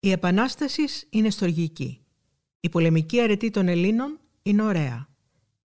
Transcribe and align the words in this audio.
Η 0.00 0.10
επανάσταση 0.10 0.82
είναι 1.10 1.30
στοργική. 1.30 2.00
Η 2.60 2.68
πολεμική 2.68 3.20
αρετή 3.20 3.50
των 3.50 3.68
Ελλήνων 3.68 4.20
είναι 4.42 4.62
ωραία. 4.62 5.08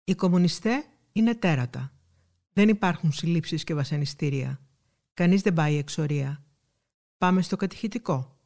Οι 0.04 0.14
κομμουνιστέ 0.14 0.84
είναι 1.12 1.34
τέρατα. 1.34 1.92
Δεν 2.53 2.69
υπάρχουν 2.69 3.12
συλλήψεις 3.12 3.64
και 3.64 3.74
βασανιστήρια. 3.74 4.61
Κανείς 5.14 5.43
δεν 5.43 5.53
πάει 5.53 5.77
εξορία. 5.77 6.45
Πάμε 7.19 7.43
στο 7.43 7.56
κατηχητικό. 7.56 8.38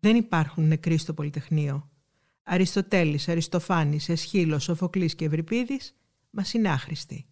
Δεν 0.00 0.16
υπάρχουν 0.16 0.66
νεκροί 0.66 0.96
στο 0.96 1.14
Πολυτεχνείο. 1.14 1.90
Αριστοτέλης, 2.42 3.28
Αριστοφάνης, 3.28 4.08
Εσχύλος, 4.08 4.62
Σοφοκλής 4.62 5.14
και 5.14 5.24
Ευρυπίδης 5.24 5.96
μας 6.30 6.52
είναι 6.52 6.68
άχρηστοι. 6.68 7.26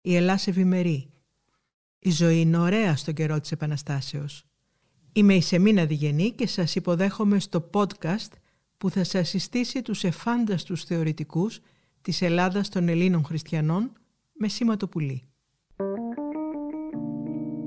Η 0.00 0.16
Ελλάς 0.16 0.46
ευημερεί. 0.46 1.10
Η 1.98 2.10
ζωή 2.10 2.40
είναι 2.40 2.58
ωραία 2.58 2.96
στον 2.96 3.14
καιρό 3.14 3.40
της 3.40 3.52
Επαναστάσεως. 3.52 4.46
Είμαι 5.16 5.34
η 5.34 5.40
Σεμίνα 5.40 5.84
Διγενή 5.84 6.30
και 6.30 6.46
σας 6.46 6.74
υποδέχομαι 6.74 7.38
στο 7.38 7.70
podcast 7.72 8.32
που 8.78 8.90
θα 8.90 9.04
σας 9.04 9.28
συστήσει 9.28 9.82
τους 9.82 10.04
εφάνταστους 10.04 10.84
θεωρητικούς 10.84 11.60
της 12.02 12.22
Ελλάδας 12.22 12.68
των 12.68 12.88
Ελλήνων 12.88 13.24
Χριστιανών 13.24 13.92
με 14.32 14.48
σήμα 14.48 14.76
το 14.76 14.88
πουλί. 14.88 15.22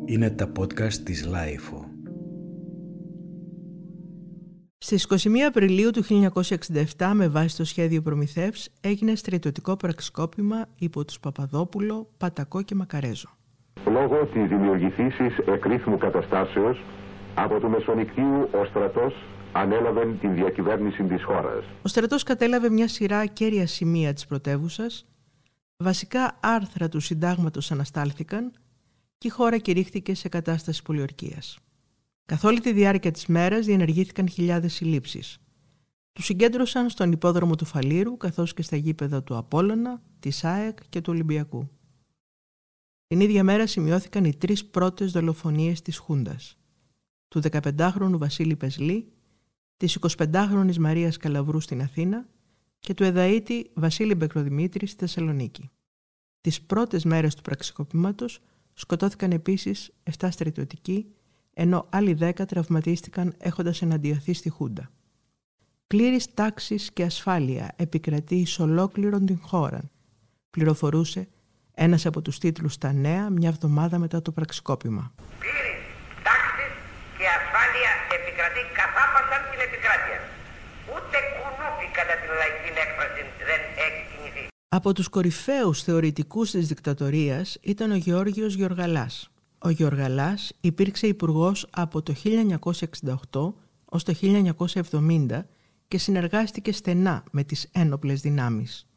Είναι 0.05 0.29
τα 0.29 0.51
podcast 0.59 0.93
της 0.93 1.25
LiFO. 1.25 1.85
Στις 4.77 5.03
21 5.03 5.37
Απριλίου 5.47 5.91
του 5.91 6.03
1967 6.97 7.11
με 7.13 7.27
βάση 7.27 7.57
το 7.57 7.65
σχέδιο 7.65 8.01
Προμηθεύς 8.01 8.69
έγινε 8.81 9.15
στρατιωτικό 9.15 9.77
πραξικόπημα 9.77 10.65
υπό 10.79 11.05
τους 11.05 11.19
Παπαδόπουλο, 11.19 12.09
Παττακό 12.17 12.61
και 12.61 12.75
Μακαρέζο. 12.75 13.29
Λόγω 13.85 14.25
της 14.25 14.47
δημιουργηθήσης 14.47 15.37
εκρήθμου 15.37 15.97
καταστάσεως 15.97 16.77
από 17.39 17.59
του 17.59 17.69
Μεσονικτίου 17.69 18.49
ο 18.51 18.65
στρατός 18.65 19.13
ανέλαβε 19.51 20.05
την 20.21 20.33
διακυβέρνηση 20.33 21.03
της 21.03 21.23
χώρας. 21.23 21.65
Ο 21.81 21.87
στρατός 21.87 22.23
κατέλαβε 22.23 22.69
μια 22.69 22.87
σειρά 22.87 23.25
κέρια 23.25 23.67
σημεία 23.67 24.13
της 24.13 24.25
πρωτεύουσας. 24.25 25.05
βασικά 25.77 26.37
άρθρα 26.41 26.89
του 26.89 26.99
συντάγματος 26.99 27.71
αναστάλθηκαν 27.71 28.51
και 29.17 29.27
η 29.27 29.29
χώρα 29.29 29.57
κηρύχθηκε 29.57 30.15
σε 30.15 30.29
κατάσταση 30.29 30.81
πολιορκίας. 30.81 31.59
Καθ' 32.25 32.43
όλη 32.43 32.59
τη 32.59 32.71
διάρκεια 32.73 33.11
της 33.11 33.25
μέρας 33.25 33.65
διενεργήθηκαν 33.65 34.29
χιλιάδες 34.29 34.73
συλλήψεις. 34.73 35.37
Τους 36.13 36.25
συγκέντρωσαν 36.25 36.89
στον 36.89 37.11
υπόδρομο 37.11 37.55
του 37.55 37.65
Φαλήρου 37.65 38.17
καθώς 38.17 38.53
και 38.53 38.61
στα 38.61 38.75
γήπεδα 38.75 39.23
του 39.23 39.37
Απόλλωνα, 39.37 40.01
της 40.19 40.43
ΑΕΚ 40.43 40.77
και 40.89 41.01
του 41.01 41.11
Ολυμπιακού. 41.13 41.69
Την 43.07 43.19
ίδια 43.19 43.43
μέρα 43.43 43.67
σημειώθηκαν 43.67 44.23
οι 44.23 44.35
τρεις 44.35 44.65
πρώτες 44.65 45.11
δολοφονίες 45.11 45.81
της 45.81 45.97
Χούντας. 45.97 46.56
Του 47.27 47.41
15χρονου 47.51 48.17
Βασίλη 48.17 48.55
Πεσλή, 48.55 49.11
της 49.77 49.97
25χρονης 50.17 50.77
Μαρίας 50.77 51.17
Καλαβρού 51.17 51.59
στην 51.59 51.81
Αθήνα 51.81 52.27
και 52.79 52.93
του 52.93 53.03
Εδαήτη 53.03 53.69
Βασίλη 53.73 54.15
Μπεκροδημήτρη 54.15 54.87
στη 54.87 54.99
Θεσσαλονίκη. 54.99 55.69
Τις 56.41 56.61
πρώτες 56.61 57.05
μέρες 57.05 57.35
του 57.35 57.41
πραξικοπήματος 57.41 58.39
σκοτώθηκαν 58.73 59.31
επίσης 59.31 59.91
7 60.17 60.27
στρατιωτικοί, 60.31 61.05
ενώ 61.53 61.87
άλλοι 61.89 62.17
10 62.19 62.45
τραυματίστηκαν 62.47 63.33
έχοντας 63.37 63.81
εναντιωθεί 63.81 64.33
στη 64.33 64.49
Χούντα. 64.49 64.91
Πλήρης 65.87 66.33
τάξης 66.33 66.91
και 66.91 67.03
ασφάλεια 67.03 67.73
επικρατεί 67.75 68.45
σε 68.45 68.61
ολόκληρον 68.61 69.25
την 69.25 69.39
χώρα, 69.39 69.89
πληροφορούσε 70.49 71.27
ένας 71.73 72.05
από 72.05 72.21
τους 72.21 72.39
τίτλους 72.39 72.73
στα 72.73 72.93
νέα 72.93 73.29
μια 73.29 73.49
εβδομάδα 73.49 73.97
μετά 73.97 74.21
το 74.21 74.31
πραξικόπημα. 74.31 75.13
Πλήρης 75.15 75.27
τάξης 75.27 75.35
και 75.37 75.45
ασφάλεια 75.47 75.86
επικρατεί 78.57 78.73
καθάπασαν 78.79 79.41
την 79.51 79.59
επικράτεια. 79.67 80.19
Ούτε 80.93 81.17
κουνούπι 81.33 81.85
κατά 81.97 82.15
την 82.21 82.31
λαϊκή 82.39 82.69
έκφραση 82.85 83.21
δεν 83.49 83.61
έχει 83.85 84.01
κινηθεί. 84.11 84.43
Από 84.69 84.93
τους 84.93 85.07
κορυφαίους 85.07 85.83
θεωρητικούς 85.83 86.51
της 86.51 86.67
δικτατορίας 86.67 87.57
ήταν 87.61 87.91
ο 87.91 87.95
Γεώργιος 87.95 88.53
Γεωργαλάς. 88.53 89.29
Ο 89.57 89.69
Γεωργαλάς 89.69 90.53
υπήρξε 90.61 91.07
υπουργός 91.07 91.67
από 91.71 92.01
το 92.01 92.13
1968 92.13 93.53
ως 93.85 94.03
το 94.03 94.13
1970 94.13 95.45
και 95.87 95.97
συνεργάστηκε 95.97 96.71
στενά 96.71 97.23
με 97.31 97.43
τις 97.43 97.69
ένοπλες 97.73 98.21
δυνάμεις. 98.21 98.87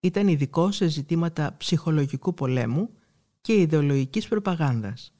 Ήταν 0.00 0.28
ειδικό 0.28 0.70
σε 0.72 0.86
ζητήματα 0.86 1.54
ψυχολογικού 1.58 2.34
πολέμου 2.34 2.90
και 3.40 3.52
ιδεολογικής 3.52 4.28
προπαγάνδας. 4.28 5.12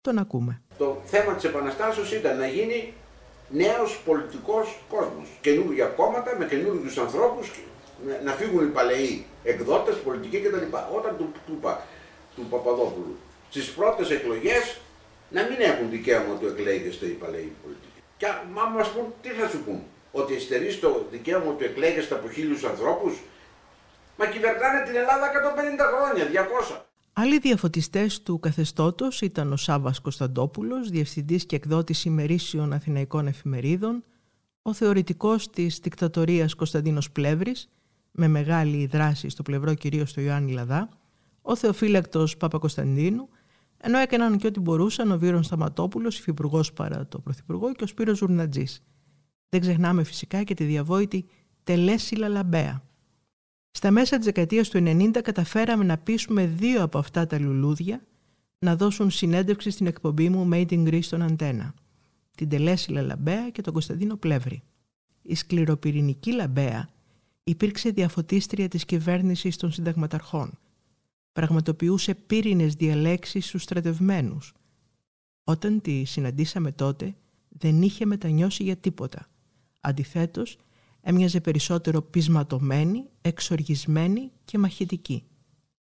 Τον 0.00 0.18
ακούμε. 0.18 0.62
Το 0.78 1.02
θέμα 1.04 1.34
της 1.34 1.44
Επαναστάσεως 1.44 2.12
ήταν 2.12 2.38
να 2.38 2.46
γίνει 2.46 2.92
νέος 3.50 4.00
πολιτικός 4.04 4.78
κόσμος. 4.88 5.28
Καινούργια 5.40 5.86
κόμματα 5.86 6.36
με 6.38 6.46
καινούργιους 6.46 6.98
ανθρώπους, 6.98 7.50
να 8.24 8.32
φύγουν 8.32 8.66
οι 8.66 8.70
παλαιοί 8.70 9.26
εκδότες, 9.44 9.96
πολιτικοί 9.96 10.38
κτλ. 10.38 10.76
Όταν 10.96 11.16
του, 11.16 11.32
του, 11.46 11.60
του 12.36 12.46
Παπαδόπουλου 12.50 13.16
στις 13.50 13.70
πρώτες 13.70 14.10
εκλογές 14.10 14.80
να 15.30 15.42
μην 15.42 15.60
έχουν 15.60 15.90
δικαίωμα 15.90 16.34
του 16.34 16.46
εκλέγεστε 16.46 17.06
οι 17.06 17.16
παλαιοί 17.22 17.52
πολιτικοί. 17.62 18.02
Και 18.16 18.26
μα 18.52 18.64
μας 18.64 18.88
πούν, 18.88 19.14
τι 19.22 19.28
θα 19.28 19.48
σου 19.48 19.62
πούν, 19.64 19.82
ότι 20.12 20.34
εστερείς 20.34 20.80
το 20.80 21.06
δικαίωμα 21.10 21.52
του 21.52 21.64
εκλέγεστε 21.64 22.14
από 22.14 22.30
χίλιους 22.30 22.64
ανθρώπους, 22.64 23.18
μα 24.16 24.26
κυβερνάνε 24.26 24.84
την 24.84 24.96
Ελλάδα 24.96 25.30
150 25.30 25.84
χρόνια, 25.94 26.24
200. 26.26 26.89
Άλλοι 27.12 27.38
διαφωτιστές 27.38 28.22
του 28.22 28.38
καθεστώτος 28.38 29.20
ήταν 29.20 29.52
ο 29.52 29.56
Σάββας 29.56 30.00
Κωνσταντόπουλος, 30.00 30.90
διευθυντής 30.90 31.46
και 31.46 31.56
εκδότης 31.56 32.04
ημερήσιων 32.04 32.72
Αθηναϊκών 32.72 33.26
εφημερίδων, 33.26 34.04
ο 34.62 34.72
θεωρητικός 34.72 35.50
της 35.50 35.78
δικτατορίας 35.78 36.54
Κωνσταντίνος 36.54 37.10
Πλεύρης, 37.10 37.68
με 38.10 38.28
μεγάλη 38.28 38.86
δράση 38.86 39.28
στο 39.28 39.42
πλευρό 39.42 39.74
κυρίως 39.74 40.12
του 40.12 40.20
Ιωάννη 40.20 40.52
Λαδά, 40.52 40.88
ο 41.42 41.56
Θεοφύλακτος 41.56 42.36
Παπακοσταντίνου, 42.36 43.28
ενώ 43.76 43.98
έκαναν 43.98 44.38
και 44.38 44.46
ό,τι 44.46 44.60
μπορούσαν 44.60 45.10
ο 45.10 45.18
Βύρον 45.18 45.42
Σταματόπουλος, 45.42 46.18
υφυπουργός 46.18 46.72
παρά 46.72 47.06
το 47.06 47.18
Πρωθυπουργό 47.18 47.72
και 47.72 47.84
ο 47.84 47.86
Σπύρος 47.86 48.18
Ζουρνατζής. 48.18 48.82
Δεν 49.48 49.60
ξεχνάμε 49.60 50.04
φυσικά 50.04 50.42
και 50.42 50.54
τη 50.54 50.64
διαβόητη 50.64 51.26
Τελέσιλλα 51.64 52.14
Λαμπέα. 52.14 52.82
Στα 53.70 53.90
μέσα 53.90 54.16
της 54.16 54.24
δεκαετίας 54.24 54.68
του 54.68 54.78
90 54.78 55.20
καταφέραμε 55.22 55.84
να 55.84 55.98
πείσουμε 55.98 56.46
δύο 56.46 56.82
από 56.82 56.98
αυτά 56.98 57.26
τα 57.26 57.38
λουλούδια 57.38 58.02
να 58.58 58.76
δώσουν 58.76 59.10
συνέντευξη 59.10 59.70
στην 59.70 59.86
εκπομπή 59.86 60.28
μου 60.28 60.48
Made 60.52 60.70
in 60.70 60.88
Greece 60.88 61.02
στον 61.02 61.22
Αντένα, 61.22 61.74
την 62.36 62.48
Τελέσιλλα 62.48 62.90
Λαμπέα 62.90 63.50
και 63.50 63.62
τον 63.62 63.72
Κωνσταντίνο 63.72 64.16
Πλεύρη. 64.16 64.62
Η 65.22 65.34
σκληροπυρηνική 65.34 66.32
Λαμπέα 66.32 66.88
υπήρξε 67.44 67.90
διαφωτίστρια 67.90 68.68
της 68.68 68.84
κυβέρνησης 68.84 69.56
των 69.56 69.72
συνταγματαρχών. 69.72 70.58
Πραγματοποιούσε 71.32 72.14
πύρινες 72.14 72.74
διαλέξεις 72.74 73.46
στους 73.46 73.62
στρατευμένους. 73.62 74.54
Όταν 75.44 75.80
τη 75.80 76.04
συναντήσαμε 76.04 76.72
τότε, 76.72 77.14
δεν 77.48 77.82
είχε 77.82 78.06
μετανιώσει 78.06 78.62
για 78.62 78.76
τίποτα. 78.76 79.28
Αντιθέτως, 79.80 80.58
έμοιαζε 81.02 81.40
περισσότερο 81.40 82.02
πεισματωμένη, 82.02 83.04
εξοργισμένη 83.22 84.32
και 84.44 84.58
μαχητική. 84.58 85.24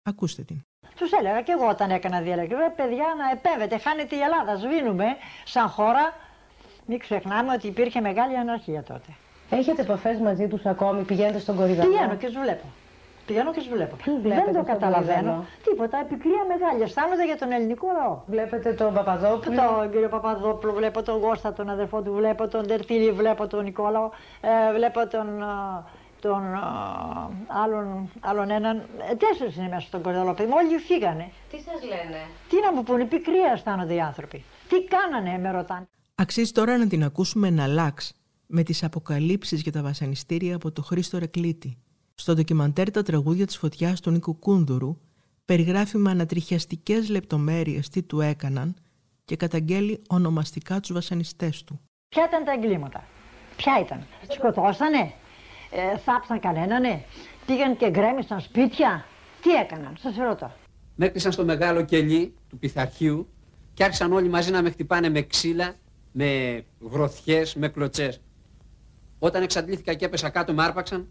Ακούστε 0.02 0.42
την. 0.42 0.60
Τους 0.96 1.12
έλεγα 1.12 1.42
και 1.42 1.52
εγώ 1.52 1.68
όταν 1.68 1.90
έκανα 1.90 2.20
διαλέξη. 2.20 2.54
Ρε 2.54 2.70
παιδιά, 2.76 3.04
να 3.18 3.30
επέμβετε, 3.30 3.78
χάνεται 3.78 4.16
η 4.16 4.18
Ελλάδα. 4.18 4.56
Σβήνουμε 4.56 5.04
σαν 5.44 5.68
χώρα. 5.68 6.12
Μην 6.86 6.98
ξεχνάμε 6.98 7.52
ότι 7.52 7.66
υπήρχε 7.66 8.00
μεγάλη 8.00 8.36
αναρχία 8.36 8.82
τότε. 8.82 9.16
Έχετε 9.50 9.82
επαφές 9.82 10.18
μαζί 10.18 10.48
τους 10.48 10.64
ακόμη, 10.64 11.02
πηγαίνετε 11.02 11.38
στον 11.38 11.56
κορυδαλό; 11.56 11.90
Πηγαίνω 11.90 12.16
και 12.16 12.26
τους 12.26 12.36
βλέπω. 12.42 12.64
Πηγαίνω 13.26 13.52
και 13.52 13.60
του 13.60 13.68
βλέπω; 13.74 13.96
βλέπετε 14.04 14.34
Δεν 14.34 14.44
το 14.44 14.50
στον 14.52 14.64
καταλαβαίνω. 14.64 15.20
κορυδαλό; 15.20 15.44
Τίποτα. 15.64 15.98
Επικλία 15.98 16.42
μεγάλη. 16.48 16.82
Αισθάνονται 16.82 17.24
για 17.24 17.38
τον 17.38 17.52
ελληνικό 17.52 17.86
λαό. 17.98 18.22
Βλέπετε 18.26 18.72
τον 18.72 18.94
Παπαδόπουλο. 18.94 19.56
Τον 19.56 19.90
κύριο 19.90 20.08
Παπαδόπουλο, 20.08 20.72
βλέπω 20.72 21.02
τον 21.02 21.18
Γώστα, 21.20 21.52
τον 21.52 21.68
αδερφό 21.70 22.02
του, 22.02 22.12
βλέπω 22.12 22.48
τον 22.48 22.66
Τερτήλη, 22.66 23.10
βλέπω 23.12 23.46
τον 23.46 23.64
Νικόλαο, 23.64 24.10
ε, 24.40 24.72
βλέπω 24.76 25.06
τον, 25.08 25.42
α, 25.42 25.84
τον 26.20 26.54
α, 26.54 26.60
άλλον, 27.64 28.10
άλλον 28.20 28.50
έναν. 28.50 28.76
Ε, 29.10 29.14
τέσσερις 29.14 29.56
είναι 29.56 29.68
μέσα 29.68 29.86
στον 29.86 30.02
κορυδαλό, 30.02 30.34
παιδί 30.34 30.48
μου, 30.48 30.54
όλοι 30.56 30.78
φύγανε. 30.78 31.30
Τι 31.50 31.56
σας 31.56 31.82
λένε; 31.82 32.20
Τι 32.48 32.56
να 32.64 32.72
μου 32.72 32.82
πούνε, 32.82 33.04
πικρία 33.04 33.50
αισθάνονται 33.54 33.94
οι 33.94 34.00
άνθρωποι. 34.00 34.44
Τι 34.68 34.76
κάνανε, 34.84 35.38
με 35.38 35.50
ρωτάνε. 35.50 35.88
Αξίζει 36.14 36.52
τώρα 36.52 36.78
να 36.78 36.86
την 36.86 37.04
ακούσουμε 37.04 37.50
να 37.50 37.62
αλλάξει 37.62 38.14
με 38.46 38.62
τις 38.62 38.84
αποκαλύψεις 38.84 39.62
για 39.62 39.72
τα 39.72 39.82
βασανιστήρια 39.82 40.54
από 40.56 40.72
το 40.72 40.82
Χρήστο 40.82 41.18
Ρεκλίτη. 41.18 41.78
Στο 42.14 42.34
ντοκιμαντέρ 42.34 42.90
«Τα 42.90 43.02
τραγούδια 43.02 43.46
της 43.46 43.56
φωτιάς» 43.56 44.00
του 44.00 44.10
Νίκου 44.10 44.38
Κούνδουρου 44.38 44.96
περιγράφει 45.44 45.96
με 45.96 46.10
ανατριχιαστικές 46.10 47.08
λεπτομέρειες 47.08 47.88
τι 47.88 48.02
του 48.02 48.20
έκαναν 48.20 48.76
και 49.24 49.36
καταγγέλει 49.36 50.02
ονομαστικά 50.08 50.80
τους 50.80 50.92
βασανιστές 50.92 51.64
του. 51.64 51.80
Ποια 52.08 52.24
ήταν 52.28 52.44
τα 52.44 52.52
εγκλήματα, 52.52 53.04
ποια 53.56 53.80
ήταν; 53.80 54.06
Σκοτώσανε, 54.28 55.12
ε, 55.70 55.98
θάψαν 55.98 56.40
κανένανε, 56.40 57.04
πήγαν 57.46 57.76
και 57.76 57.90
γκρέμισαν 57.90 58.40
σπίτια; 58.40 59.04
Τι 59.42 59.50
έκαναν, 59.50 59.96
σας 59.98 60.16
ρωτώ. 60.16 60.52
Με 60.94 61.06
έκλεισαν 61.06 61.32
στο 61.32 61.44
μεγάλο 61.44 61.84
κελί 61.84 62.34
του 62.48 62.58
πειθαρχείου 62.58 63.28
και 63.74 63.84
άρχισαν 63.84 64.12
όλοι 64.12 64.28
μαζί 64.28 64.50
να 64.50 64.62
με 64.62 64.70
χτυπάνε 64.70 65.08
με 65.08 65.22
ξύλα, 65.22 65.74
με 66.12 66.64
γροθιές, 66.90 67.54
με 67.54 67.68
κλωτσές. 67.68 68.20
Όταν 69.18 69.42
εξαντλήθηκα 69.42 69.94
και 69.94 70.04
έπεσα 70.04 70.30
κάτω, 70.30 70.52
με 70.52 70.62
άρπαξαν, 70.62 71.08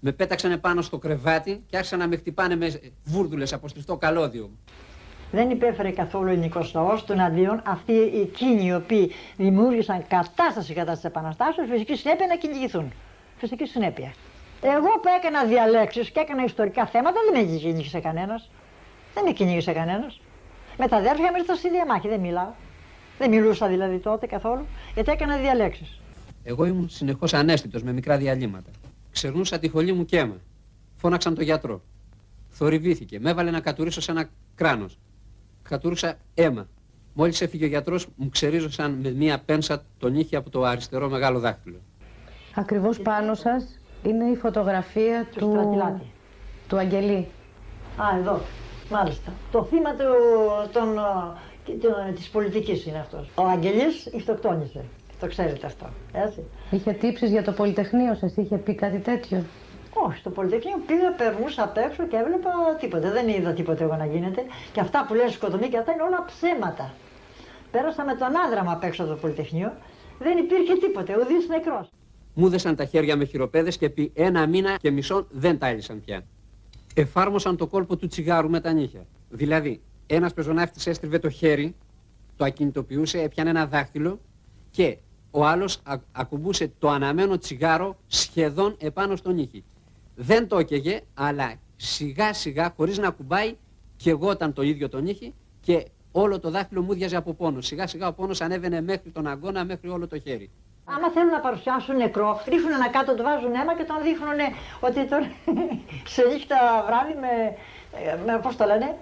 με 0.00 0.12
πέταξαν 0.12 0.60
πάνω 0.60 0.82
στο 0.82 0.98
κρεβάτι 0.98 1.62
και 1.66 1.76
άρχισαν 1.76 1.98
να 1.98 2.08
με 2.08 2.16
χτυπάνε 2.16 2.56
με 2.56 2.80
βούρδουλες 3.04 3.52
από 3.52 3.68
στριφτό 3.68 3.96
καλώδιο. 3.96 4.50
Δεν 5.30 5.50
υπέφερε 5.50 5.90
καθόλου 5.90 6.28
ο 6.28 6.30
ελληνικός 6.30 6.74
λαό 6.74 7.02
των 7.06 7.20
αντίον 7.20 7.62
αυτοί 7.66 7.92
εκείνοι 8.02 8.66
οι 8.66 8.74
οποίοι 8.74 9.12
δημιούργησαν 9.36 10.04
κατάσταση 10.08 10.74
κατά 10.74 10.92
της 10.92 11.04
επαναστάσεως, 11.04 11.68
φυσική 11.70 11.96
συνέπεια 11.96 12.26
να 12.26 12.36
κυνηγηθούν. 12.36 12.92
Φυσική 13.38 13.66
συνέπεια. 13.66 14.12
Εγώ 14.60 14.88
που 15.02 15.08
έκανα 15.18 15.44
διαλέξεις 15.44 16.10
και 16.10 16.20
έκανα 16.20 16.44
ιστορικά 16.44 16.86
θέματα 16.86 17.18
δεν 17.30 17.46
με 17.46 17.56
κυνήγησε 17.56 18.00
κανένας. 18.00 18.50
Δεν 19.14 19.24
με 19.24 19.30
κυνήγησε 19.32 19.72
κανένας. 19.72 20.20
Με 20.78 20.88
τα 20.88 20.96
αδέρφια 20.96 21.30
μου 21.30 21.36
ήρθα 21.38 21.54
στη 21.54 21.70
διαμάχη, 21.70 22.08
δεν 22.08 22.20
μιλάω. 22.20 22.52
Δεν 23.18 23.30
μιλούσα 23.30 23.68
δηλαδή 23.68 23.98
τότε 23.98 24.26
καθόλου, 24.26 24.66
γιατί 24.94 25.10
έκανα 25.10 25.36
διαλέξεις. 25.36 26.00
Εγώ 26.42 26.64
ήμουν 26.64 26.88
συνεχώς 26.88 27.34
ανέστητος 27.34 27.82
με 27.82 27.92
μικρά 27.92 28.16
διαλύματα. 28.16 28.70
Ξερνούσα 29.16 29.58
τη 29.58 29.68
φωλή 29.68 29.92
μου 29.92 30.04
και 30.04 30.18
αίμα. 30.18 30.36
Φώναξαν 30.96 31.34
τον 31.34 31.44
γιατρό. 31.44 31.82
Θορυβήθηκε. 32.48 33.20
Με 33.20 33.30
έβαλε 33.30 33.50
να 33.50 33.60
κατουρίσω 33.60 34.00
σε 34.00 34.10
ένα 34.10 34.28
κράνος. 34.54 34.98
Κατούρισα 35.62 36.18
αίμα. 36.34 36.68
Μόλις 37.14 37.40
έφυγε 37.40 37.64
ο 37.64 37.68
γιατρός, 37.68 38.06
μου 38.16 38.28
ξερίζωσαν 38.28 38.92
με 38.92 39.10
μία 39.10 39.38
πένσα 39.38 39.84
τον 39.98 40.14
ήχη 40.14 40.36
από 40.36 40.50
το 40.50 40.62
αριστερό 40.64 41.08
μεγάλο 41.08 41.38
δάχτυλο. 41.38 41.76
Ακριβώς 42.54 42.98
πάνω 43.00 43.34
σας 43.34 43.78
είναι 44.02 44.24
η 44.30 44.36
φωτογραφία 44.36 45.26
Του 45.32 45.38
του, 45.38 45.50
στρατηλάτη. 45.50 46.06
του 46.68 46.76
Αγγελή. 46.76 47.26
Α, 47.96 48.18
εδώ. 48.18 48.40
Μάλιστα. 48.90 49.32
Το 49.50 49.64
θύμα 49.64 49.90
του, 49.94 50.04
των, 50.72 50.98
α, 50.98 51.36
και 51.64 51.72
το- 51.72 52.12
της 52.14 52.28
πολιτικής 52.28 52.86
είναι 52.86 52.98
αυτός. 52.98 53.28
Ο 53.34 53.42
Αγγελής 53.46 54.06
ηχτοκτόνησε. 54.06 54.84
Το 55.20 55.26
ξέρετε 55.26 55.66
αυτό. 55.66 55.86
Έτσι. 56.12 56.44
Είχε 56.70 56.92
τύψεις 56.92 57.30
για 57.30 57.42
το 57.42 57.52
Πολυτεχνείο 57.52 58.14
σας, 58.14 58.36
είχε 58.36 58.56
πει 58.56 58.74
κάτι 58.74 58.98
τέτοιο; 58.98 59.44
Όχι, 60.06 60.18
στο 60.18 60.30
Πολυτεχνείο 60.30 60.76
πήγα, 60.86 61.12
περνούσα 61.12 61.62
απ' 61.62 61.76
έξω 61.76 62.06
και 62.06 62.16
έβλεπα 62.16 62.50
τίποτα. 62.80 63.10
Δεν 63.10 63.28
είδα 63.28 63.52
τίποτα 63.52 63.84
εγώ 63.84 63.96
να 63.96 64.06
γίνεται. 64.06 64.42
Και 64.72 64.80
αυτά 64.80 65.04
που 65.08 65.14
λένε 65.14 65.30
σκοτωμή 65.30 65.68
και 65.68 65.78
αυτά 65.78 65.92
είναι 65.92 66.02
όλα 66.02 66.24
ψέματα. 66.24 66.94
Πέρασα 67.70 68.04
με 68.04 68.14
τον 68.14 68.28
άντρα 68.46 68.64
μου 68.64 68.70
απ' 68.70 68.84
έξω 68.84 69.02
από 69.02 69.12
το 69.12 69.18
Πολυτεχνείο. 69.18 69.72
Δεν 70.18 70.38
υπήρχε 70.38 70.74
τίποτα, 70.76 71.14
ουδής 71.16 71.48
νεκρός. 71.48 71.90
Μου 72.34 72.48
δέσαν 72.48 72.76
τα 72.76 72.84
χέρια 72.84 73.16
με 73.16 73.24
χειροπέδες 73.24 73.76
και 73.76 73.86
επί 73.86 74.12
ένα 74.14 74.46
μήνα 74.46 74.76
και 74.76 74.90
μισό 74.90 75.26
δεν 75.30 75.58
τα 75.58 75.66
έλυσαν 75.66 76.00
πια. 76.00 76.24
Εφάρμοσαν 76.94 77.56
το 77.56 77.66
κόλπο 77.66 77.96
του 77.96 78.06
τσιγάρου 78.06 78.50
με 78.50 78.60
τα 78.60 78.72
νύχια. 78.72 79.06
Δηλαδή, 79.28 79.80
ένας 80.06 80.34
πεζοναύτης 80.34 80.86
έστριβε 80.86 81.18
το 81.18 81.30
χέρι, 81.30 81.74
το 82.36 82.44
ακινητοποιούσε, 82.44 83.20
έπιανε 83.22 83.50
ένα 83.50 83.66
δάχτυλο 83.66 84.20
και 84.70 84.98
ο 85.30 85.44
άλλος 85.46 85.80
α- 85.84 85.96
ακουμπούσε 86.12 86.72
το 86.78 86.88
αναμένο 86.88 87.38
τσιγάρο 87.38 87.96
σχεδόν 88.06 88.76
επάνω 88.80 89.16
στον 89.16 89.34
νύχι. 89.34 89.64
Δεν 90.14 90.48
το 90.48 90.58
έκαιγε, 90.58 91.00
αλλά 91.14 91.54
σιγά 91.76 92.32
σιγά, 92.32 92.72
χωρίς 92.76 92.98
να 92.98 93.10
κουμπάει, 93.10 93.56
και 93.96 94.10
εγώ 94.10 94.28
όταν 94.28 94.52
το 94.52 94.62
ίδιο 94.62 94.88
τον 94.88 95.02
νύχι 95.02 95.34
και 95.60 95.86
όλο 96.12 96.40
το 96.40 96.50
δάχτυλο 96.50 96.82
μου 96.82 96.94
διάζε 96.94 97.16
από 97.16 97.34
πόνο. 97.34 97.60
Σιγά 97.60 97.86
σιγά 97.86 98.08
ο 98.08 98.12
πόνος 98.12 98.40
ανέβαινε 98.40 98.80
μέχρι 98.80 99.10
τον 99.10 99.26
αγκώνα, 99.26 99.64
μέχρι 99.64 99.88
όλο 99.88 100.06
το 100.08 100.18
χέρι. 100.18 100.50
Άμα 100.84 101.10
θέλουν 101.10 101.30
να 101.30 101.40
παρουσιάσουν 101.40 101.96
νεκρό, 101.96 102.40
ρίχνουν 102.48 102.72
ένα 102.72 102.88
κάτω, 102.88 103.14
του 103.14 103.22
βάζουν 103.22 103.54
αίμα 103.54 103.76
και 103.76 103.84
τον 103.84 103.96
δείχνουν 104.02 104.38
ότι 104.80 105.06
τώρα 105.06 105.30
σε 106.14 106.22
νύχτα 106.22 106.84
βράδυ 106.86 107.14
με, 107.20 107.56
ε, 108.10 108.16
με 108.26 108.40
πώς 108.42 108.56
το 108.56 108.64
λένε, 108.64 108.96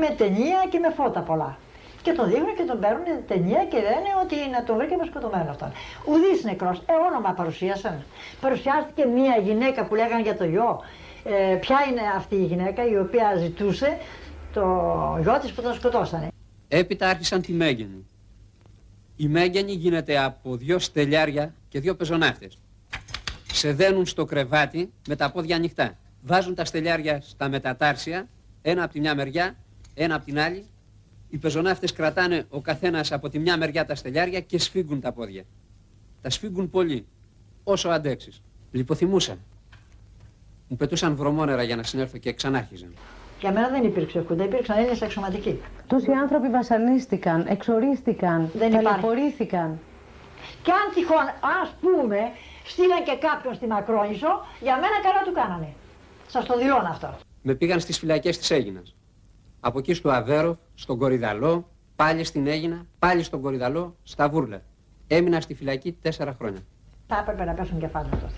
με 0.00 0.14
ταινία 0.16 0.66
και 0.70 0.78
με 0.78 0.90
φώτα 0.90 1.20
πολλά. 1.20 1.58
Και 2.02 2.12
τον 2.12 2.28
δείχνουν 2.28 2.56
και 2.56 2.62
τον 2.62 2.80
παίρνουν 2.80 3.04
ταινία 3.26 3.64
και 3.64 3.76
λένε 3.76 4.10
ότι 4.24 4.36
να 4.52 4.64
τον 4.64 4.76
βρήκαμε 4.76 5.04
σκοτωμένο 5.04 5.50
αυτόν. 5.50 5.72
Ουδής 6.06 6.44
νεκρός, 6.44 6.78
ε, 6.78 6.92
όνομα 7.08 7.32
παρουσίασαν. 7.32 8.04
Παρουσιάστηκε 8.40 9.04
μία 9.04 9.36
γυναίκα 9.36 9.84
που 9.86 9.94
λέγανε 9.94 10.22
για 10.22 10.36
το 10.36 10.44
γιο. 10.44 10.80
Ε, 11.24 11.54
ποια 11.54 11.78
είναι 11.90 12.00
αυτή 12.16 12.34
η 12.34 12.44
γυναίκα 12.44 12.88
η 12.88 12.98
οποία 12.98 13.34
ζητούσε 13.36 13.98
το 14.52 14.62
γιο 15.22 15.38
της 15.40 15.52
που 15.52 15.62
τον 15.62 15.74
σκοτώσανε. 15.74 16.28
Έπειτα 16.68 17.08
άρχισαν 17.08 17.40
τη 17.40 17.52
μέγενη. 17.52 18.06
Η 19.16 19.28
μέγενη 19.28 19.72
γίνεται 19.72 20.18
από 20.18 20.56
δύο 20.56 20.78
στελιάρια 20.78 21.54
και 21.68 21.80
δύο 21.80 21.94
πεζοναύτες. 21.94 22.58
Σε 23.52 23.72
δένουν 23.72 24.06
στο 24.06 24.24
κρεβάτι 24.24 24.92
με 25.08 25.16
τα 25.16 25.30
πόδια 25.30 25.56
ανοιχτά. 25.56 25.98
Βάζουν 26.22 26.54
τα 26.54 26.64
στελιάρια 26.64 27.20
στα 27.20 27.48
μετατάρσια, 27.48 28.28
ένα 28.62 28.82
από 28.82 28.92
τη 28.92 29.00
μια 29.00 29.14
μεριά, 29.14 29.56
ένα 29.94 30.14
από 30.14 30.24
την 30.24 30.38
άλλη. 30.38 30.64
Οι 31.30 31.38
πεζοναύτες 31.38 31.92
κρατάνε 31.92 32.46
ο 32.48 32.60
καθένας 32.60 33.12
από 33.12 33.28
τη 33.28 33.38
μια 33.38 33.56
μεριά 33.56 33.84
τα 33.84 33.94
στελιάρια 33.94 34.40
και 34.40 34.58
σφίγγουν 34.58 35.00
τα 35.00 35.12
πόδια. 35.12 35.42
Τα 36.22 36.30
σφίγγουν 36.30 36.70
πολύ, 36.70 37.06
όσο 37.64 37.88
αντέξεις. 37.88 38.42
Λιποθυμούσα. 38.70 39.36
Μου 40.68 40.76
πετούσαν 40.76 41.16
βρωμόνερα 41.16 41.62
για 41.62 41.76
να 41.76 41.82
συνέλθω 41.82 42.18
και 42.18 42.32
ξανάρχιζαν. 42.32 42.94
Για 43.40 43.52
μένα 43.52 43.68
δεν 43.68 43.84
υπήρξε 43.84 44.18
κούντα, 44.20 44.44
υπήρξαν 44.44 44.76
Έλληνες 44.76 45.02
αξιωματικοί. 45.02 45.60
Τόσοι 45.86 46.10
άνθρωποι 46.10 46.48
βασανίστηκαν, 46.48 47.46
εξορίστηκαν, 47.48 48.50
Δεν 48.54 48.68
υπάρχει. 48.68 48.86
ταλαιπωρήθηκαν. 48.86 49.78
Και 50.62 50.70
αν 50.72 50.94
τυχόν, 50.94 51.26
ας 51.62 51.74
πούμε, 51.80 52.18
στείλαν 52.64 53.04
και 53.04 53.16
κάποιον 53.28 53.54
στη 53.54 53.66
Μακρόνισο, 53.66 54.46
για 54.60 54.74
μένα 54.74 55.00
καλά 55.02 55.22
του 55.24 55.32
κάνανε. 55.32 55.74
Σας 56.26 56.44
το 56.44 56.58
δηλώνω 56.58 56.88
αυτό. 56.88 57.18
Με 57.42 57.54
πήγαν 57.54 57.80
στις 57.80 57.98
φυλακές 57.98 58.38
της 58.38 58.50
Έγινας. 58.50 58.94
Από 59.60 59.78
εκεί 59.78 59.94
στο 59.94 60.10
Αβέρο, 60.10 60.58
στον 60.74 60.98
Κορυδαλό, 60.98 61.68
πάλι 61.96 62.24
στην 62.24 62.46
Έγινα, 62.46 62.86
πάλι 62.98 63.22
στον 63.22 63.40
Κορυδαλό, 63.40 63.96
στα 64.02 64.28
Βούρλα. 64.28 64.62
Έμεινα 65.06 65.40
στη 65.40 65.54
φυλακή 65.54 65.92
τέσσερα 65.92 66.34
χρόνια. 66.38 66.60
Θα 67.06 67.16
έπρεπε 67.18 67.44
να 67.44 67.52
πέσουν 67.52 67.78
κεφάλια 67.78 68.10
τότε. 68.10 68.32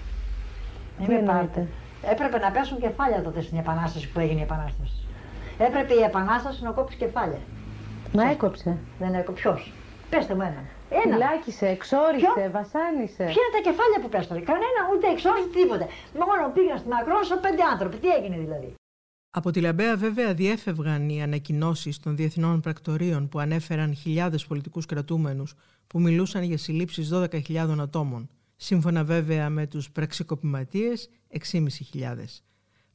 Μην 0.98 1.06
Τι 1.06 1.12
με 1.12 1.18
εννοείτε; 1.18 1.32
πάρετε. 1.32 1.66
Έπρεπε 2.12 2.38
να 2.38 2.50
πέσουν 2.50 2.78
κεφάλια 2.80 3.22
τότε 3.22 3.40
στην 3.42 3.58
Επανάσταση 3.58 4.08
που 4.12 4.20
έγινε 4.20 4.40
η 4.40 4.42
Επανάσταση. 4.42 4.92
Έπρεπε 5.58 5.94
η 5.94 6.02
Επανάσταση 6.02 6.62
να 6.62 6.70
κόψει 6.70 6.96
κεφάλια. 6.96 7.40
Μα 8.12 8.30
έκοψε. 8.30 8.78
Δεν 8.98 9.14
έκοψε. 9.14 9.42
Ποιος; 9.42 9.72
Πέστε 10.08 10.34
μου 10.34 10.40
έναν. 10.42 10.64
Ένα. 11.04 11.14
Φυλάκισε, 11.16 11.66
εξόρισε, 11.68 12.26
Ποιο; 12.34 12.50
βασάνισε. 12.50 13.24
Ποια 13.32 13.42
είναι 13.44 13.54
τα 13.56 13.62
κεφάλια 13.68 13.98
που 14.02 14.08
πέσανε; 14.08 14.40
Κανένα 14.40 14.80
ούτε 14.92 15.06
εξόρισε 15.14 15.48
τίποτε. 15.58 15.86
Μόνο 16.20 16.50
πήγαν 16.54 16.78
στη 16.78 16.88
Μακρόνισο 16.88 17.36
πέντε 17.36 17.62
άνθρωποι. 17.72 17.96
Τι 17.96 18.08
έγινε 18.08 18.36
δηλαδή; 18.44 18.74
Από 19.34 19.50
τη 19.50 19.60
Λαμπέα 19.60 19.96
βέβαια 19.96 20.34
διέφευγαν 20.34 21.08
οι 21.08 21.22
ανακοινώσεις 21.22 21.98
των 21.98 22.16
διεθνών 22.16 22.60
πρακτορείων 22.60 23.28
που 23.28 23.38
ανέφεραν 23.38 23.94
χιλιάδες 23.94 24.46
πολιτικούς 24.46 24.86
κρατούμενους 24.86 25.54
που 25.86 26.00
μιλούσαν 26.00 26.42
για 26.42 26.58
συλλήψεις 26.58 27.10
12.000 27.12 27.76
ατόμων. 27.78 28.28
Σύμφωνα 28.56 29.04
βέβαια 29.04 29.50
με 29.50 29.66
τους 29.66 29.90
πραξικοπηματίες 29.90 31.08
6.500. 31.52 31.68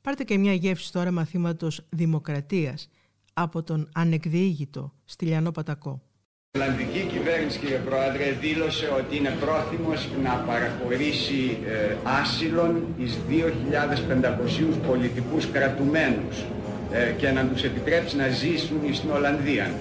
Πάρτε 0.01 0.23
και 0.23 0.37
μια 0.37 0.53
γεύση 0.53 0.91
τώρα 0.91 1.11
μαθήματος 1.11 1.85
δημοκρατίας 1.89 2.89
από 3.33 3.63
τον 3.63 3.89
ανεκδιήγητο 3.93 4.93
Στυλιανό 5.05 5.51
Πατακό. 5.51 6.06
Η 6.57 6.59
Ολλανδική 6.59 6.99
κυβέρνηση, 7.13 7.59
κύριε 7.59 7.77
Πρόεδρε, 7.77 8.25
δήλωσε 8.39 8.87
ότι 8.99 9.17
είναι 9.17 9.29
πρόθυμος 9.39 10.09
να 10.23 10.33
παραχωρήσει 10.49 11.57
ε, 11.67 11.95
άσυλον 12.21 12.83
εις 12.97 13.17
2.500 13.29 14.87
πολιτικούς 14.87 15.51
κρατουμένους 15.51 16.45
ε, 16.91 17.11
και 17.11 17.31
να 17.31 17.45
τους 17.45 17.63
επιτρέψει 17.63 18.15
να 18.15 18.27
ζήσουν 18.27 18.93
στην 18.93 19.11
Ολλανδία. 19.11 19.71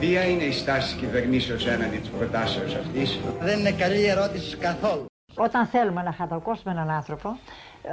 Ποια 0.00 0.24
είναι 0.24 0.42
η 0.44 0.52
στάση 0.52 0.92
της 0.92 1.00
κυβερνήσεως 1.02 1.66
έναντι 1.66 1.96
της 1.96 2.08
προτάσεως 2.08 2.74
αυτής; 2.74 3.18
Δεν 3.40 3.58
είναι 3.58 3.72
καλή 3.72 4.04
ερώτηση 4.06 4.56
καθόλου. 4.56 5.04
Όταν 5.34 5.66
θέλουμε 5.66 6.02
να 6.02 6.12
χατακώσουμε 6.12 6.72
έναν 6.72 6.90
άνθρωπο, 6.90 7.38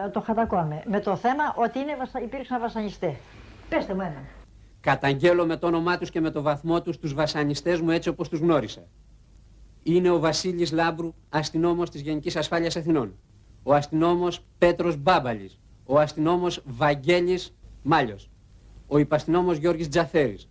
ε, 0.06 0.10
το 0.10 0.22
χατακώνουμε. 0.22 0.84
Με 0.86 1.00
το 1.00 1.16
θέμα 1.16 1.54
ότι 1.56 1.80
είναι, 1.80 1.96
βασα- 2.00 2.22
υπήρξαν 2.22 2.60
βασανιστές. 2.60 3.14
Πέστε 3.70 3.94
μου 3.94 4.02
έναν. 4.02 4.24
Καταγγέλω 4.82 5.46
με 5.46 5.58
το 5.58 5.68
όνομά 5.68 5.98
τους 5.98 6.10
και 6.10 6.22
με 6.22 6.32
το 6.32 6.42
βαθμό 6.42 6.82
τους 6.82 6.98
τους 6.98 7.14
βασανιστές 7.14 7.82
μου 7.82 7.90
έτσι 7.90 8.10
όπως 8.10 8.30
τους 8.30 8.40
γνώρισα. 8.40 8.82
Είναι 9.84 10.10
ο 10.10 10.20
Βασίλης 10.20 10.72
Λάμπρου, 10.72 11.14
αστυνόμος 11.30 11.90
της 11.90 12.02
Γενικής 12.02 12.36
Ασφάλειας 12.36 12.76
Αθηνών. 12.76 13.16
Ο 13.64 13.74
αστυνόμος 13.74 14.46
Πέτρος 14.58 14.98
Μπάμπαλης. 14.98 15.60
Ο 15.86 16.00
αστυνόμος 16.00 16.62
Βαγγέλης 16.66 17.56
Μάλιος. 17.82 18.30
Ο 18.88 18.98
υπαστυνόμος 18.98 19.58
Γιώργης 19.58 19.90
Τζαθέρης. 19.90 20.50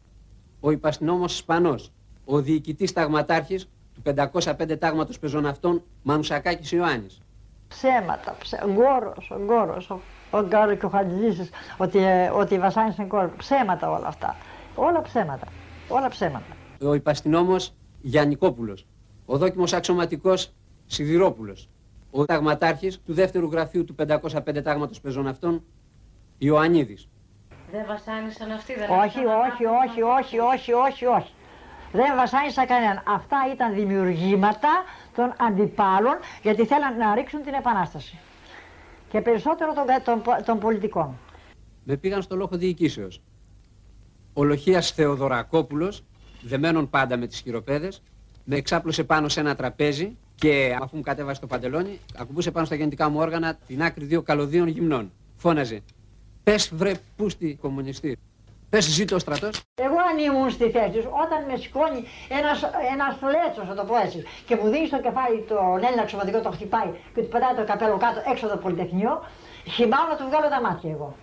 Ο 0.61 0.71
υπαστυνόμος 0.71 1.37
Σπανός. 1.37 1.93
Ο 2.25 2.41
διοικητής 2.41 2.93
ταγματάρχης 2.93 3.69
του 3.95 4.03
505 4.03 4.77
τάγματος 4.77 5.19
πεζοναυτών 5.19 5.83
Μανουσακάκης 6.03 6.73
Ιωάννης. 6.73 7.21
Ψέματα, 7.69 8.37
ψέ... 8.39 8.59
γκόρος, 8.67 9.31
ο 9.31 9.45
γκόρος, 9.45 9.91
ο, 10.31 10.39
ο 10.39 10.43
Γκάρο 10.43 10.75
και 10.75 10.87
ο 10.87 10.89
Χατζησής, 10.89 11.51
ότι, 11.77 11.99
ε, 11.99 12.29
ότι 12.29 12.59
βασάνισαν 12.59 13.09
κόρη. 13.09 13.31
Ψέματα 13.37 13.91
όλα 13.91 14.07
αυτά. 14.07 14.37
Όλα 14.75 15.03
ψέματα. 15.03 15.47
Όλα 15.89 16.09
ψέματα. 16.09 16.57
ο 16.85 16.95
υπαστηνόμος 16.95 17.75
Γιαννικόπουλος, 18.01 18.87
ο 19.27 19.39
δόκιμος 19.39 19.73
αξιωματικός 19.73 20.53
Σιδηρόπουλος, 20.87 21.69
ο 22.11 22.25
ταγματάρχης 22.25 23.01
του 23.07 23.13
δεύτερου 23.13 23.51
γραφείου 23.51 23.85
του 23.85 23.95
505 23.95 24.63
τάγματος 24.63 25.01
πεζοναυτών 25.01 25.65
Ιωαννίδης. 26.39 27.09
Δεν 27.73 27.85
βασάνισαν 27.87 28.51
αυτοί, 28.51 28.75
δεν 28.75 28.91
Όχι, 28.91 29.19
όχι, 29.19 29.65
όχι, 29.65 30.03
όχι, 30.03 30.39
όχι, 30.39 30.73
όχι, 30.73 31.07
όχι. 31.07 31.33
Δεν 31.93 32.17
βασάνισα 32.17 32.67
κανέναν. 32.67 33.03
Αυτά 33.07 33.37
ήταν 33.53 33.75
δημιουργήματα 33.75 34.69
των 35.17 35.33
αντιπάλων 35.39 36.17
γιατί 36.43 36.67
θέλαν 36.67 36.97
να 36.97 37.15
ρίξουν 37.15 37.43
την 37.43 37.55
επανάσταση. 37.55 38.19
Και 39.11 39.21
περισσότερο 39.21 39.73
των, 39.73 39.85
των, 40.05 40.45
των 40.45 40.59
πολιτικών. 40.59 41.19
Με 41.85 41.97
πήγαν 41.97 42.23
στο 42.23 42.37
λόγο 42.37 42.57
διοικήσεως. 42.57 43.23
Ο 44.33 44.45
Λοχίας 44.45 44.91
Θεοδωρακόπουλος, 44.91 46.05
δεμένον 46.43 46.91
πάντα 46.91 47.17
με 47.17 47.27
τις 47.27 47.41
χειροπέδες, 47.41 48.03
με 48.45 48.57
εξάπλωσε 48.57 49.05
πάνω 49.05 49.29
σε 49.29 49.41
ένα 49.41 49.55
τραπέζι 49.57 50.17
και 50.35 50.77
αφού 50.81 50.97
μου 50.97 51.03
κατέβασε 51.03 51.41
το 51.41 51.47
παντελόνι, 51.47 51.99
ακουμπούσε 52.17 52.51
πάνω 52.51 52.67
στα 52.67 52.75
γεννητικά 52.75 53.09
μου 53.09 53.19
όργανα 53.19 53.59
την 53.67 53.83
άκρη 53.83 54.05
δύο 54.05 54.23
καλωδίων 54.23 54.69
γυμνών. 54.69 55.13
Φώναζε. 55.37 55.81
Πες 56.43 56.75
βρε 56.75 56.93
πούστη 57.17 57.59
κομμουνιστή. 57.61 58.19
Πες 58.71 58.85
ζήτω 58.85 59.15
ο 59.17 59.19
στρατός. 59.19 59.63
Εγώ 59.75 59.99
αν 60.11 60.17
ήμουν 60.27 60.51
στη 60.51 60.71
θέση 60.71 60.91
τους, 60.91 61.05
όταν 61.25 61.39
με 61.49 61.57
σηκώνει 61.57 62.01
ένας, 62.39 62.59
ένας 62.95 63.13
φλέτσος, 63.21 63.67
θα 63.69 63.75
το 63.75 63.85
πω 63.85 63.97
έτσι, 64.07 64.19
και 64.47 64.55
μου 64.57 64.69
δίνει 64.73 64.87
στο 64.87 65.01
κεφάλι 65.07 65.45
τον 65.49 65.79
Έλληνα 65.87 66.05
ξωματικό, 66.05 66.41
το 66.41 66.51
χτυπάει 66.51 66.91
και 67.15 67.21
του 67.23 67.29
πετάει 67.29 67.55
το 67.55 67.65
καπέλο 67.71 67.97
κάτω 68.05 68.19
έξω 68.33 68.47
από 68.47 68.55
το 68.55 68.61
Πολυτεχνείο, 68.65 69.13
χυμάω 69.75 70.07
να 70.11 70.17
του 70.17 70.25
βγάλω 70.29 70.49
τα 70.55 70.61
μάτια 70.67 70.91
εγώ. 70.91 71.17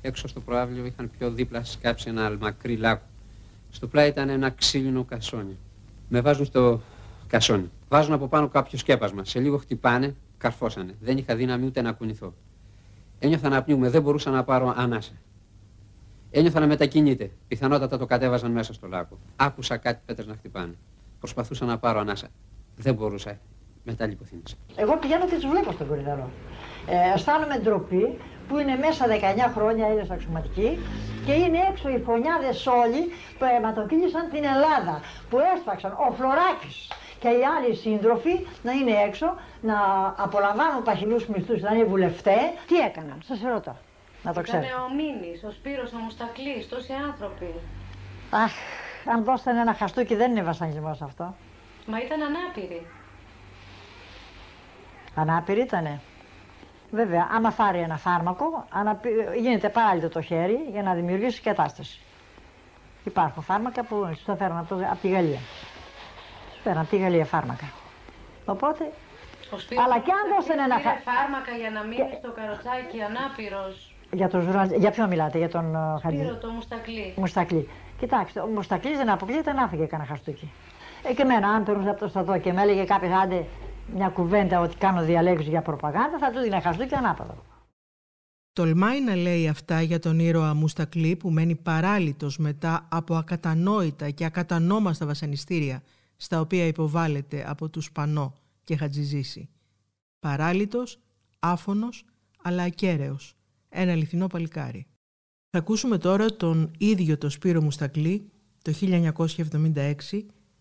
Έξω 0.00 0.28
στο 0.28 0.40
προάβλιο 0.40 0.84
είχαν 0.84 1.10
πιο 1.18 1.30
δίπλα 1.30 1.64
σκάψει 1.64 2.08
ένα 2.08 2.36
μακρύ 2.40 2.76
λάκκο. 2.76 3.06
Στο 3.70 3.86
πλάι 3.86 4.08
ήταν 4.08 4.28
ένα 4.28 4.50
ξύλινο 4.50 5.04
κασόνι. 5.04 5.56
Με 6.08 6.20
βάζουν 6.20 6.44
στο 6.44 6.80
κασόνι. 7.26 7.70
Βάζουν 7.88 8.12
από 8.12 8.26
πάνω 8.28 8.48
κάποιο 8.48 8.78
σκέπασμα. 8.78 9.24
Σε 9.24 9.40
λίγο 9.40 9.56
χτυπάνε, 9.58 10.14
καρφώσανε. 10.38 10.94
Δεν 11.00 11.18
είχα 11.18 11.36
δύναμη 11.36 11.66
ούτε 11.66 11.82
να 11.82 11.92
κουνηθώ. 11.92 12.34
Ένιωθα 13.18 13.48
να 13.48 13.62
πνίγουμε, 13.62 13.90
δεν 13.90 14.02
μπορούσα 14.02 14.30
να 14.30 14.44
πάρω 14.44 14.74
ανάσα. 14.76 15.12
Ένιωθα 16.36 16.60
να 16.60 16.66
μετακινείται. 16.66 17.30
Πιθανότατα 17.48 17.98
το 17.98 18.06
κατέβαζαν 18.06 18.50
μέσα 18.50 18.72
στο 18.72 18.86
λάκκο. 18.86 19.18
Άκουσα 19.36 19.76
κάτι 19.76 20.00
πέτρες 20.06 20.26
να 20.26 20.34
χτυπάνε. 20.34 20.74
Προσπαθούσα 21.18 21.64
να 21.64 21.78
πάρω 21.78 22.00
ανάσα. 22.00 22.28
Δεν 22.76 22.94
μπορούσα. 22.94 23.38
Μετά 23.84 24.06
λιποθύμησα. 24.06 24.56
Εγώ 24.76 24.96
πηγαίνω 24.96 25.26
και 25.26 25.34
τους 25.34 25.46
βλέπω 25.46 25.72
στον 25.72 25.86
κορυδαλό. 25.88 26.30
Ε, 26.86 27.14
αισθάνομαι 27.14 27.58
ντροπή 27.58 28.18
που 28.48 28.58
είναι 28.58 28.76
μέσα 28.76 29.04
19 29.06 29.52
χρόνια 29.54 29.86
είναι 29.92 30.06
αξιωματικοί 30.10 30.78
και 31.26 31.32
είναι 31.32 31.58
έξω 31.70 31.88
οι 31.88 31.98
φωνιάδες 31.98 32.66
όλοι 32.66 33.02
που 33.38 33.44
αιματοκύλησαν 33.56 34.28
την 34.32 34.44
Ελλάδα, 34.54 35.00
που 35.30 35.38
έσπαξαν 35.54 35.92
ο 36.08 36.12
Φλωράκης 36.12 36.76
και 37.18 37.28
οι 37.28 37.42
άλλοι 37.54 37.74
σύντροφοι 37.74 38.46
να 38.62 38.72
είναι 38.72 38.94
έξω, 39.06 39.26
να 39.60 39.76
απολαμβάνουν 40.16 40.82
παχυλούς 40.82 41.26
μισθούς, 41.26 41.60
να 41.60 41.74
είναι 41.74 41.84
βουλευτές. 41.84 42.46
Τι 42.66 42.76
έκαναν, 42.88 43.18
σας 43.28 43.40
ρωτώ. 43.52 43.76
Να 44.24 44.32
το 44.32 44.40
ξέρω. 44.42 44.62
Ήταν 44.62 44.80
ο 44.82 44.94
Μίνης, 44.94 45.44
ο 45.44 45.50
Σπύρος, 45.50 45.92
ο 45.92 45.96
Μουστακλής, 45.96 46.68
τόσοι 46.68 46.92
άνθρωποι. 46.92 47.54
Αχ, 48.30 48.52
αν 49.12 49.24
δώσετε 49.24 49.50
ένα 49.50 49.74
χαστούκι 49.74 50.14
δεν 50.14 50.30
είναι 50.30 50.42
βασανισμός 50.42 51.02
αυτό. 51.02 51.34
Μα 51.86 51.98
ήταν 52.00 52.22
ανάπηροι. 52.22 52.86
Ανάπηροι 55.14 55.60
ήτανε. 55.60 56.00
Βέβαια, 56.90 57.28
άμα 57.32 57.50
φάρει 57.50 57.78
ένα 57.78 57.96
φάρμακο, 57.96 58.66
αναπη... 58.70 59.08
γίνεται 59.40 59.68
παράλληλο 59.68 60.08
το 60.08 60.20
χέρι 60.20 60.58
για 60.70 60.82
να 60.82 60.94
δημιουργήσει 60.94 61.40
κατάσταση. 61.40 62.00
Υπάρχουν 63.04 63.42
φάρμακα 63.42 63.84
που 63.84 64.10
σου 64.16 64.24
τα 64.24 64.36
φέρουν 64.36 64.56
από, 64.58 64.74
το... 64.74 64.84
από 64.90 64.98
τη 65.00 65.08
Γαλλία. 65.08 65.38
Σου 66.54 66.60
φέρουν 66.62 66.78
από 66.80 66.90
τη 66.90 66.96
Γαλλία 66.96 67.24
φάρμακα. 67.24 67.64
Οπότε, 68.44 68.92
Ο 69.50 69.58
Σπύρος 69.58 69.84
αλλά 69.84 69.98
και 69.98 70.10
αν 70.12 70.34
δώσουν 70.36 70.58
ένα 70.58 70.76
πήρε 70.76 70.88
φάρμακο. 70.88 71.10
φάρμακα 71.10 71.52
για 71.52 71.70
να 71.70 71.82
μείνει 71.82 72.14
στο 72.18 72.32
καροτσάκι 72.32 73.02
ανάπηρος. 73.02 73.93
Για, 74.14 74.28
τον 74.28 74.40
Ζουρα- 74.40 74.76
για 74.76 74.90
ποιο 74.90 75.06
μιλάτε, 75.08 75.38
για 75.38 75.48
τον 75.48 75.74
uh, 75.76 76.00
Χατζη; 76.02 76.18
Σπύρο 76.18 76.36
το 76.36 76.48
Μουστακλή. 76.48 77.14
Μουστακλή. 77.16 77.68
Κοιτάξτε, 77.98 78.40
ο 78.40 78.46
Μουστακλής 78.46 78.96
δεν 78.96 79.10
αποκλείεται 79.10 79.52
να 79.52 79.68
φύγει 79.68 79.86
κανένα 79.86 80.08
χαστούκι. 80.08 80.50
Ε, 81.08 81.14
και 81.14 81.22
εμένα, 81.22 81.48
αν 81.48 81.64
περνούσα 81.64 81.90
από 81.90 82.00
το 82.00 82.08
στρατό 82.08 82.38
και 82.38 82.52
με 82.52 82.62
έλεγε 82.62 82.84
κάποιος 82.84 83.12
άντε 83.12 83.46
μια 83.94 84.08
κουβέντα 84.08 84.60
ότι 84.60 84.76
κάνω 84.76 85.02
διαλέξεις 85.04 85.48
για 85.48 85.62
προπαγάνδα, 85.62 86.18
θα 86.18 86.30
του 86.30 86.40
δίνει 86.40 86.60
χαστούκι 86.60 86.94
ανάποδο. 86.94 87.36
Τολμάει 88.52 89.02
να 89.02 89.16
λέει 89.16 89.48
αυτά 89.48 89.80
για 89.82 89.98
τον 89.98 90.18
ήρωα 90.18 90.54
Μουστακλή 90.54 91.16
που 91.16 91.30
μένει 91.30 91.54
παράλυτος 91.54 92.38
μετά 92.38 92.88
από 92.90 93.14
ακατανόητα 93.14 94.10
και 94.10 94.24
ακατανόμαστα 94.24 95.06
βασανιστήρια 95.06 95.82
στα 96.16 96.40
οποία 96.40 96.66
υποβάλλεται 96.66 97.44
από 97.48 97.68
τους 97.68 97.92
Πανό 97.92 98.34
και 98.64 98.76
Χατζιζήση. 98.76 99.48
Παράλυτος, 100.20 100.98
άφωνος, 101.38 102.04
αλλά 102.42 102.62
ακέραιος. 102.62 103.36
Ένα 103.76 103.92
αληθινό 103.92 104.26
παλικάρι. 104.26 104.86
Θα 105.50 105.58
ακούσουμε 105.58 105.98
τώρα 105.98 106.36
τον 106.36 106.70
ίδιο 106.78 107.18
το 107.18 107.28
Σπύρο 107.28 107.62
Μουστακλή 107.62 108.30
το 108.62 108.72
1976 108.80 109.94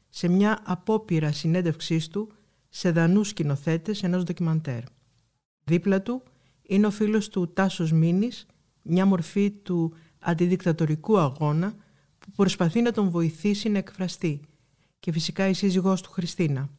σε 0.10 0.27
μια 0.27 0.62
απόπειρα 0.63 1.32
συνέντευξής 1.32 2.08
του 2.08 2.32
σε 2.70 2.91
δανούς 2.91 3.27
σκηνοθέτες 3.27 4.03
ενός 4.03 4.24
ντοκιμαντέρ. 4.24 4.84
Δίπλα 5.63 6.01
του 6.01 6.24
είναι 6.62 6.88
ο 6.88 6.91
φίλος 6.91 7.29
του 7.29 7.53
Τάσος 7.53 7.91
Μίνης, 7.91 8.46
μια 8.82 9.05
μορφή 9.05 9.51
του 9.51 9.93
αντιδικτατορικού 10.20 11.17
αγώνα 11.17 11.75
που 12.20 12.32
προσπαθεί 12.36 12.82
να 12.82 12.91
τον 12.91 13.10
βοηθήσει 13.10 13.70
να 13.70 13.77
εκφραστεί 13.77 14.41
και 15.00 15.12
φυσικά 15.12 15.48
η 15.48 15.53
σύζυγός 15.53 16.01
του 16.01 16.12
Χριστίνα. 16.12 16.70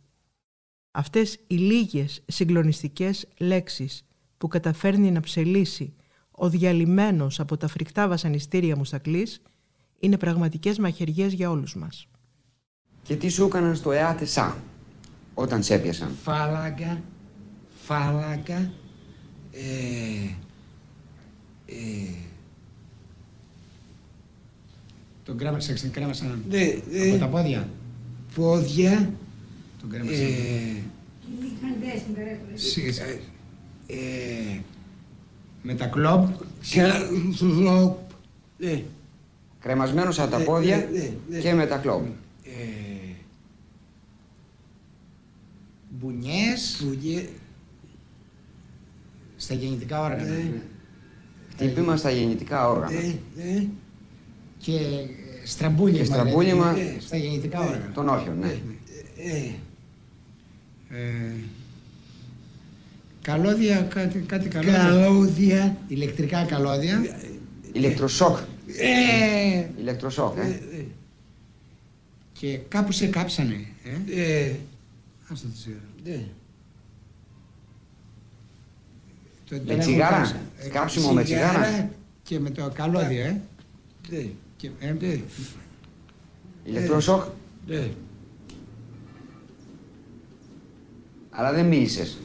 Αυτές 0.91 1.39
οι 1.47 1.55
λίγες 1.55 2.23
συγκλονιστικές 2.27 3.29
λέξεις 3.39 4.07
που 4.39 4.49
καταφέρνει 4.49 5.11
να 5.11 5.21
ψελίσει 5.21 5.95
ο 6.37 6.49
διαλυμένος 6.49 7.41
από 7.41 7.57
τα 7.57 7.69
φρικτά 7.69 8.09
βασανιστήρια 8.09 8.77
Μουστακλής 8.77 9.43
είναι 10.01 10.17
πραγματικές 10.17 10.79
μαχαιριές 10.79 11.33
για 11.33 11.51
όλους 11.51 11.77
μας. 11.77 12.07
Και 13.03 13.17
τι 13.17 13.29
σου 13.29 13.45
έκαναν 13.45 13.77
στο 13.77 13.93
ΕΑΤΕΣΑ 13.93 14.57
όταν 15.35 15.63
σε 15.63 15.75
έπιασαν; 15.75 16.11
Φάλαγγα, 16.23 17.03
φάλαγγα, 17.85 18.73
ε, 19.53 20.29
ε, 21.67 21.75
τον 25.25 25.39
κρέμασαν, 25.39 25.77
σε 25.77 25.89
κρέμασαν 25.89 26.45
Ναι, 26.49 26.59
ναι. 26.91 27.11
από 27.11 27.19
τα 27.19 27.29
πόδια. 27.29 27.69
Πόδια. 28.35 29.11
Τον 29.81 29.91
κρέμασαν. 29.91 30.25
Ε, 30.25 30.83
Σε- 32.55 32.93
σε- 32.93 33.21
ε, 33.87 34.59
με 35.67 35.75
τα 35.75 35.87
κλόμπ. 35.87 36.29
κλόπ. 37.39 37.97
Ναι. 38.59 38.83
Κρεμασμένος 39.61 40.19
από 40.19 40.31
τα 40.31 40.39
Ναι, 40.39 40.45
πόδια 40.45 40.77
ναι, 40.77 40.99
ναι, 40.99 41.13
ναι. 41.29 41.39
και 41.39 41.53
με 41.55 41.67
τα 41.67 41.77
κλόμπ. 41.77 42.05
Ε, 42.45 42.51
Μπουνιές. 45.89 46.83
Μπουνιέ. 46.85 47.29
Στα 49.37 49.55
γεννητικά 49.55 50.01
όργανα. 50.01 50.25
Ναι. 50.25 50.63
Χτύπημα 51.53 51.97
στα 51.97 52.11
γεννητικά 52.11 52.69
όργανα. 52.69 52.93
Ναι, 53.01 53.15
ναι. 53.37 53.67
Και 54.59 54.79
στραμπούλημα. 55.45 55.99
Και 55.99 56.05
στραμπούλημα 56.05 56.73
δηλαδή, 56.73 56.97
στα 57.01 57.17
γεννητικά 57.17 57.61
όργανα. 57.61 57.91
των 57.95 58.09
όρχων, 58.09 58.39
ναι. 58.39 58.57
Ε, 63.27 63.31
Ε, 63.31 63.37
καλώδια, 63.37 63.81
κάτι, 63.83 64.19
κάτι 64.19 64.49
καλώδια. 64.49 64.77
Καλώδια. 64.79 65.77
Ηλεκτρικά 65.89 66.45
καλώδια. 66.45 67.05
Ηλεκτροσόκ. 67.73 68.39
Ε, 68.79 69.67
Ηλεκτροσόκ, 69.79 70.37
ε. 70.37 70.61
και 72.33 72.59
κάπου 72.69 72.93
σε 72.93 73.07
κάψανε. 73.07 73.67
Ε. 74.15 74.23
Ε, 74.23 74.55
Ας 75.29 75.41
το 75.41 75.47
ξέρω. 75.55 75.77
ναι. 76.05 76.25
Το- 79.49 79.57
Με 79.57 79.61
τον 79.73 79.79
τσιγάρα; 79.79 80.17
έχουν 80.17 80.33
κάψει. 80.33 80.67
Ε, 80.67 80.69
Κάψιμο 80.69 81.13
με 81.13 81.23
τσιγάρα; 81.23 81.91
Και 82.23 82.39
με 82.41 82.51
το 82.51 82.71
καλώδια, 82.75 83.25
ε. 83.27 83.41
Ναι. 84.11 84.27
Και, 84.57 84.71
ε, 84.81 85.19
Ηλεκτροσόκ. 86.65 87.23
Ναι. 87.67 87.89
Αλλά 91.31 91.53
δεν 91.53 91.67
μίλησες. 91.67 92.19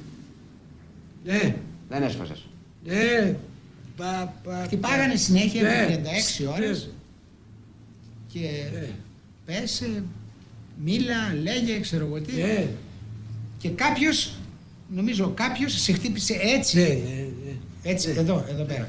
Ναι. 1.31 1.55
Δεν 1.89 2.03
έσπασες. 2.03 2.47
Ναι. 2.85 3.35
Πα, 3.95 4.33
πα, 4.43 4.63
Χτυπάγανε 4.63 5.15
συνέχεια 5.15 5.61
Ναι. 5.61 5.93
επί 5.93 6.01
36 6.41 6.45
ώρες 6.55 6.89
και 8.27 8.39
Ναι. 8.73 8.89
πέσε, 9.45 10.03
μίλα, 10.83 11.33
λέγε, 11.41 11.79
ξέρω 11.79 12.05
εγώ 12.05 12.21
τι. 12.21 12.31
Ναι. 12.41 12.67
Και 13.57 13.69
κάποιος, 13.69 14.33
νομίζω 14.89 15.31
κάποιος 15.35 15.81
σε 15.81 15.91
χτύπησε 15.93 16.37
έτσι, 16.41 16.77
Ναι, 16.77 16.87
ναι, 16.87 17.27
ναι. 17.45 17.51
έτσι, 17.83 18.09
εδώ, 18.17 18.45
εδώ 18.49 18.63
πέρα. 18.63 18.87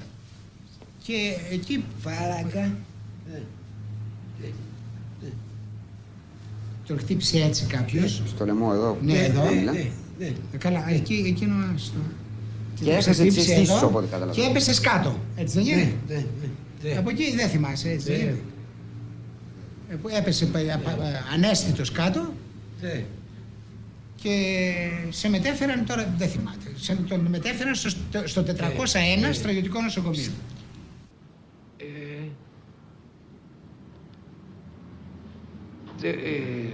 Και 1.03 1.37
εκεί 1.51 1.85
Φάλαγγα. 2.01 2.77
Ναι. 3.31 3.41
τον 6.87 6.99
χτύπησε 6.99 7.39
έτσι 7.43 7.67
κάποιος. 7.67 8.23
Στο 8.27 8.45
λαιμό 8.45 8.71
εδώ. 8.73 8.99
Ναι, 9.03 9.19
εδώ. 9.19 9.45
Ναι, 9.45 9.51
ναι. 9.51 9.61
Ναι, 9.71 9.91
ναι. 10.19 10.27
Ε, 10.53 10.57
Καλά, 10.59 10.91
εκεί, 10.91 11.25
εκείνο 11.27 11.55
στο... 11.77 11.99
Και 12.85 12.91
έχασε 12.91 13.09
τις 13.11 13.19
χτύπησε 13.19 13.41
αισθήσεις 13.53 13.69
εδώ 13.77 13.87
όποτε 13.87 14.07
καταλαβαίνω. 14.11 14.45
Και 14.47 14.51
έπεσε 14.51 14.81
κάτω, 14.81 15.19
έτσι 15.37 15.63
δεν 15.63 15.67
είναι. 15.67 15.93
Ναι, 16.09 16.15
ναι, 16.15 16.25
ναι. 16.91 16.97
Από 16.99 17.11
εκεί 17.11 17.35
δεν 17.37 17.49
θυμάσαι, 17.49 17.91
έτσι 17.91 18.07
δεν 18.11 18.17
Ναι. 18.19 18.23
είναι. 18.25 18.39
ε, 19.91 19.95
που 19.95 20.09
έπεσε 20.09 20.47
πα- 20.47 20.59
πα- 20.85 20.91
ε, 21.05 21.23
ανέστητος 21.35 21.93
κάτω 21.93 22.33
Ναι. 22.81 23.05
και 24.23 24.53
σε 25.11 25.29
μετέφεραν 25.29 25.87
τώρα, 25.87 26.15
δεν 26.19 26.29
θυμάται, 26.29 26.71
σε, 26.77 26.95
τον 27.09 27.21
μετέφεραν 27.21 27.75
στο, 27.75 27.91
στο 28.25 28.43
401 28.43 29.27
Ε, 29.27 29.29
ε. 29.29 29.33
στρατιωτικό 29.33 29.81
νοσοκομείο. 29.81 30.31
Ε, 31.77 31.85
δε- 36.01 36.09
ε, 36.09 36.73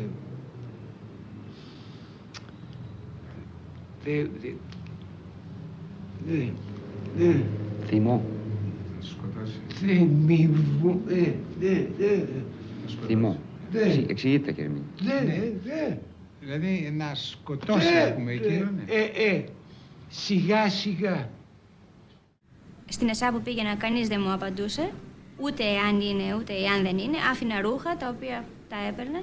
δε- 6.27 6.35
δε- 7.17 7.25
δε- 7.27 7.33
δε- 7.33 7.39
Θυμό. 7.87 8.25
Θυμιβού, 9.69 11.01
ε, 11.09 11.33
δε- 11.61 11.85
δε- 11.99 12.25
Θυμό. 13.07 13.39
Ναι. 13.73 13.81
Εξη- 13.81 14.05
Εξηγείτε 14.11 14.53
κύριε 14.53 14.69
Μίνη. 14.71 14.85
δε- 15.03 15.51
δε- 15.65 15.95
Δηλαδή 16.41 16.93
να 16.97 17.15
σκοτώσει 17.15 17.93
δε- 17.93 18.09
να 18.09 18.13
πούμε 18.15 18.37
δε- 18.37 18.47
εκείνο. 18.47 18.71
ναι. 18.71 18.93
ε, 18.95 19.35
ε, 19.35 19.45
Σιγά 20.09 20.71
σιγά. 20.71 21.29
Στην 22.89 23.09
ΕΣΑ 23.09 23.33
που 23.33 23.41
πήγαινα, 23.41 23.75
κανείς 23.75 24.09
δεν 24.09 24.21
μου 24.25 24.33
απαντούσε. 24.33 24.91
Ούτε 25.39 25.65
εάν 25.65 26.01
είναι, 26.01 26.35
ούτε 26.35 26.53
εάν 26.53 26.83
δεν 26.83 26.99
είναι. 26.99 27.17
Άφηνα 27.31 27.61
ρούχα 27.61 27.97
τα 27.97 28.09
οποία 28.17 28.45
τα 28.69 28.77
έπαιρνα 28.89 29.23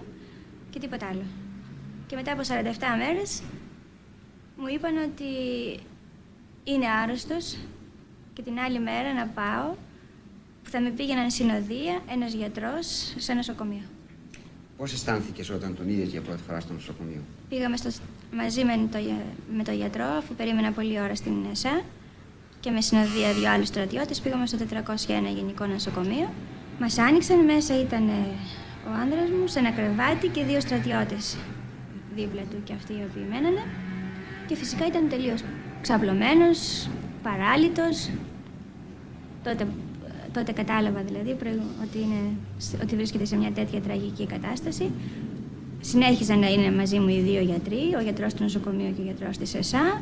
και 0.69 0.79
τίποτα 0.79 1.07
άλλο. 1.07 1.21
Και 2.07 2.15
μετά 2.15 2.31
από 2.31 2.41
47 2.43 2.97
μέρες 2.97 3.41
μου 4.57 4.67
είπαν 4.73 4.95
ότι 4.97 5.23
είναι 6.63 6.85
άρρωστος 7.03 7.57
και 8.33 8.41
την 8.41 8.59
άλλη 8.59 8.79
μέρα 8.79 9.13
να 9.13 9.25
πάω 9.25 9.75
που 10.63 10.69
θα 10.69 10.79
με 10.81 10.89
πήγαιναν 10.89 11.31
συνοδεία 11.31 12.01
ένας 12.11 12.33
γιατρός 12.33 13.13
σε 13.17 13.33
νοσοκομείο. 13.33 13.81
Πώς 14.77 14.93
αισθάνθηκες 14.93 15.49
όταν 15.49 15.75
τον 15.75 15.89
είδες 15.89 16.07
για 16.09 16.21
πρώτη 16.21 16.41
φορά 16.47 16.59
στο 16.59 16.73
νοσοκομείο; 16.73 17.21
Πήγαμε 17.49 17.77
στο, 17.77 17.89
μαζί 18.35 18.63
με 18.63 18.87
το, 18.91 18.97
για- 18.97 19.25
με 19.55 19.63
τον 19.63 19.73
γιατρό, 19.75 20.05
αφού 20.05 20.33
περίμενα 20.35 20.71
πολλή 20.71 20.99
ώρα 21.01 21.15
στην 21.15 21.33
ΕΣΑ 21.51 21.81
και 22.59 22.69
με 22.71 22.81
συνοδεία 22.81 23.33
δύο 23.33 23.49
άλλους 23.51 23.67
στρατιώτες, 23.67 24.19
πήγαμε 24.21 24.45
στο 24.47 24.57
401 24.57 25.33
Γενικό 25.35 25.65
Νοσοκομείο. 25.65 26.29
Μας 26.79 26.97
άνοιξαν, 26.97 27.39
μέσα 27.45 27.79
ήταν 27.81 28.07
ε, 28.07 28.11
ο 28.87 28.91
άνδρας 29.01 29.29
μου 29.29 29.47
σε 29.47 29.59
ένα 29.59 29.71
κρεβάτι 29.71 30.27
και 30.27 30.43
δύο 30.43 30.59
στρατιώτες 30.59 31.37
δίπλα 32.15 32.41
του 32.41 32.57
και 32.63 32.73
αυτοί 32.73 32.93
οι 32.93 33.05
οποίοι 33.09 33.25
μένανε. 33.29 33.63
Και 34.47 34.55
φυσικά 34.55 34.85
ήταν 34.85 35.09
τελείως 35.09 35.41
ξαπλωμένος, 35.83 36.87
παράλυτος. 37.23 38.09
Τότε, 39.43 39.67
τότε 40.33 40.51
κατάλαβα 40.51 41.01
δηλαδή 41.01 41.33
προηγου- 41.33 41.73
ότι, 41.83 41.97
είναι, 41.97 42.21
ότι 42.81 42.95
βρίσκεται 42.95 43.25
σε 43.25 43.35
μια 43.35 43.51
τέτοια 43.51 43.81
τραγική 43.81 44.25
κατάσταση. 44.25 44.91
Συνέχιζαν 45.81 46.39
να 46.39 46.47
είναι 46.47 46.71
μαζί 46.71 46.99
μου 46.99 47.07
οι 47.09 47.19
δύο 47.19 47.41
γιατροί, 47.41 47.81
ο 47.97 48.01
γιατρός 48.01 48.33
του 48.33 48.43
νοσοκομείου 48.43 48.93
και 48.95 49.01
ο 49.01 49.03
γιατρός 49.03 49.37
της 49.37 49.53
ΕΣΑ, 49.53 50.01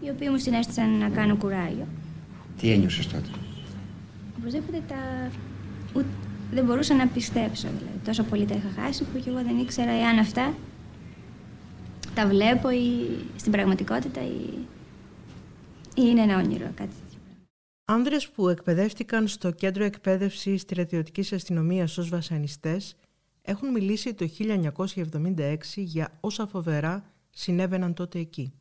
οι 0.00 0.08
οποίοι 0.10 0.28
μου 0.30 0.38
συνέστησαν 0.38 0.88
να 0.98 1.08
κάνω 1.08 1.36
κουράγιο. 1.36 1.86
Τι 2.60 2.70
ένιωσες 2.70 3.06
τότε; 3.06 3.28
Οπωσδήποτε 4.40 4.82
τα... 4.88 5.30
Ούτε... 5.94 6.06
δεν 6.52 6.64
μπορούσα 6.64 6.94
να 6.94 7.06
πιστέψω. 7.06 7.68
Δηλαδή. 7.78 7.98
Τόσο 8.04 8.22
πολύ 8.22 8.44
τα 8.44 8.54
είχα 8.54 8.82
χάσει 8.82 9.04
που 9.04 9.18
και 9.24 9.30
εγώ 9.30 9.42
δεν 9.42 9.58
ήξερα 9.58 9.90
εάν 9.90 10.18
αυτά 10.18 10.54
τα 12.14 12.26
βλέπω 12.26 12.70
ή 12.70 12.86
στην 13.36 13.52
πραγματικότητα 13.52 14.20
ή, 14.20 14.24
ή 14.26 14.66
είναι 16.02 16.22
ένα 16.22 16.36
όνειρο, 16.36 16.64
κάτι 16.64 16.76
τέτοιο. 16.76 17.20
Άνδρες 17.84 18.28
που 18.28 18.48
εκπαιδεύτηκαν 18.48 19.28
στο 19.28 19.50
Κέντρο 19.50 19.84
Εκπαίδευσης 19.84 20.60
Στρατιωτικής 20.60 21.32
Αστυνομίας 21.32 21.98
ως 21.98 22.08
βασανιστές 22.08 22.96
έχουν 23.42 23.70
μιλήσει 23.70 24.14
το 24.14 24.28
1976 24.38 25.56
για 25.74 26.10
όσα 26.20 26.46
φοβερά 26.46 27.04
συνέβαιναν 27.30 27.94
τότε 27.94 28.18
εκεί. 28.18 28.52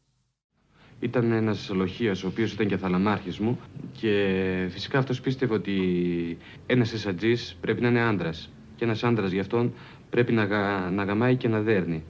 Ήταν 0.99 1.31
ένας 1.31 1.69
λοχεία 1.73 2.15
ο 2.23 2.27
οποίος 2.27 2.53
ήταν 2.53 2.67
και 2.67 2.77
θαλαμάρχης 2.77 3.39
μου 3.39 3.59
και 3.91 4.67
φυσικά 4.71 4.97
αυτός 4.97 5.21
πίστευε 5.21 5.53
ότι 5.53 5.77
ένας 6.65 6.93
εσατζής 6.93 7.57
πρέπει 7.61 7.81
να 7.81 7.87
είναι 7.87 8.01
άντρας. 8.01 8.51
Και 8.75 8.83
ένας 8.83 9.03
άντρας 9.03 9.31
γι' 9.31 9.39
αυτόν 9.39 9.73
πρέπει 10.09 10.31
να, 10.31 10.43
γα... 10.43 10.89
να 10.89 11.03
γαμάει 11.03 11.35
και 11.35 11.47
να 11.47 11.61
δέρνει. 11.61 12.03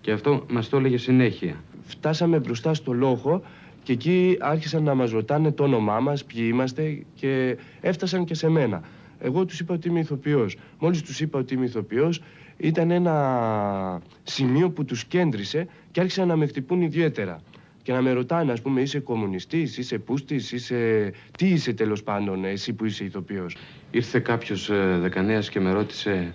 Και 0.00 0.12
αυτό 0.12 0.46
μας 0.50 0.68
το 0.68 0.76
έλεγε 0.76 0.96
συνέχεια. 0.96 1.64
Φτάσαμε 1.82 2.38
μπροστά 2.38 2.74
στο 2.74 2.92
λόγο 2.92 3.42
και 3.90 4.10
εκεί 4.10 4.36
άρχισαν 4.40 4.82
να 4.82 4.94
μας 4.94 5.10
ρωτάνε 5.10 5.52
το 5.52 5.62
όνομά 5.62 6.00
μας, 6.00 6.24
ποιοι 6.24 6.48
είμαστε 6.52 7.02
και 7.14 7.56
έφτασαν 7.80 8.24
και 8.24 8.34
σε 8.34 8.48
μένα. 8.48 8.82
Εγώ 9.18 9.44
τους 9.44 9.60
είπα 9.60 9.74
ότι 9.74 9.88
είμαι 9.88 10.00
ηθοποιός. 10.00 10.56
Μόλις 10.78 11.02
τους 11.02 11.20
είπα 11.20 11.38
ότι 11.38 11.54
είμαι 11.54 11.64
ηθοποιός, 11.64 12.22
ήταν 12.56 12.90
ένα 12.90 14.02
σημείο 14.22 14.70
που 14.70 14.84
τους 14.84 15.04
κέντρισε 15.04 15.66
και 15.90 16.00
άρχισαν 16.00 16.28
να 16.28 16.36
με 16.36 16.46
χτυπούν 16.46 16.80
ιδιαίτερα. 16.80 17.40
Και 17.82 17.92
να 17.92 18.02
με 18.02 18.12
ρωτάνε, 18.12 18.52
ας 18.52 18.60
πούμε, 18.60 18.80
είσαι 18.80 19.00
κομμουνιστής, 19.00 19.78
είσαι 19.78 19.98
πούστης, 19.98 20.52
είσαι... 20.52 21.12
Τι 21.38 21.48
είσαι 21.48 21.72
τέλος 21.72 22.02
πάντων, 22.02 22.44
εσύ 22.44 22.72
που 22.72 22.84
είσαι 22.84 23.04
ηθοποιός; 23.04 23.56
Ήρθε 23.90 24.18
κάποιος 24.18 24.70
δεκανέας 25.00 25.48
και 25.50 25.60
με 25.60 25.72
ρώτησε 25.72 26.34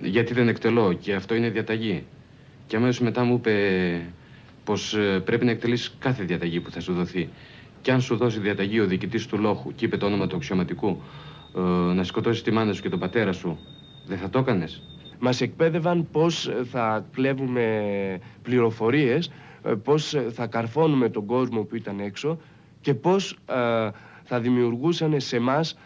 γιατί 0.00 0.34
δεν 0.34 0.48
εκτελώ; 0.48 0.92
Και 0.92 1.14
αυτό 1.14 1.34
είναι 1.34 1.50
διαταγή. 1.50 2.04
Και 2.66 2.76
αμέσως 2.76 3.00
μετά 3.00 3.24
μου 3.24 3.34
είπε 3.34 3.52
πως 4.66 4.96
πρέπει 5.24 5.44
να 5.44 5.50
εκτελείς 5.50 5.94
κάθε 5.98 6.24
διαταγή 6.24 6.60
που 6.60 6.70
θα 6.70 6.80
σου 6.80 6.92
δοθεί. 6.92 7.28
Και 7.80 7.92
αν 7.92 8.00
σου 8.00 8.16
δώσει 8.16 8.40
διαταγή 8.40 8.80
ο 8.80 8.86
διοικητής 8.86 9.26
του 9.26 9.38
λόχου 9.38 9.74
και 9.74 9.84
είπε 9.84 9.96
το 9.96 10.06
όνομα 10.06 10.26
του 10.26 10.36
αξιωματικού 10.36 11.02
ε, 11.56 11.60
να 11.94 12.04
σκοτώσεις 12.04 12.42
τη 12.42 12.50
μάνα 12.50 12.72
σου 12.72 12.82
και 12.82 12.88
τον 12.88 12.98
πατέρα 12.98 13.32
σου, 13.32 13.58
δεν 14.06 14.18
θα 14.18 14.30
το 14.30 14.38
έκανες; 14.38 14.82
Μας 15.18 15.40
εκπαίδευαν 15.40 16.08
πώς 16.12 16.50
θα 16.70 17.06
κλέβουμε 17.12 18.18
πληροφορίες, 18.42 19.30
ε, 19.64 19.72
πώς 19.72 20.14
θα 20.32 20.46
καρφώνουμε 20.46 21.08
τον 21.08 21.26
κόσμο 21.26 21.62
που 21.62 21.76
ήταν 21.76 22.00
έξω 22.00 22.38
και 22.80 22.94
πώς 22.94 23.32
ε, 23.32 23.90
θα 24.22 24.40
δημιουργούσαν 24.40 25.20
σε 25.20 25.38
μας 25.38 25.78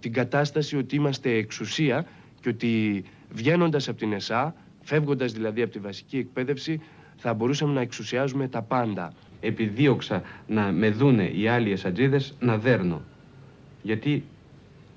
την 0.00 0.12
κατάσταση 0.12 0.76
ότι 0.76 0.96
είμαστε 0.96 1.30
εξουσία 1.30 2.06
και 2.40 2.48
ότι 2.48 3.04
βγαίνοντας 3.30 3.88
από 3.88 3.98
την 3.98 4.12
ΕΣΑ, 4.12 4.54
φεύγοντας 4.82 5.32
δηλαδή 5.32 5.62
από 5.62 5.72
τη 5.72 5.78
βασική 5.78 6.16
εκπαίδευση, 6.16 6.80
θα 7.18 7.34
μπορούσαμε 7.34 7.72
να 7.72 7.80
εξουσιάζουμε 7.80 8.48
τα 8.48 8.62
πάντα. 8.62 9.12
Επιδίωξα 9.40 10.22
να 10.46 10.62
με 10.62 10.90
δούνε 10.90 11.28
οι 11.28 11.48
άλλοι 11.48 11.72
εσατζίδες 11.72 12.34
να 12.40 12.58
δέρνω. 12.58 13.02
Γιατί 13.82 14.24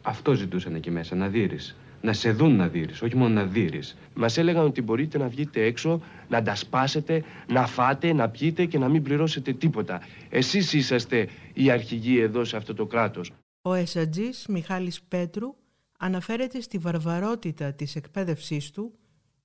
αυτό 0.01 0.34
ζητούσαν 0.34 0.75
εκεί 0.75 0.91
μέσα, 0.91 1.15
να 1.15 1.27
δείρεις. 1.27 1.75
Να 2.01 2.13
σε 2.13 2.31
δουν 2.31 2.55
να 2.55 2.67
δείρεις, 2.67 3.01
όχι 3.01 3.15
μόνο 3.15 3.34
να 3.34 3.43
δείρεις. 3.43 3.97
Μας 4.13 4.38
έλεγαν 4.38 4.65
ότι 4.65 4.81
μπορείτε 4.81 5.17
να 5.17 5.27
βγείτε 5.27 5.63
έξω, 5.63 6.01
να 6.29 6.41
τα 6.43 6.55
σπάσετε, 6.55 7.23
να 7.47 7.67
φάτε, 7.67 8.13
να 8.13 8.29
πιείτε 8.29 8.65
και 8.65 8.77
να 8.77 8.89
μην 8.89 9.03
πληρώσετε 9.03 9.53
τίποτα. 9.53 10.01
Εσείς 10.29 10.73
είσαστε 10.73 11.27
οι 11.53 11.71
αρχηγοί 11.71 12.19
εδώ 12.19 12.43
σε 12.43 12.57
αυτό 12.57 12.73
το 12.73 12.86
κράτος. 12.86 13.31
Ο 13.62 13.73
Εσατζής 13.73 14.45
Μιχάλης 14.49 15.01
Πέτρου 15.01 15.55
αναφέρεται 15.99 16.62
στη 16.62 16.77
βαρβαρότητα 16.77 17.73
της 17.73 17.95
εκπαίδευσής 17.95 18.71
του 18.71 18.93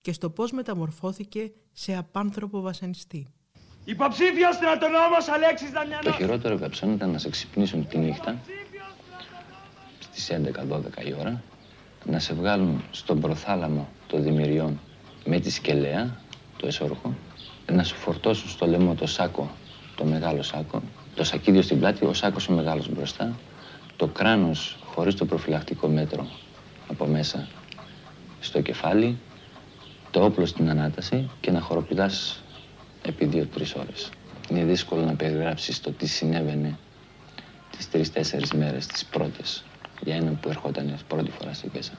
και 0.06 0.12
στο 0.12 0.30
πώς 0.30 0.52
μεταμορφώθηκε 0.52 1.52
σε 1.72 1.96
απάνθρωπο 1.96 2.60
βασανιστή. 2.60 3.26
Υποψήφιος 3.84 4.54
στρατονόμος 4.54 5.28
Αλέξης 5.28 5.70
Δαμιανός. 5.70 6.04
Το 6.04 6.12
χειρότερο 6.12 6.58
καψόν 6.58 6.92
ήταν 6.92 7.10
να 7.10 7.18
σε 7.18 7.28
ξυπνήσουν 7.30 7.86
τη 7.86 7.98
νύχτα 7.98 8.40
στις 9.98 10.30
11-12 10.30 11.06
η 11.06 11.14
ώρα 11.20 11.42
να 12.04 12.18
σε 12.18 12.34
βγάλουν 12.34 12.84
στον 12.90 13.20
προθάλαμο 13.20 13.88
των 14.06 14.22
δημιουργιών 14.22 14.80
με 15.24 15.40
τη 15.40 15.50
σκελέα, 15.50 16.20
το 16.56 16.66
εσόρχο, 16.66 17.14
να 17.72 17.84
σου 17.84 17.94
φορτώσουν 17.94 18.48
στο 18.48 18.66
λαιμό 18.66 18.94
το 18.94 19.06
σάκο, 19.06 19.50
το 19.96 20.04
μεγάλο 20.04 20.42
σάκο, 20.42 20.82
το 21.14 21.24
σακίδιο 21.24 21.62
στην 21.62 21.78
πλάτη, 21.78 22.04
ο 22.04 22.12
σάκος 22.12 22.48
ο 22.48 22.52
μεγάλος 22.52 22.88
μπροστά, 22.88 23.36
το 23.96 24.06
κράνος 24.06 24.78
χωρίς 24.84 25.14
το 25.14 25.24
προφυλακτικό 25.24 25.88
μέτρο 25.88 26.28
από 26.88 27.06
μέσα 27.06 27.48
στο 28.40 28.60
κεφάλι, 28.60 29.18
το 30.10 30.24
όπλο 30.24 30.46
στην 30.46 30.70
ανάταση 30.70 31.30
και 31.40 31.50
να 31.50 31.60
χοροπηδάς 31.60 32.42
επί 33.02 33.24
δύο-τρεις 33.24 33.74
ώρες. 33.74 34.10
Είναι 34.50 34.64
δύσκολο 34.64 35.04
να 35.04 35.14
περιγράψεις 35.14 35.80
το 35.80 35.90
τι 35.90 36.06
συνέβαινε 36.06 36.78
τις 37.76 37.90
τρεις-τέσσερις 37.90 38.52
μέρες, 38.52 38.86
τις 38.86 39.04
πρώτες, 39.04 39.64
για 40.04 40.14
έναν 40.14 40.38
που 40.40 40.48
ερχόταν 40.48 40.98
πρώτη 41.08 41.30
φορά 41.30 41.52
στην 41.52 41.70
Κέσα. 41.70 41.92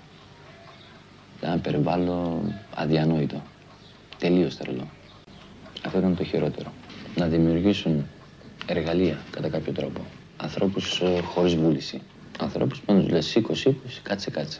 Ήταν 1.37 1.51
ένα 1.51 1.61
περιβάλλον 1.61 2.53
αδιανόητο, 2.75 3.41
τελείως 4.17 4.57
τρελό. 4.57 4.87
Αυτό 5.85 5.97
ήταν 5.99 6.15
το 6.15 6.23
χειρότερο. 6.23 6.73
Να 7.15 7.27
δημιουργήσουν 7.27 8.05
εργαλεία 8.65 9.19
κατά 9.31 9.49
κάποιο 9.49 9.71
τρόπο. 9.71 10.01
Ανθρώπους 10.37 11.01
ε, 11.01 11.21
χωρίς 11.21 11.55
βούληση. 11.55 12.01
Ανθρώπους 12.39 12.79
που 12.79 12.93
να 12.93 12.99
τους 12.99 13.09
λες 13.09 13.25
σήκω, 13.25 13.55
σήκω, 13.55 13.81
κάτσε, 14.03 14.29
κάτσε. 14.31 14.59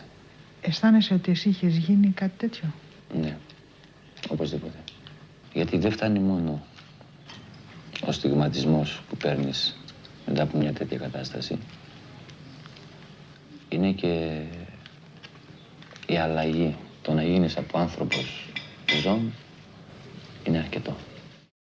Αισθάνεσαι 0.62 1.14
ότι 1.14 1.32
εσύ 1.32 1.50
είχες 1.50 1.78
γίνει 1.78 2.08
κάτι 2.08 2.34
τέτοιο; 2.38 2.74
Ναι, 3.14 3.38
οπωσδήποτε. 4.30 4.84
Γιατί 5.54 5.78
δεν 5.78 5.92
φτάνει 5.92 6.20
μόνο 6.20 6.66
ο 8.06 8.12
στιγματισμός 8.12 9.02
που 9.10 9.18
παίρνεις 9.18 9.78
μετά 10.28 10.44
από 10.44 10.58
μια 10.58 10.74
τέτοια 10.74 10.98
κατάσταση. 10.98 11.58
Είναι 13.70 13.92
και 13.92 14.44
η 16.08 16.18
αλλαγή, 16.18 16.76
το 17.02 17.14
να 17.14 17.24
γίνεις 17.24 17.58
από 17.58 17.78
άνθρωπος 17.78 18.50
ζών, 19.02 19.34
είναι 20.44 20.58
αρκετό. 20.58 20.96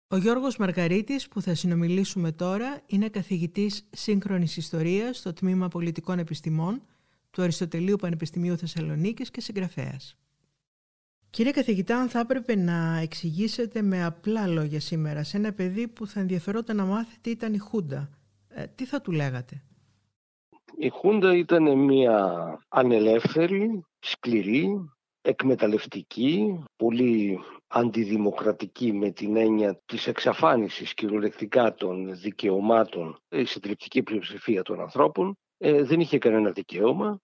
Ο 0.08 0.16
Γιώργος 0.16 0.56
Μαργαρίτης 0.56 1.28
που 1.28 1.42
θα 1.42 1.54
συνομιλήσουμε 1.54 2.32
τώρα 2.32 2.80
είναι 2.86 3.08
καθηγητής 3.08 3.88
σύγχρονης 3.90 4.56
ιστορίας 4.56 5.16
στο 5.16 5.32
Τμήμα 5.32 5.68
Πολιτικών 5.68 6.18
Επιστημών 6.18 6.82
του 7.30 7.42
Αριστοτελείου 7.42 7.96
Πανεπιστημίου 7.96 8.56
Θεσσαλονίκης 8.56 9.30
και 9.30 9.40
συγγραφέας. 9.40 10.16
Κύριε 11.36 11.52
καθηγητά, 11.52 11.98
αν 11.98 12.08
θα 12.08 12.18
έπρεπε 12.20 12.54
να 12.54 12.98
εξηγήσετε 13.02 13.82
με 13.82 14.04
απλά 14.04 14.46
λόγια 14.46 14.80
σήμερα 14.80 15.22
σε 15.24 15.36
ένα 15.36 15.52
παιδί 15.52 15.88
που 15.88 16.06
θα 16.06 16.20
ενδιαφερόταν 16.20 16.76
να 16.76 16.84
μάθει 16.84 17.18
τι 17.20 17.30
ήταν 17.30 17.54
η 17.54 17.58
Χούντα, 17.58 18.10
ε, 18.48 18.66
τι 18.74 18.84
θα 18.84 19.00
του 19.00 19.12
λέγατε; 19.12 19.62
Η 20.76 20.88
Χούντα 20.88 21.36
ήταν 21.36 21.78
μια 21.78 22.38
ανελεύθερη, 22.68 23.84
σκληρή, 23.98 24.90
εκμεταλλευτική, 25.22 26.62
πολύ 26.76 27.38
αντιδημοκρατική 27.66 28.92
με 28.92 29.10
την 29.10 29.36
έννοια 29.36 29.80
της 29.86 30.06
εξαφάνισης 30.06 30.94
κυριολεκτικά 30.94 31.74
των 31.74 32.18
δικαιωμάτων 32.20 33.18
η 33.28 33.44
συντριπτική 33.44 34.02
πλειοψηφία 34.02 34.62
των 34.62 34.80
ανθρώπων. 34.80 35.36
Ε, 35.58 35.82
δεν 35.82 36.00
είχε 36.00 36.18
κανένα 36.18 36.50
δικαίωμα, 36.50 37.20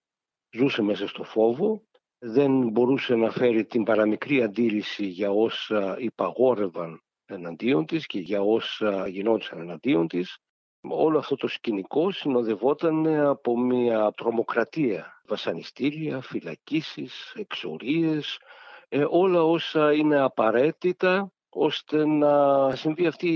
ζούσε 0.51 0.83
μέσα 0.83 1.09
στο 1.09 1.25
φόβο, 1.25 1.83
δεν 2.25 2.69
μπορούσε 2.69 3.15
να 3.15 3.31
φέρει 3.31 3.65
την 3.65 3.83
παραμικρή 3.83 4.43
αντίρρηση 4.43 5.07
για 5.07 5.31
όσα 5.31 5.97
υπαγόρευαν 5.99 7.03
εναντίον 7.25 7.87
της 7.87 8.07
και 8.07 8.19
για 8.19 8.41
όσα 8.41 9.09
γινόντουσαν 9.09 9.59
εναντίον 9.61 10.09
της. 10.09 10.39
Όλο 10.81 11.19
αυτό 11.19 11.37
το 11.37 11.49
σκηνικό 11.49 12.11
συνοδευόταν 12.11 13.07
από 13.07 13.59
μια 13.59 14.13
τρομοκρατία, 14.17 15.23
βασανιστήρια, 15.27 16.21
φυλακίσεις, 16.21 17.33
εξορίες, 17.37 18.39
ε, 18.89 19.05
όλα 19.09 19.43
όσα 19.43 19.93
είναι 19.93 20.21
απαραίτητα 20.21 21.33
ώστε 21.55 22.07
να 22.07 22.71
συμβεί 22.77 23.07
αυτή 23.07 23.29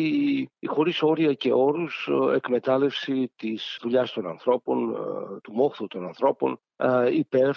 η 0.59 0.67
χωρίς 0.67 1.03
όρια 1.03 1.33
και 1.33 1.53
όρους 1.53 2.09
ε, 2.11 2.35
εκμετάλλευση 2.35 3.33
της 3.37 3.79
δουλειάς 3.83 4.13
των 4.13 4.27
ανθρώπων, 4.27 4.95
ε, 4.95 5.41
του 5.41 5.53
μόχθου 5.53 5.87
των 5.87 6.05
ανθρώπων 6.05 6.61
υπέρ 7.13 7.55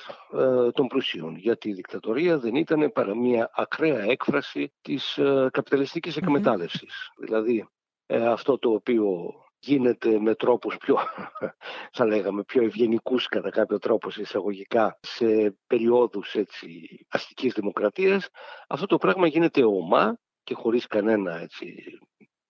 των 0.74 0.88
πλουσίων. 0.88 1.36
Γιατί 1.36 1.70
η 1.70 1.74
δικτατορία 1.74 2.40
δεν 2.40 2.56
ήταν 2.56 2.92
παρά 2.92 3.16
μια 3.16 3.52
ακραία 3.54 4.00
έκφραση 4.00 4.74
της 4.82 5.20
καπιταλιστικής 5.52 6.18
εκμετάλλευσης. 6.18 7.12
Δηλαδή 7.18 7.70
αυτό 8.08 8.58
το 8.58 8.70
οποίο 8.70 9.34
γίνεται 9.60 10.20
με 10.20 10.36
τρόπους 10.36 10.78
πιο, 10.78 10.98
θα 11.98 12.06
λέγαμε, 12.06 12.44
πιο 12.44 12.64
ευγενικούς 12.64 13.28
κατά 13.28 13.50
κάποιο 13.50 13.80
τρόπο 13.80 14.10
εισαγωγικά 14.18 15.00
σε 15.02 15.58
περιόδους 15.68 16.36
έτσι, 16.36 17.00
αστικής 17.10 17.54
δημοκρατίας, 17.54 18.30
αυτό 18.68 18.86
το 18.86 18.98
πράγμα 18.98 19.28
γίνεται 19.28 19.64
ομά 19.64 20.20
και 20.50 20.56
χωρίς 20.56 20.88
κανένα 20.88 21.40
έτσι, 21.40 21.76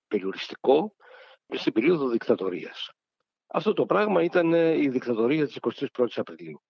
περιοριστικό 0.07 0.95
στην 1.47 1.73
περίοδο 1.73 2.09
δικτατορίας. 2.09 2.91
Αυτό 3.47 3.73
το 3.73 3.85
πράγμα 3.85 4.23
ήταν 4.23 4.53
η 4.53 4.89
δικτατορία 4.89 5.45
της 5.45 5.57
21ης 5.61 6.15
Απριλίου. 6.15 6.61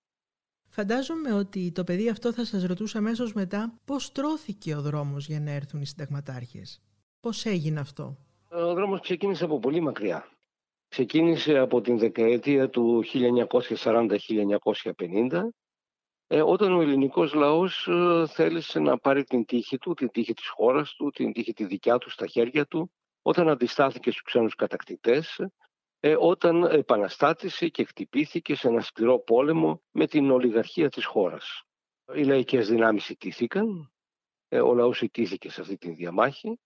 Φαντάζομαι 0.67 1.33
ότι 1.33 1.71
το 1.71 1.83
παιδί 1.83 2.09
αυτό 2.09 2.33
θα 2.33 2.45
σας 2.45 2.63
ρωτούσε 2.63 2.97
αμέσως 2.97 3.33
μετά 3.33 3.79
πώς 3.85 4.11
τρώθηκε 4.11 4.75
ο 4.75 4.81
δρόμος 4.81 5.27
για 5.27 5.39
να 5.39 5.51
έρθουν 5.51 5.81
οι 5.81 5.85
συνταγματάρχες; 5.85 6.81
Πώς 7.19 7.45
έγινε 7.45 7.79
αυτό; 7.79 8.17
Ο 8.49 8.73
δρόμος 8.73 8.99
ξεκίνησε 8.99 9.43
από 9.43 9.59
πολύ 9.59 9.79
μακριά. 9.79 10.37
Ξεκίνησε 10.87 11.57
από 11.57 11.81
την 11.81 11.97
δεκαετία 11.97 12.69
του 12.69 13.03
1940-1950 13.03 15.49
ε, 16.31 16.41
όταν 16.41 16.73
ο 16.73 16.81
ελληνικός 16.81 17.33
λαός 17.33 17.87
ε, 17.87 18.27
θέλησε 18.27 18.79
να 18.79 18.97
πάρει 18.97 19.23
την 19.23 19.45
τύχη 19.45 19.77
του, 19.77 19.93
την 19.93 20.09
τύχη 20.11 20.33
της 20.33 20.47
χώρας 20.47 20.93
του, 20.93 21.09
την 21.09 21.33
τύχη 21.33 21.53
τη 21.53 21.65
δικιά 21.65 21.97
του 21.97 22.09
στα 22.09 22.27
χέρια 22.27 22.65
του, 22.65 22.91
όταν 23.21 23.49
αντιστάθηκε 23.49 24.11
στους 24.11 24.23
ξένους 24.23 24.55
κατακτητές, 24.55 25.45
ε, 25.99 26.15
όταν 26.19 26.63
επαναστάτησε 26.63 27.67
και 27.67 27.83
χτυπήθηκε 27.83 28.55
σε 28.55 28.67
ένα 28.67 28.81
σκληρό 28.81 29.19
πόλεμο 29.19 29.81
με 29.91 30.07
την 30.07 30.31
ολιγαρχία 30.31 30.89
της 30.89 31.05
χώρας. 31.05 31.63
Οι 32.13 32.23
λαϊκές 32.23 32.67
δυνάμεις 32.67 33.09
ιτήθηκαν, 33.09 33.91
ο 34.49 34.73
λαός 34.73 35.01
ιτήθηκε 35.01 35.49
σε 35.49 35.61
αυτή 35.61 35.77
τη 35.77 35.91
διαμάχη 35.91 36.59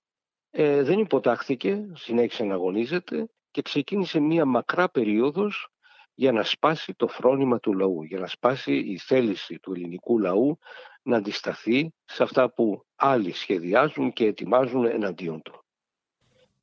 ε, 0.55 0.83
δεν 0.83 0.99
υποτάχθηκε, 0.99 1.89
συνέχισε 1.93 2.43
να 2.43 2.53
αγωνίζεται 2.53 3.29
και 3.51 3.61
ξεκίνησε 3.61 4.19
μία 4.19 4.45
μακρά 4.45 4.89
περίοδος 4.89 5.72
για 6.15 6.31
να 6.31 6.43
σπάσει 6.43 6.93
το 6.93 7.07
φρόνημα 7.07 7.59
του 7.59 7.73
λαού, 7.73 8.03
για 8.03 8.19
να 8.19 8.27
σπάσει 8.27 8.73
η 8.73 8.97
θέληση 8.97 9.59
του 9.59 9.73
ελληνικού 9.73 10.19
λαού 10.19 10.57
να 11.03 11.17
αντισταθεί 11.17 11.93
σε 12.05 12.23
αυτά 12.23 12.53
που 12.53 12.85
άλλοι 12.95 13.31
σχεδιάζουν 13.31 14.13
και 14.13 14.25
ετοιμάζουν 14.25 14.85
εναντίον 14.85 15.41
του. 15.41 15.63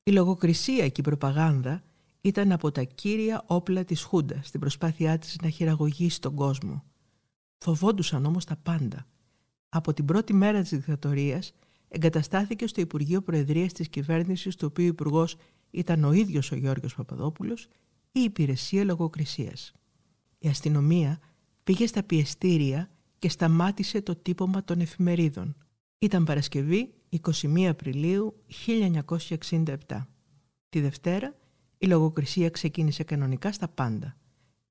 Η 0.03 0.11
λογοκρισία 0.11 0.89
και 0.89 1.01
η 1.01 1.05
προπαγάνδα 1.05 1.83
ήταν 2.21 2.53
από 2.53 2.71
τα 2.71 2.83
κύρια 2.83 3.43
όπλα 3.47 3.85
της 3.85 4.03
Χούντα 4.03 4.41
στην 4.43 4.61
προσπάθειά 4.61 5.19
της 5.19 5.37
να 5.43 5.49
χειραγωγήσει 5.49 6.21
τον 6.21 6.35
κόσμο. 6.35 6.85
Φοβόντουσαν 7.59 8.25
όμως 8.25 8.45
τα 8.45 8.57
πάντα. 8.63 9.07
Από 9.69 9.93
την 9.93 10.05
πρώτη 10.05 10.35
μέρα 10.35 10.61
της 10.61 10.71
δικτατορίας 10.71 11.53
εγκαταστάθηκε 11.89 12.67
στο 12.67 12.81
Υπουργείο 12.81 13.23
Προεδρίας 13.23 13.73
της 13.73 13.89
κυβέρνησης 13.89 14.57
του 14.57 14.67
οποίου 14.71 14.87
υπουργός 14.87 15.37
ήταν 15.71 16.05
ο 16.05 16.13
ίδιος 16.13 16.53
ο 16.53 16.57
Γιώργος 16.57 16.95
Παπαδόπουλος 16.95 17.69
η 18.13 18.21
υπηρεσία 18.21 18.85
λογοκρισίας. 18.85 19.73
Η 20.39 20.49
αστυνομία 20.49 21.21
πήγε 21.65 21.87
στα 21.87 22.03
πιεστήρια 22.03 22.91
και 23.19 23.29
σταμάτησε 23.29 24.03
το 24.03 24.17
τύπομα 24.17 24.65
των 24.65 24.81
εφημερίδων. 24.81 25.57
Ήταν 25.99 26.25
Παρασκευή 26.25 26.95
21 27.23 27.65
Απριλίου 27.65 28.45
1967. 28.67 29.77
Τη 30.69 30.81
Δευτέρα 30.81 31.35
η 31.79 31.87
λογοκρισία 31.87 32.51
ξεκίνησε 32.51 33.03
κανονικά 33.03 33.53
στα 33.53 33.69
πάντα. 33.69 34.17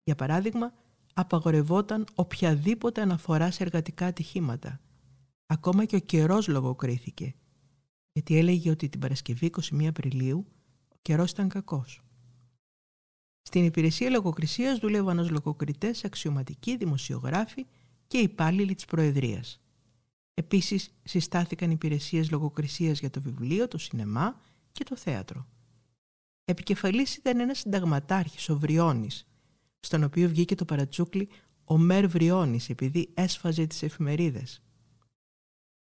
Για 0.04 0.16
παράδειγμα, 0.16 0.74
απαγορευόταν 1.14 2.06
οποιαδήποτε 2.16 3.02
αναφορά 3.02 3.52
σε 3.52 3.64
εργατικά 3.64 4.06
ατυχήματα– 4.06 4.80
Ακόμα 5.52 5.86
και 5.86 5.96
ο 5.96 6.00
καιρός 6.00 6.48
λογοκρίθηκε, 6.48 7.36
γιατί 8.12 8.38
έλεγε 8.38 8.70
ότι 8.70 8.90
την 8.90 9.00
Παρασκευή 9.00 9.52
21 9.72 9.86
Απριλίου 9.86 10.46
ο 10.90 10.96
καιρός 11.02 11.32
ήταν 11.32 11.50
κακός. 11.50 12.04
Στην 13.50 13.66
υπηρεσία 13.66 14.10
λογοκρισίας 14.10 14.80
δούλευαν 14.80 15.20
ω 15.20 15.28
λογοκριτές 15.30 16.04
αξιωματικοί, 16.04 16.78
δημοσιογράφοι 16.78 17.66
και 18.08 18.18
υπάλληλοι 18.18 18.76
της 18.76 18.86
Προεδρίας. 18.86 19.62
Επίσης 20.34 20.94
συστάθηκαν 21.04 21.72
υπηρεσίες 21.72 22.32
λογοκρισίας 22.32 23.00
για 23.00 23.10
το 23.10 23.22
βιβλίο, 23.22 23.68
το 23.68 23.78
σινεμά 23.78 24.42
και 24.72 24.84
το 24.84 24.96
θέατρο. 24.96 25.48
Επικεφαλής 26.46 27.16
ήταν 27.16 27.40
ένας 27.40 27.60
συνταγματάρχης, 27.60 28.50
ο 28.50 28.60
Βριώνης, 28.60 29.28
στον 29.80 30.04
οποίο 30.04 30.30
βγήκε 30.30 30.56
το 30.56 30.66
παρατσούκλι 30.66 31.30
ο 31.64 31.78
Μέρ 31.78 32.08
Βριώνης 32.08 32.70
επειδή 32.70 33.10
έσφαζε 33.14 33.66
τις 33.66 33.84
εφημερίδες 33.84 34.62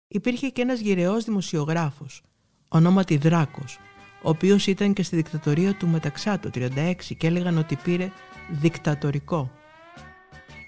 υπήρχε 0.08 0.48
και 0.48 0.62
ένας 0.62 0.80
γυρεός 0.80 1.24
δημοσιογράφος, 1.24 2.22
ονόματι 2.68 3.16
Δράκος, 3.16 3.78
ο 4.22 4.28
οποίος 4.28 4.66
ήταν 4.66 4.92
και 4.92 5.02
στη 5.02 5.16
δικτατορία 5.16 5.74
του 5.74 5.88
μεταξά 5.88 6.38
το 6.38 6.50
36 6.54 6.94
και 7.18 7.26
έλεγαν 7.26 7.58
ότι 7.58 7.76
πήρε 7.76 8.10
δικτατορικό. 8.50 9.50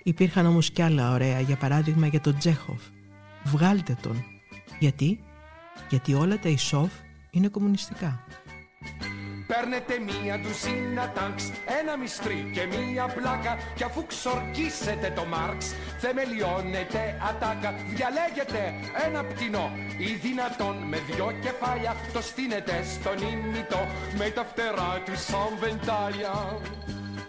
Υπήρχαν 0.03 0.47
όμως 0.47 0.71
κι 0.71 0.83
άλλα 0.83 1.13
ωραία, 1.13 1.41
για 1.41 1.57
παράδειγμα 1.57 2.07
για 2.07 2.21
τον 2.21 2.39
Τζέχοφ. 2.39 2.83
Βγάλτε 3.45 3.97
τον. 4.03 4.25
Γιατί; 4.79 5.21
Γιατί 5.89 6.15
όλα 6.15 6.39
τα 6.39 6.49
Ισόφ 6.49 6.93
είναι 7.31 7.49
κομμουνιστικά. 7.49 8.25
Παίρνετε 9.47 9.95
μία 10.09 10.35
ντουζίνα 10.41 11.13
τάγκς, 11.17 11.45
ένα 11.81 11.97
μυστρί 11.97 12.51
και 12.55 12.65
μία 12.67 13.07
πλάκα. 13.17 13.53
Κι 13.77 13.85
αφού 13.85 14.07
ξορκίσετε 14.07 15.13
το 15.17 15.25
Μάρξ, 15.25 15.75
θεμελιώνετε 15.99 17.01
ατάκα. 17.29 17.71
Διαλέγετε 17.95 18.61
ένα 19.07 19.25
πτηνό 19.25 19.67
ή 19.99 20.11
δυνατόν 20.27 20.77
με 20.77 20.99
δυο 21.09 21.29
κεφάλια. 21.43 21.93
Το 22.13 22.21
στείνετε 22.21 22.75
στον 22.95 23.17
ήμιτο 23.33 23.81
με 24.19 24.31
τα 24.31 24.45
φτερά 24.45 25.03
του 25.05 25.17
σαν 25.27 25.51
βεντάλια. 25.61 26.35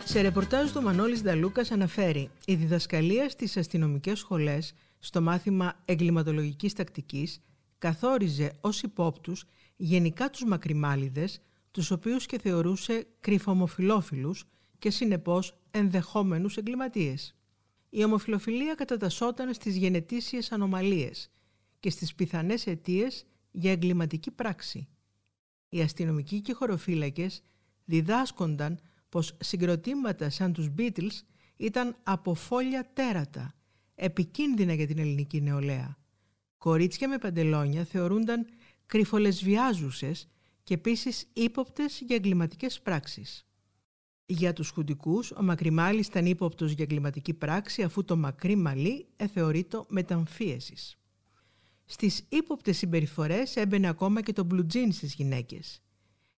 Σε 0.04 0.22
ρεπορτάζ 0.22 0.72
του 0.72 0.82
Μανώλης 0.82 1.22
Δαλούκας 1.22 1.72
αναφέρει 1.72 2.30
«Η 2.46 2.56
διδασκαλία 2.56 3.30
στις 3.30 3.58
αστυνομικές 3.58 4.20
σχολές 4.20 4.74
στο 5.00 5.22
μάθημα 5.22 5.74
εγκληματολογικής 5.86 6.74
τακτικής 6.74 7.42
καθόριζε 7.78 8.52
ως 8.62 8.82
υπόπτους 8.82 9.46
γενικά 9.76 10.30
τους 10.30 10.44
μακριμάλιδες 10.46 11.42
τους 11.76 11.92
οποίους 11.92 12.26
και 12.26 12.40
θεωρούσε 12.40 13.08
κρυφομοφιλόφιλους 13.20 14.46
και 14.80 14.90
συνεπώς 14.90 15.58
ενδεχόμενους 15.72 16.58
εγκληματίες. 16.58 17.36
Η 17.90 18.04
ομοφιλοφιλία 18.04 18.76
κατατασσόταν 18.76 19.54
στις 19.54 19.76
γενετήσιες 19.76 20.52
ανομαλίες 20.52 21.32
και 21.80 21.90
στις 21.90 22.16
πιθανές 22.16 22.68
αιτίες 22.68 23.26
για 23.52 23.72
εγκληματική 23.72 24.32
πράξη. 24.32 24.88
Οι 25.70 25.82
αστυνομικοί 25.82 26.42
και 26.42 26.54
χωροφύλακες 26.54 27.44
διδάσκονταν 27.86 28.80
πως 29.10 29.38
συγκροτήματα 29.40 30.30
σαν 30.30 30.54
τους 30.54 30.70
Beatles 30.78 31.22
ήταν 31.56 31.96
από 32.04 32.34
φόλια 32.34 32.90
τέρατα, 32.94 33.56
επικίνδυνα 33.96 34.74
για 34.74 34.88
την 34.88 35.00
ελληνική 35.00 35.42
νεολαία. 35.42 35.98
Κορίτσια 36.58 37.10
με 37.10 37.18
παντελόνια 37.18 37.84
θεωρούνταν 37.84 38.48
κρυφολεσβιάζουσες 38.86 40.30
και 40.66 40.74
επίσης 40.74 41.28
ύποπτες 41.34 42.02
για 42.06 42.16
εγκληματικές 42.16 42.82
πράξεις. 42.82 43.46
Για 44.26 44.54
τους 44.54 44.70
χουντικούς, 44.70 45.32
ο 45.32 45.44
Μακρυμάλης 45.44 46.08
ήταν 46.08 46.26
ύποπτος 46.26 46.72
για 46.72 46.84
εγκληματική 46.84 47.34
πράξη 47.34 47.84
αφού 47.84 48.04
το 48.04 48.18
μακρύ 48.18 48.56
μαλλί 48.56 49.08
εθεωρείτο 49.16 49.86
μεταμφίεσης. 49.90 50.98
Στις 51.86 52.26
ύποπτες 52.30 52.78
συμπεριφορές 52.78 53.56
έμπαινε 53.56 53.88
ακόμα 53.88 54.22
και 54.22 54.34
το 54.34 54.44
μπλουτζίν 54.44 54.92
στις 54.92 55.14
γυναίκες. 55.14 55.82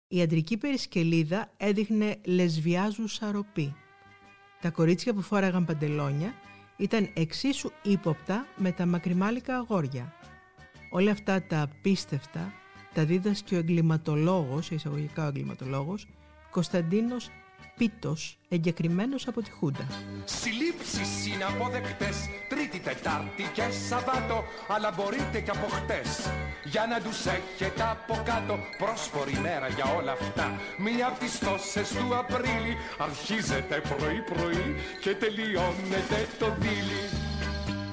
Η 0.08 0.22
αντρική 0.22 0.56
περισκελίδα 0.56 1.52
έδειχνε 1.56 2.20
λεσβιάζουσα 2.24 3.30
ροπή. 3.30 3.74
Τα 4.60 4.70
κορίτσια 4.70 5.14
που 5.14 5.22
φόραγαν 5.22 5.64
παντελόνια 5.64 6.34
ήταν 6.76 7.10
εξίσου 7.14 7.70
ύποπτα 7.82 8.46
με 8.56 8.72
τα 8.72 8.86
μακριμάλικα 8.86 9.56
αγόρια. 9.56 10.12
Όλα 10.90 11.10
αυτά 11.10 11.42
τα 11.46 11.62
απίστευτα 11.62 12.52
τα 12.96 13.04
δίδασκε 13.04 13.54
ο 13.54 13.58
εγκληματολόγος, 13.58 14.70
εισαγωγικά 14.70 15.24
ο 15.24 15.28
εγκληματολόγος, 15.28 16.06
Κωνσταντίνος 16.50 17.30
Πίτος, 17.76 18.38
εγκεκριμένος 18.48 19.28
από 19.28 19.42
τη 19.42 19.50
Χούντα. 19.50 19.86
Συλλήψεις 20.24 21.26
είναι 21.26 21.44
αποδεκτές 21.44 22.16
Τρίτη, 22.48 22.78
Τετάρτη 22.78 23.44
και 23.54 23.62
Σαββάτο 23.88 24.38
Αλλά 24.74 24.90
μπορείτε 24.96 25.40
και 25.44 25.50
από 25.50 25.66
χτες. 25.76 26.10
Για 26.64 26.86
να 26.90 27.00
τους 27.00 27.18
έχετε 27.26 27.82
από 27.94 28.14
κάτω 28.24 28.54
Πρόσφορη 28.78 29.38
μέρα 29.46 29.68
για 29.68 29.86
όλα 29.98 30.12
αυτά. 30.12 30.46
Μία 30.78 31.06
από 31.06 31.18
τις 31.18 31.38
τόσες 31.38 31.88
του 31.96 32.16
Απρίλη 32.20 32.74
Αρχίζεται 32.98 33.76
πρωί-πρωί 33.90 34.66
Και 35.02 35.12
τελειώνεται 35.22 36.18
το 36.38 36.48
δίλη 36.60 37.02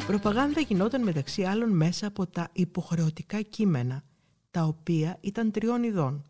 Προπαγάνδα 0.07 0.61
γινόταν 0.61 1.03
μεταξύ 1.03 1.43
άλλων 1.43 1.69
μέσα 1.69 2.07
από 2.07 2.27
τα 2.27 2.49
υποχρεωτικά 2.53 3.41
κείμενα, 3.41 4.03
τα 4.53 4.63
οποία 4.63 5.17
ήταν 5.21 5.51
τριών 5.51 5.83
ειδών 5.83 6.25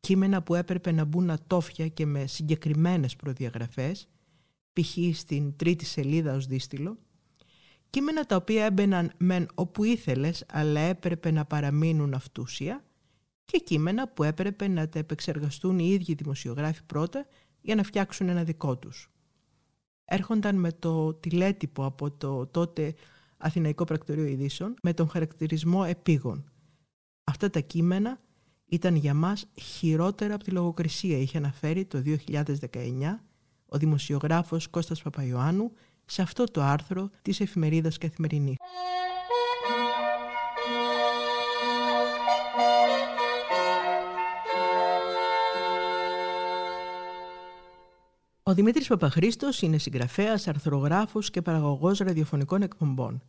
κείμενα 0.00 0.42
που 0.42 0.54
έπρεπε 0.54 0.92
να 0.92 1.04
μπουν 1.04 1.30
ατόφια 1.30 1.88
και 1.88 2.06
με 2.06 2.26
συγκεκριμένες 2.26 3.16
προδιαγραφές, 3.16 4.08
π.χ. 4.72 5.18
στην 5.18 5.56
τρίτη 5.56 5.84
σελίδα 5.84 6.34
ως 6.34 6.46
δίστηλο, 6.46 6.98
κείμενα 7.90 8.24
τα 8.24 8.36
οποία 8.36 8.64
έμπαιναν 8.64 9.12
μεν 9.16 9.48
όπου 9.54 9.84
ήθελες, 9.84 10.44
αλλά 10.48 10.80
έπρεπε 10.80 11.30
να 11.30 11.44
παραμείνουν 11.44 12.14
αυτούσια, 12.14 12.84
και 13.44 13.58
κείμενα 13.58 14.08
που 14.08 14.22
έπρεπε 14.22 14.68
να 14.68 14.88
τα 14.88 14.98
επεξεργαστούν 14.98 15.78
οι 15.78 15.88
ίδιοι 15.88 16.14
δημοσιογράφοι 16.14 16.82
πρώτα 16.84 17.26
για 17.60 17.74
να 17.74 17.82
φτιάξουν 17.82 18.28
ένα 18.28 18.44
δικό 18.44 18.76
τους. 18.78 19.10
Έρχονταν 20.04 20.56
με 20.56 20.72
το 20.72 21.14
τηλέτυπο 21.14 21.84
από 21.84 22.10
το 22.10 22.46
τότε 22.46 22.94
Αθηναϊκό 23.36 23.84
Πρακτορείο 23.84 24.24
Ειδήσεων 24.24 24.74
με 24.82 24.94
τον 24.94 25.08
χαρακτηρισμό 25.08 25.84
επίγον. 25.88 26.50
Αυτά 27.30 27.50
τα 27.50 27.60
κείμενα 27.60 28.18
ήταν 28.66 28.94
για 28.94 29.14
μας 29.14 29.46
χειρότερα 29.60 30.34
από 30.34 30.44
τη 30.44 30.50
λογοκρισία, 30.50 31.18
είχε 31.18 31.38
αναφέρει 31.38 31.84
το 31.84 32.02
2019 32.04 33.20
ο 33.66 33.78
δημοσιογράφος 33.78 34.68
Κώστας 34.68 35.02
Παπαϊωάννου 35.02 35.72
σε 36.04 36.22
αυτό 36.22 36.44
το 36.44 36.62
άρθρο 36.62 37.10
της 37.22 37.40
εφημερίδας 37.40 37.98
Καθημερινή. 37.98 38.56
Ο 48.42 48.54
Δημήτρης 48.54 48.86
Παπαχρήστος 48.86 49.62
είναι 49.62 49.78
συγγραφέας, 49.78 50.48
αρθρογράφος 50.48 51.30
και 51.30 51.42
παραγωγός 51.42 51.98
ραδιοφωνικών 51.98 52.62
εκπομπών. 52.62 53.22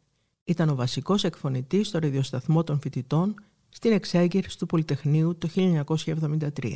Ήταν 0.43 0.69
ο 0.69 0.75
βασικός 0.75 1.23
εκφωνητής 1.23 1.87
στο 1.87 1.99
ραδιοσταθμό 1.99 2.63
των 2.63 2.79
φοιτητών 2.79 3.35
στην 3.77 3.91
εξέγερση 3.91 4.57
του 4.57 4.65
Πολυτεχνείου 4.65 5.37
το 5.37 5.47
1973. 5.55 6.75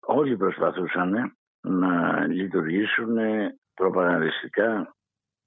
Όλοι 0.00 0.36
προσπαθούσαν 0.36 1.36
να 1.60 2.26
λειτουργήσουν 2.26 3.16
προπαγανδιστικά 3.74 4.96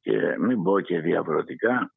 και 0.02 0.36
μην 0.40 0.64
πω 0.64 0.80
και 0.80 1.00
διαφορετικά 1.00 1.94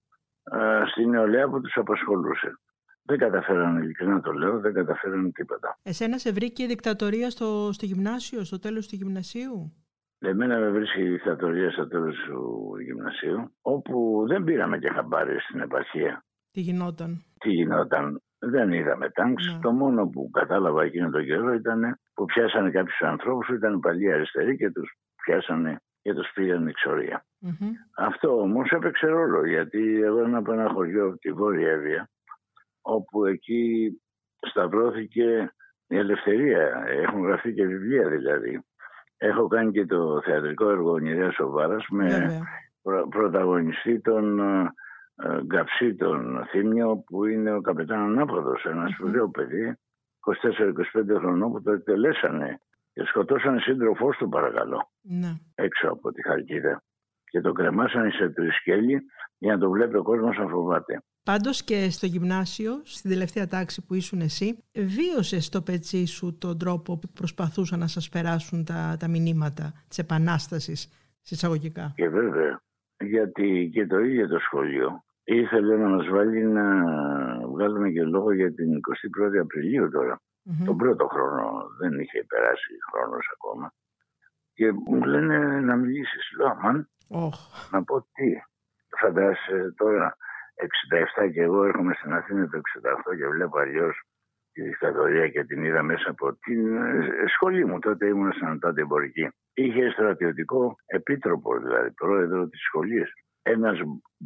στην 0.91 1.11
νεολαία 1.11 1.49
που 1.49 1.61
τους 1.61 1.77
απασχολούσε. 1.77 2.59
Δεν 3.03 3.19
καταφέραν, 3.19 3.83
ειλικρινά 3.83 4.21
το 4.21 4.33
λέω, 4.33 4.61
δεν 4.61 4.73
καταφέραν 4.73 5.33
τίποτα. 5.33 5.79
Εσένα 5.83 6.19
σε 6.19 6.33
βρήκε 6.33 6.63
η 6.63 6.67
δικτατορία 6.67 7.31
στο, 7.31 7.73
στο 7.73 7.87
γυμνάσιο, 7.87 8.45
στο 8.45 8.59
τέλος 8.59 8.89
του 8.89 8.97
γυμνασίου; 8.97 9.73
Εμένα 10.19 10.59
με 10.59 10.71
βρίσκει 10.71 11.01
η 11.01 11.09
δικτατορία 11.09 11.71
στο 11.71 11.89
τέλος 11.89 12.17
του 12.27 12.75
γυμνασίου, 12.85 13.55
όπου 13.63 14.25
δεν 14.29 14.45
πήραμε 14.45 14.79
και 14.79 14.89
χαμπάρι 14.89 15.41
στην 15.41 15.61
επαρχία. 15.61 16.25
Τι 16.51 16.61
γινόταν; 16.61 17.25
Τι 17.39 17.51
γινόταν; 17.51 18.23
Δεν 18.51 18.73
είδαμε 18.73 19.11
τάγκς. 19.11 19.53
Ναι. 19.53 19.61
Το 19.61 19.73
μόνο 19.73 20.07
που 20.07 20.31
κατάλαβα 20.33 20.83
εκείνο 20.83 21.11
τον 21.11 21.25
καιρό 21.25 21.53
ήταν 21.53 21.99
που 22.15 22.25
πιάσανε 22.25 22.71
κάποιους 22.71 23.01
ανθρώπους 23.01 23.47
που 23.47 23.55
ήταν 23.55 23.81
παλιοί 23.81 24.13
αριστεροί 24.13 24.57
και 24.57 24.71
τους 24.71 24.99
πιάσανε 25.25 25.81
και 26.03 26.15
τους 26.15 26.31
πήγαν 26.35 26.67
εξορία. 26.67 27.25
Mm-hmm. 27.47 27.71
Αυτό 27.97 28.41
όμως 28.41 28.71
έπαιξε 28.71 29.07
ρόλο 29.07 29.47
γιατί 29.47 30.01
εγώ 30.03 30.23
είμαι 30.23 30.37
από 30.37 30.53
ένα 30.53 30.69
χωριό 30.69 31.07
από 31.07 31.19
τη 31.19 31.33
Βόρεια 31.33 31.71
Εύβοια 31.71 32.09
όπου 32.83 33.25
εκεί 33.25 33.91
σταυρώθηκε 34.41 35.55
η 35.87 35.97
ελευθερία. 35.97 36.85
Έχουν 36.87 37.27
γραφτεί 37.27 37.55
και 37.55 37.67
βιβλία 37.67 38.09
δηλαδή. 38.09 38.65
Έχω 39.17 39.47
κάνει 39.47 39.73
και 39.73 39.87
το 39.87 40.23
θεατρικό 40.25 40.71
έργο 40.71 40.91
Ονειρέα 40.91 41.33
Σοβάρας 41.33 41.87
με 41.91 42.41
προ, 42.83 43.09
πρωταγωνιστή 43.09 44.01
τον 44.01 44.39
ε, 44.39 44.73
Γκαψί 45.45 45.95
τον 45.95 46.47
Θήμιο 46.51 46.97
που 47.07 47.25
είναι 47.25 47.53
ο 47.53 47.61
καπετάν 47.61 48.01
Ανάποδος, 48.01 48.65
ένας 48.65 48.93
σπουδαίο 48.93 49.31
παιδί 49.31 49.77
24-25 51.15 51.19
χρονών 51.19 51.53
που 51.53 51.63
το 51.63 51.73
εκτελέσανε 51.73 52.61
και 52.93 53.05
σκοτώσανε 53.05 53.61
σύντροφός 53.61 54.17
του 54.17 54.29
παρακαλώ 54.29 54.91
ναι. 55.01 55.33
έξω 55.55 55.89
από 55.89 56.13
τη 56.13 56.23
Χαλκίδα 56.23 56.83
και 57.25 57.41
το 57.41 57.53
κρεμάσανε 57.53 58.11
σε 58.11 58.29
τρισκέλη 58.29 59.03
για 59.39 59.53
να 59.53 59.59
το 59.59 59.71
βλέπει 59.71 59.97
ο 59.97 60.03
κόσμος 60.03 60.37
να 60.39 60.47
φοβάται. 60.47 61.03
Πάντως 61.25 61.65
και 61.65 61.91
στο 61.91 62.07
γυμνάσιο, 62.07 62.81
στην 62.85 63.11
τελευταία 63.11 63.47
τάξη 63.47 63.87
που 63.87 63.95
ήσουν 63.95 64.21
εσύ, 64.21 64.65
βίωσε 64.75 65.41
στο 65.41 65.63
πετσί 65.63 66.05
σου 66.05 66.39
τον 66.39 66.59
τρόπο 66.59 66.99
που 66.99 67.09
προσπαθούσαν 67.15 67.79
να 67.79 67.87
σας 67.87 68.09
περάσουν 68.09 68.65
τα, 68.65 68.97
τα 68.99 69.09
μηνύματα 69.09 69.73
της 69.89 69.99
επανάστασης 69.99 70.89
συσσαγωγικά; 71.21 71.93
Και 71.97 72.09
βέβαια, 72.09 72.63
γιατί 73.05 73.71
και 73.73 73.87
το 73.87 73.99
ίδιο 73.99 74.29
το 74.29 74.39
σχολείο 74.39 75.05
ήθελε 75.25 75.77
να 75.77 75.89
μας 75.89 76.09
βάλει 76.09 76.45
να 76.45 76.65
βγάλουμε 77.47 77.91
και 77.91 78.03
λόγο 78.03 78.33
για 78.33 78.55
την 78.55 78.71
21η 78.75 79.37
Απριλίου 79.41 79.91
τώρα. 79.91 80.21
Mm-hmm. 80.21 80.65
Τον 80.65 80.77
πρώτο 80.77 81.07
χρόνο 81.07 81.67
δεν 81.81 82.01
είχε 82.01 82.25
περάσει 82.29 82.73
χρόνος 82.91 83.31
ακόμα. 83.35 83.73
Και 84.55 84.73
μου 84.73 85.05
λένε 85.05 85.61
να 85.61 85.77
μιλήσεις. 85.77 86.33
Λέω, 86.37 86.47
αμάν, 86.47 86.89
oh. 87.09 87.29
να 87.71 87.85
πω 87.85 88.01
τι. 88.01 88.33
Φαντάζεσαι 89.01 89.75
τώρα 89.77 90.17
67 91.27 91.31
και 91.33 91.43
εγώ 91.43 91.65
έρχομαι 91.65 91.95
στην 91.95 92.13
Αθήνα 92.13 92.49
το 92.49 92.61
68 93.13 93.17
και 93.17 93.27
βλέπω 93.27 93.59
αλλιώς 93.59 94.03
τη 94.55 94.63
δικτατορία 94.63 95.29
και 95.29 95.45
την 95.45 95.65
είδα 95.65 95.83
μέσα 95.83 96.11
από 96.11 96.37
την 96.45 96.77
ε, 96.77 97.25
σχολή 97.35 97.65
μου. 97.67 97.79
Τότε 97.79 98.07
ήμουν 98.07 98.33
στην 98.33 98.47
Ανατάτη 98.47 98.81
Εμπορική. 98.81 99.29
Είχε 99.55 99.91
στρατιωτικό 99.91 100.77
επίτροπο, 100.87 101.59
δηλαδή 101.59 101.91
πρόεδρο 101.91 102.49
της 102.49 102.61
σχολής. 102.61 103.13
Ένας 103.43 103.79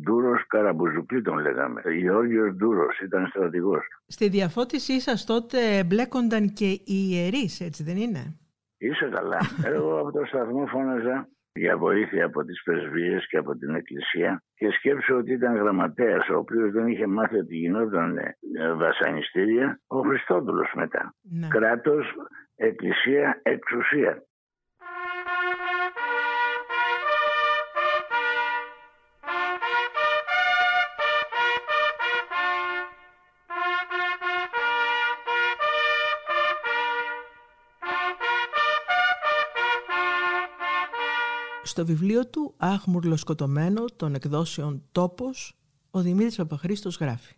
Ντούρος 0.05 0.47
Καραμπουζουκλή 0.47 1.23
τον 1.23 1.39
λέγαμε. 1.39 1.83
Γεώργιος 1.99 2.55
Ντούρος 2.55 2.99
ήταν 2.99 3.27
στρατηγός. 3.27 3.85
Στη 4.07 4.29
διαφώτισή 4.29 5.01
σας 5.01 5.25
τότε 5.25 5.85
μπλέκονταν 5.85 6.53
και 6.53 6.71
οι 6.71 7.09
ιερείς, 7.11 7.61
έτσι 7.61 7.83
δεν 7.83 7.97
είναι; 7.97 8.39
Είσαι 8.79 9.09
καλά. 9.15 9.39
Εγώ 9.75 9.99
από 9.99 10.13
το 10.13 10.25
σταθμό 10.25 10.67
φώναζα 10.67 11.29
για 11.53 11.77
βοήθεια 11.77 12.25
από 12.25 12.45
τις 12.45 12.63
πρεσβείες 12.63 13.27
και 13.29 13.37
από 13.37 13.57
την 13.57 13.75
εκκλησία 13.75 14.43
και 14.55 14.71
σκέψω 14.71 15.17
ότι 15.17 15.33
ήταν 15.33 15.57
γραμματέας 15.57 16.29
ο 16.29 16.37
οποίος 16.37 16.73
δεν 16.73 16.87
είχε 16.87 17.07
μάθει 17.07 17.37
ότι 17.37 17.57
γινόταν 17.57 18.17
ε, 18.19 18.35
βασανιστήρια 18.73 19.81
ο 19.87 20.01
Χριστόδουλος 20.01 20.73
μετά. 20.75 21.15
Ναι. 21.23 21.49
Κράτος, 21.49 22.15
εκκλησία, 22.57 23.41
εξουσία. 23.43 24.23
Στο 41.79 41.87
βιβλίο 41.87 42.27
του 42.27 42.55
«Άχμουρλο 42.57 43.17
σκοτωμένο» 43.17 43.85
των 43.85 44.15
εκδόσεων 44.15 44.83
«Τόπος» 44.93 45.59
ο 45.91 46.01
Δημήτρης 46.01 46.37
Παπαχρήστος 46.37 46.97
γράφει 46.97 47.35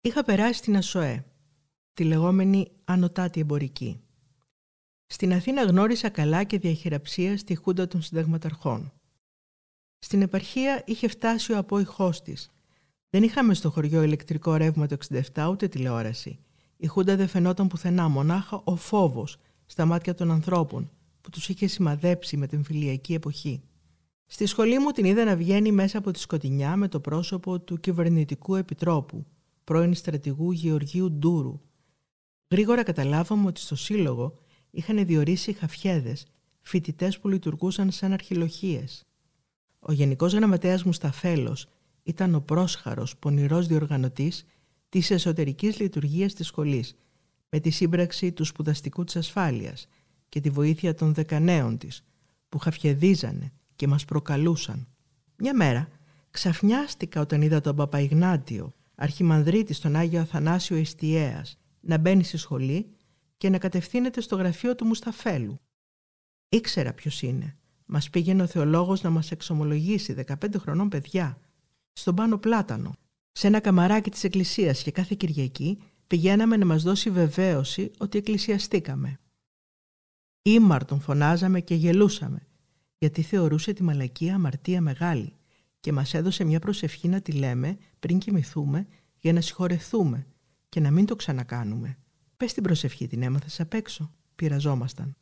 «Είχα 0.00 0.24
περάσει 0.24 0.62
την 0.62 0.76
ΑΣΟΕ, 0.76 1.24
τη 1.94 2.04
λεγόμενη 2.04 2.70
ανωτάτη 2.84 3.40
εμπορική. 3.40 4.00
Στην 5.06 5.32
Αθήνα 5.32 5.62
γνώρισα 5.62 6.08
καλά 6.08 6.44
και 6.44 6.58
διαχειραψία 6.58 7.38
στη 7.38 7.54
Χούντα 7.54 7.86
των 7.86 8.02
Συνταγματαρχών. 8.02 8.92
Στην 9.98 10.22
επαρχία 10.22 10.82
είχε 10.86 11.08
φτάσει 11.08 11.52
ο 11.52 11.58
απόϊχός 11.58 12.22
της. 12.22 12.50
Δεν 13.10 13.22
είχαμε 13.22 13.54
στο 13.54 13.70
χωριό 13.70 14.02
ηλεκτρικό 14.02 14.54
ρεύμα 14.54 14.86
το 14.86 14.96
67 15.34 15.48
ούτε 15.50 15.68
τηλεόραση. 15.68 16.38
Η 16.76 16.86
Χούντα 16.86 17.16
δεν 17.16 17.28
φαινόταν 17.28 17.68
πουθενά, 17.68 18.08
μονάχα 18.08 18.60
ο 18.64 18.76
φόβος 18.76 19.36
στα 19.66 19.84
μάτια 19.84 20.14
των 20.14 20.30
ανθρώπων 20.30 20.90
που 21.26 21.32
τους 21.32 21.48
είχε 21.48 21.66
σημαδέψει 21.66 22.36
με 22.36 22.46
την 22.46 22.64
φιλιακή 22.64 23.14
εποχή. 23.14 23.62
Στη 24.26 24.46
σχολή 24.46 24.78
μου 24.78 24.90
την 24.90 25.04
είδα 25.04 25.24
να 25.24 25.36
βγαίνει 25.36 25.72
μέσα 25.72 25.98
από 25.98 26.10
τη 26.10 26.18
σκοτεινιά 26.18 26.76
με 26.76 26.88
το 26.88 27.00
πρόσωπο 27.00 27.60
του 27.60 27.80
κυβερνητικού 27.80 28.54
επιτρόπου, 28.54 29.26
πρώην 29.64 29.94
στρατηγού 29.94 30.50
Γεωργίου 30.50 31.12
Ντούρου. 31.12 31.60
Γρήγορα 32.50 32.82
καταλάβαμε 32.82 33.46
ότι 33.46 33.60
στο 33.60 33.76
σύλλογο 33.76 34.38
είχαν 34.70 35.06
διορίσει 35.06 35.52
χαφιέδες, 35.52 36.26
φοιτητές 36.60 37.18
που 37.18 37.28
λειτουργούσαν 37.28 37.90
σαν 37.90 38.12
αρχιλοχίες. 38.12 39.04
Ο 39.78 39.92
Γενικός 39.92 40.32
Γραμματέας 40.32 40.82
Μουσταφέλος 40.82 41.68
ήταν 42.02 42.34
ο 42.34 42.40
πρόσχαρος, 42.40 43.16
πονηρός 43.16 43.66
διοργανωτής 43.66 44.44
της 44.88 45.10
εσωτερικής 45.10 45.80
λειτουργίας 45.80 46.34
της 46.34 46.46
σχολής, 46.46 46.96
με 47.48 47.60
τη 47.60 47.70
σύμπραξη 47.70 48.32
του 48.32 48.44
σπουδαστικού 48.44 49.04
της 49.04 49.16
ασφάλειας 49.16 49.88
και 50.36 50.42
τη 50.42 50.50
βοήθεια 50.50 50.94
των 50.94 51.14
δεκανέων 51.14 51.78
της, 51.78 52.04
που 52.48 52.58
χαφιεδίζανε 52.58 53.52
και 53.76 53.86
μας 53.86 54.04
προκαλούσαν. 54.04 54.88
Μια 55.36 55.56
μέρα 55.56 55.88
ξαφνιάστηκα 56.30 57.20
όταν 57.20 57.42
είδα 57.42 57.60
τον 57.60 57.76
Παπαϊγνάτιο, 57.76 58.74
αρχιμανδρίτη 58.94 59.72
στον 59.72 59.96
Άγιο 59.96 60.20
Αθανάσιο 60.20 60.76
Εστιέας, 60.76 61.58
να 61.80 61.98
μπαίνει 61.98 62.24
στη 62.24 62.36
σχολή 62.36 62.90
και 63.36 63.48
να 63.48 63.58
κατευθύνεται 63.58 64.20
στο 64.20 64.36
γραφείο 64.36 64.74
του 64.74 64.84
Μουσταφέλου. 64.84 65.60
Ήξερα 66.48 66.92
ποιος 66.92 67.22
είναι. 67.22 67.56
Μας 67.86 68.10
πήγαινε 68.10 68.42
ο 68.42 68.46
Θεολόγος 68.46 69.02
να 69.02 69.10
μας 69.10 69.30
εξομολογήσει 69.30 70.12
15 70.12 70.34
χρονών 70.58 70.88
παιδιά, 70.88 71.38
στον 71.92 72.14
πάνω 72.14 72.38
πλάτανο, 72.38 72.92
σε 73.32 73.46
ένα 73.46 73.60
καμαράκι 73.60 74.10
της 74.10 74.24
Εκκλησίας 74.24 74.82
και 74.82 74.90
κάθε 74.90 75.14
Κυριακή 75.18 75.78
πηγαίναμε 76.06 76.56
να 76.56 76.64
μας 76.64 76.82
δώσει 76.82 77.10
βεβαίωση 77.10 77.90
ότι 77.98 78.18
εκκλησιαστήκαμε. 78.18 79.20
Ήμαρτον 80.48 81.00
φωνάζαμε 81.00 81.60
και 81.60 81.74
γελούσαμε, 81.74 82.46
γιατί 82.98 83.22
θεωρούσε 83.22 83.72
τη 83.72 83.82
μαλακία 83.82 84.34
αμαρτία 84.34 84.80
μεγάλη 84.80 85.32
και 85.80 85.92
μας 85.92 86.14
έδωσε 86.14 86.44
μια 86.44 86.58
προσευχή 86.58 87.08
να 87.08 87.20
τη 87.20 87.32
λέμε 87.32 87.76
πριν 87.98 88.18
κοιμηθούμε 88.18 88.86
για 89.16 89.32
να 89.32 89.40
συγχωρεθούμε 89.40 90.26
και 90.68 90.80
να 90.80 90.90
μην 90.90 91.06
το 91.06 91.16
ξανακάνουμε. 91.16 91.98
Πες 92.36 92.52
την 92.52 92.62
προσευχή 92.62 93.06
την 93.06 93.22
έμαθες 93.22 93.60
απ' 93.60 93.74
έξω. 93.74 94.14
Πειραζόμασταν. 94.36 95.16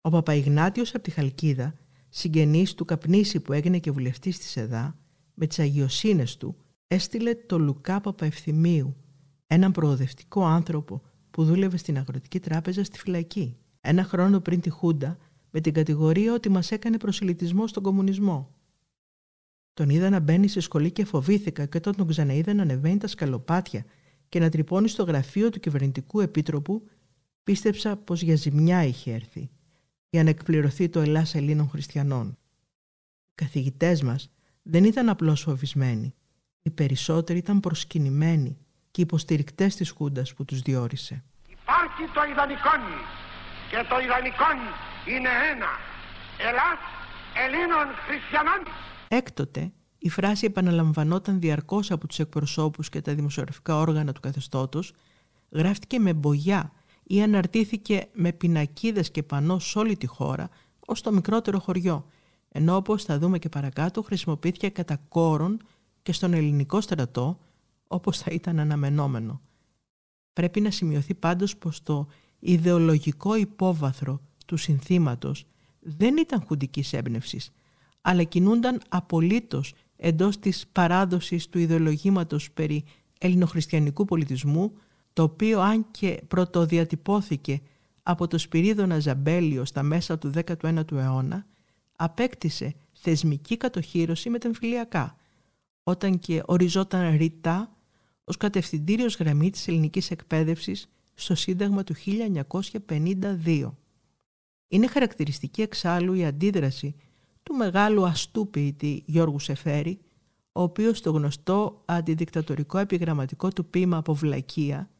Ο 0.00 0.10
Παπαϊγνάτιος 0.10 0.94
από 0.94 1.02
τη 1.02 1.10
Χαλκίδα, 1.10 1.74
συγγενής 2.08 2.74
του 2.74 2.84
Καπνίση 2.84 3.40
που 3.40 3.52
έγινε 3.52 3.78
και 3.78 3.90
βουλευτής 3.90 4.38
της 4.38 4.56
ΕΔΑ, 4.56 4.98
με 5.34 5.46
τις 5.46 5.58
αγιοσύνες 5.58 6.36
του, 6.36 6.56
έστειλε 6.86 7.34
το 7.34 7.58
Λουκά 7.58 8.00
Παπαευθυμίου, 8.00 8.96
έναν 9.46 9.72
προοδευτικό 9.72 10.44
άνθρωπο 10.44 11.02
που 11.30 11.44
δούλευε 11.44 11.76
στην 11.76 11.98
Αγροτική 11.98 12.40
Τράπεζα 12.40 12.84
στη 12.84 12.98
φυλακή. 12.98 13.56
Ένα 13.88 14.04
χρόνο 14.04 14.40
πριν 14.40 14.60
τη 14.60 14.70
Χούντα, 14.70 15.18
με 15.50 15.60
την 15.60 15.72
κατηγορία 15.72 16.32
ότι 16.32 16.48
μας 16.48 16.70
έκανε 16.70 16.98
προσιλητισμό 16.98 17.66
στον 17.66 17.82
κομμουνισμό. 17.82 18.54
Τον 19.74 19.88
είδα 19.88 20.10
να 20.10 20.20
μπαίνει 20.20 20.48
στη 20.48 20.60
σχολή 20.60 20.90
και 20.90 21.04
φοβήθηκα 21.04 21.66
και 21.66 21.76
όταν 21.76 21.96
τον 21.96 22.06
ξαναείδα 22.06 22.54
να 22.54 22.62
ανεβαίνει 22.62 22.98
τα 22.98 23.06
σκαλοπάτια 23.06 23.84
και 24.28 24.38
να 24.38 24.48
τρυπώνει 24.48 24.88
στο 24.88 25.02
γραφείο 25.02 25.50
του 25.50 25.60
κυβερνητικού 25.60 26.20
επίτροπου, 26.20 26.88
πίστεψα 27.44 27.96
πως 27.96 28.22
για 28.22 28.36
ζημιά 28.36 28.84
είχε 28.84 29.12
έρθει, 29.12 29.50
για 30.10 30.22
να 30.22 30.30
εκπληρωθεί 30.30 30.88
το 30.88 31.00
Ελλάς 31.00 31.34
Ελλήνων 31.34 31.68
Χριστιανών. 31.68 32.26
Οι 33.28 33.34
καθηγητές 33.34 34.02
μας 34.02 34.30
δεν 34.62 34.84
ήταν 34.84 35.08
απλώς 35.08 35.40
φοβισμένοι. 35.40 36.14
Οι 36.62 36.70
περισσότεροι 36.70 37.38
ήταν 37.38 37.60
προσκυνημένοι 37.60 38.56
και 38.90 39.00
υποστηρικτές 39.00 39.76
της 39.76 39.90
Χούντας 39.90 40.34
που 40.34 40.44
τους 40.44 40.60
διόρισε. 40.60 41.24
Υπάρχει 41.48 42.12
το 42.14 42.22
ιδανικό 42.30 42.70
και 43.70 43.84
το 43.88 43.96
ιδανικό 44.04 44.48
είναι 45.12 45.32
ένα. 45.52 45.70
Ελλάς 46.48 46.80
Ελλήνων 47.44 47.86
Χριστιανών. 48.06 48.60
Έκτοτε 49.08 49.72
η 49.98 50.08
φράση 50.08 50.46
επαναλαμβανόταν 50.46 51.40
διαρκώς 51.40 51.90
από 51.90 52.06
τους 52.06 52.18
εκπροσώπους 52.18 52.88
και 52.88 53.00
τα 53.00 53.14
δημοσιογραφικά 53.14 53.76
όργανα 53.76 54.12
του 54.12 54.20
καθεστώτος, 54.20 54.92
γράφτηκε 55.50 55.98
με 55.98 56.12
μπογιά 56.12 56.72
ή 57.02 57.22
αναρτήθηκε 57.22 58.08
με 58.12 58.32
πινακίδες 58.32 59.10
και 59.10 59.22
πανό 59.22 59.58
σε 59.58 59.78
όλη 59.78 59.96
τη 59.96 60.06
χώρα 60.06 60.48
ως 60.86 61.00
το 61.00 61.12
μικρότερο 61.12 61.58
χωριό, 61.58 62.06
ενώ 62.48 62.76
όπως 62.76 63.04
θα 63.04 63.18
δούμε 63.18 63.38
και 63.38 63.48
παρακάτω 63.48 64.02
χρησιμοποιήθηκε 64.02 64.68
κατά 64.68 64.96
κόρον 65.08 65.60
και 66.02 66.12
στον 66.12 66.32
ελληνικό 66.32 66.80
στρατό 66.80 67.38
όπως 67.86 68.18
θα 68.18 68.30
ήταν 68.30 68.58
αναμενόμενο. 68.58 69.40
Πρέπει 70.32 70.60
να 70.60 70.70
σημειωθεί 70.70 71.14
πάντως 71.14 71.56
πως 71.56 71.82
το 71.82 72.08
ιδεολογικό 72.38 73.34
υπόβαθρο 73.34 74.20
του 74.46 74.56
συνθήματος 74.56 75.46
δεν 75.80 76.16
ήταν 76.16 76.44
χουντικής 76.46 76.92
έμπνευσης, 76.92 77.52
αλλά 78.00 78.22
κινούνταν 78.22 78.80
απολύτως 78.88 79.74
εντός 79.96 80.38
της 80.38 80.66
παράδοσης 80.72 81.48
του 81.48 81.58
ιδεολογήματος 81.58 82.50
περί 82.50 82.84
ελληνοχριστιανικού 83.18 84.04
πολιτισμού, 84.04 84.72
το 85.12 85.22
οποίο 85.22 85.60
αν 85.60 85.86
και 85.90 86.22
πρωτοδιατυπώθηκε 86.28 87.60
από 88.02 88.26
το 88.26 88.38
Σπυρίδωνα 88.38 88.98
Ζαμπέλιο 88.98 89.64
στα 89.64 89.82
μέσα 89.82 90.18
του 90.18 90.32
19ου 90.34 90.92
αιώνα, 90.92 91.46
απέκτησε 91.96 92.74
θεσμική 92.92 93.56
κατοχήρωση 93.56 94.30
με 94.30 94.38
τα 94.38 94.48
εμφυλιακά, 94.48 95.16
όταν 95.82 96.18
και 96.18 96.42
οριζόταν 96.46 97.16
ρητά 97.16 97.76
ως 98.24 98.36
κατευθυντήριος 98.36 99.16
γραμμή 99.16 99.50
της 99.50 99.68
ελληνικής 99.68 100.10
εκπαίδευσης 100.10 100.88
στο 101.20 101.34
Σύνταγμα 101.34 101.84
του 101.84 101.94
1952. 102.88 103.70
Είναι 104.68 104.86
χαρακτηριστική 104.86 105.62
εξάλλου 105.62 106.14
η 106.14 106.24
αντίδραση 106.24 106.94
του 107.42 107.54
μεγάλου 107.54 108.06
αστού 108.06 108.48
ποιητή 108.48 109.02
Γιώργου 109.06 109.38
Σεφέρη, 109.38 109.98
ο 110.52 110.62
οποίος 110.62 110.98
στο 110.98 111.10
γνωστό 111.10 111.82
αντιδικτατορικό 111.84 112.78
επιγραμματικό 112.78 113.48
του 113.48 113.66
ποίημα 113.66 113.96
από 113.96 114.14
βλακεία 114.14 114.90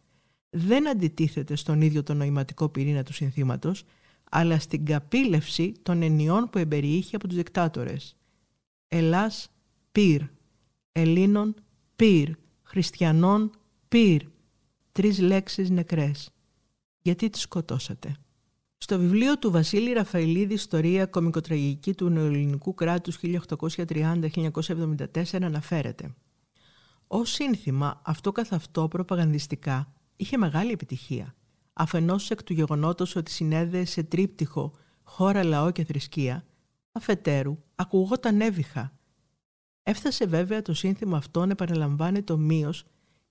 δεν 0.51 0.89
αντιτίθεται 0.89 1.55
στον 1.57 1.81
ίδιο 1.81 2.03
το 2.03 2.15
νοηματικό 2.15 2.69
πυρήνα 2.69 3.03
του 3.03 3.13
συνθήματος, 3.13 3.85
αλλά 4.31 4.59
στην 4.59 4.85
καπήλευση 4.85 5.73
των 5.83 6.03
ενιών 6.03 6.51
που 6.51 6.59
εμπεριείχε 6.59 7.17
από 7.17 7.27
τους 7.29 7.37
δικτάτορες. 7.37 8.17
Ελλάς 8.89 9.51
πυρ, 9.93 10.23
Ελλήνων 10.93 11.55
πυρ, 11.97 12.31
Χριστιανών 12.63 13.51
πυρ, 13.89 14.23
τρεις 14.99 15.19
λέξεις 15.19 15.71
νεκρές. 15.71 16.31
Γιατί 17.03 17.31
τις 17.31 17.41
σκοτώσατε; 17.41 18.17
Στο 18.79 18.99
βιβλίο 18.99 19.39
του 19.39 19.51
Βασίλη 19.51 19.93
Ραφαηλίδη 19.93 20.55
«Ιστορία 20.55 21.07
κομικοτραγική 21.07 21.95
του 21.95 22.09
νεοελληνικού 22.09 22.75
κράτους 22.75 23.19
1830-1974» 23.23 25.43
αναφέρεται 25.43 26.15
Ω 27.07 27.25
σύνθημα 27.25 28.01
αυτό 28.05 28.33
καθ' 28.33 28.53
αυτό 28.53 28.89
προπαγανδιστικά 28.89 29.93
είχε 30.17 30.37
μεγάλη 30.37 30.73
επιτυχία. 30.73 31.35
Αφενός 31.73 32.31
εκ 32.31 32.43
του 32.43 32.53
γεγονότος 32.53 33.17
ότι 33.17 33.31
συνέδεε 33.31 33.85
σε 33.85 34.03
τρίπτυχο 34.03 34.73
χώρα, 35.03 35.45
λαό 35.45 35.71
και 35.71 35.85
θρησκεία, 35.85 36.45
αφετέρου 36.93 37.59
ακουγόταν 37.75 38.41
έβυχα. 38.41 38.93
Έφτασε 39.83 40.27
βέβαια 40.27 40.63
το 40.63 40.75
σύνθημα 40.75 41.17
αυτό 41.17 41.47
να 41.47 41.53
επαναλαμβάνεται 41.53 42.33
ομοίως 42.33 42.85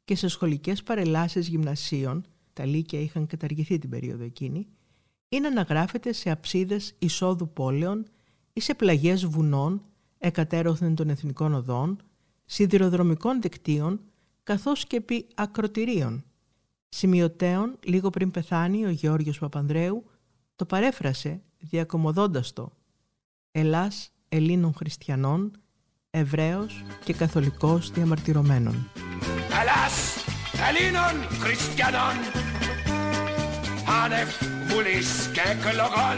και 0.08 0.16
σε 0.16 0.28
σχολικές 0.28 0.84
παρελάσεις 0.84 1.48
γυμνασίων, 1.48 2.26
τα 2.54 2.66
λύκεια 2.66 3.00
είχαν 3.00 3.28
καταργηθεί 3.28 3.78
την 3.78 3.90
περίοδο 3.90 4.24
εκείνη, 4.24 4.68
ή 5.30 5.40
να 5.40 5.48
αναγράφεται 5.48 6.14
σε 6.14 6.32
αψίδες 6.32 6.96
εισόδου 7.00 7.50
πόλεων 7.50 8.06
ή 8.54 8.60
σε 8.60 8.74
πλαγιές 8.74 9.26
βουνών, 9.26 9.86
εκατέρωθεν 10.18 10.96
των 10.96 11.10
εθνικών 11.10 11.54
οδών, 11.54 12.02
σιδηροδρομικών 12.46 13.42
δικτύων, 13.42 14.02
καθώς 14.44 14.86
και 14.86 14.96
επί 14.96 15.28
ακροτηρίων. 15.36 16.24
Σημειωτέων, 16.90 17.78
λίγο 17.86 18.10
πριν 18.10 18.32
πεθάνει 18.32 18.86
ο 18.86 18.90
Γεώργιος 18.90 19.40
Παπανδρέου, 19.40 20.04
το 20.56 20.66
παρέφρασε 20.66 21.42
διακομωδώντας 21.58 22.54
το 22.54 22.72
«Ελλάς 23.52 24.12
Ελλήνων 24.30 24.74
Χριστιανών, 24.74 25.52
Εβραίος 26.18 26.84
και 27.04 27.14
Καθολικός 27.14 27.92
διαμαρτυρωμένων». 27.92 28.90
Ελλάς 29.60 30.26
Ελλήνων 30.68 31.40
Χριστιανών, 31.40 32.16
άνευ 34.04 34.30
βουλής 34.68 35.30
και 35.34 35.42
εκλογών, 35.52 36.18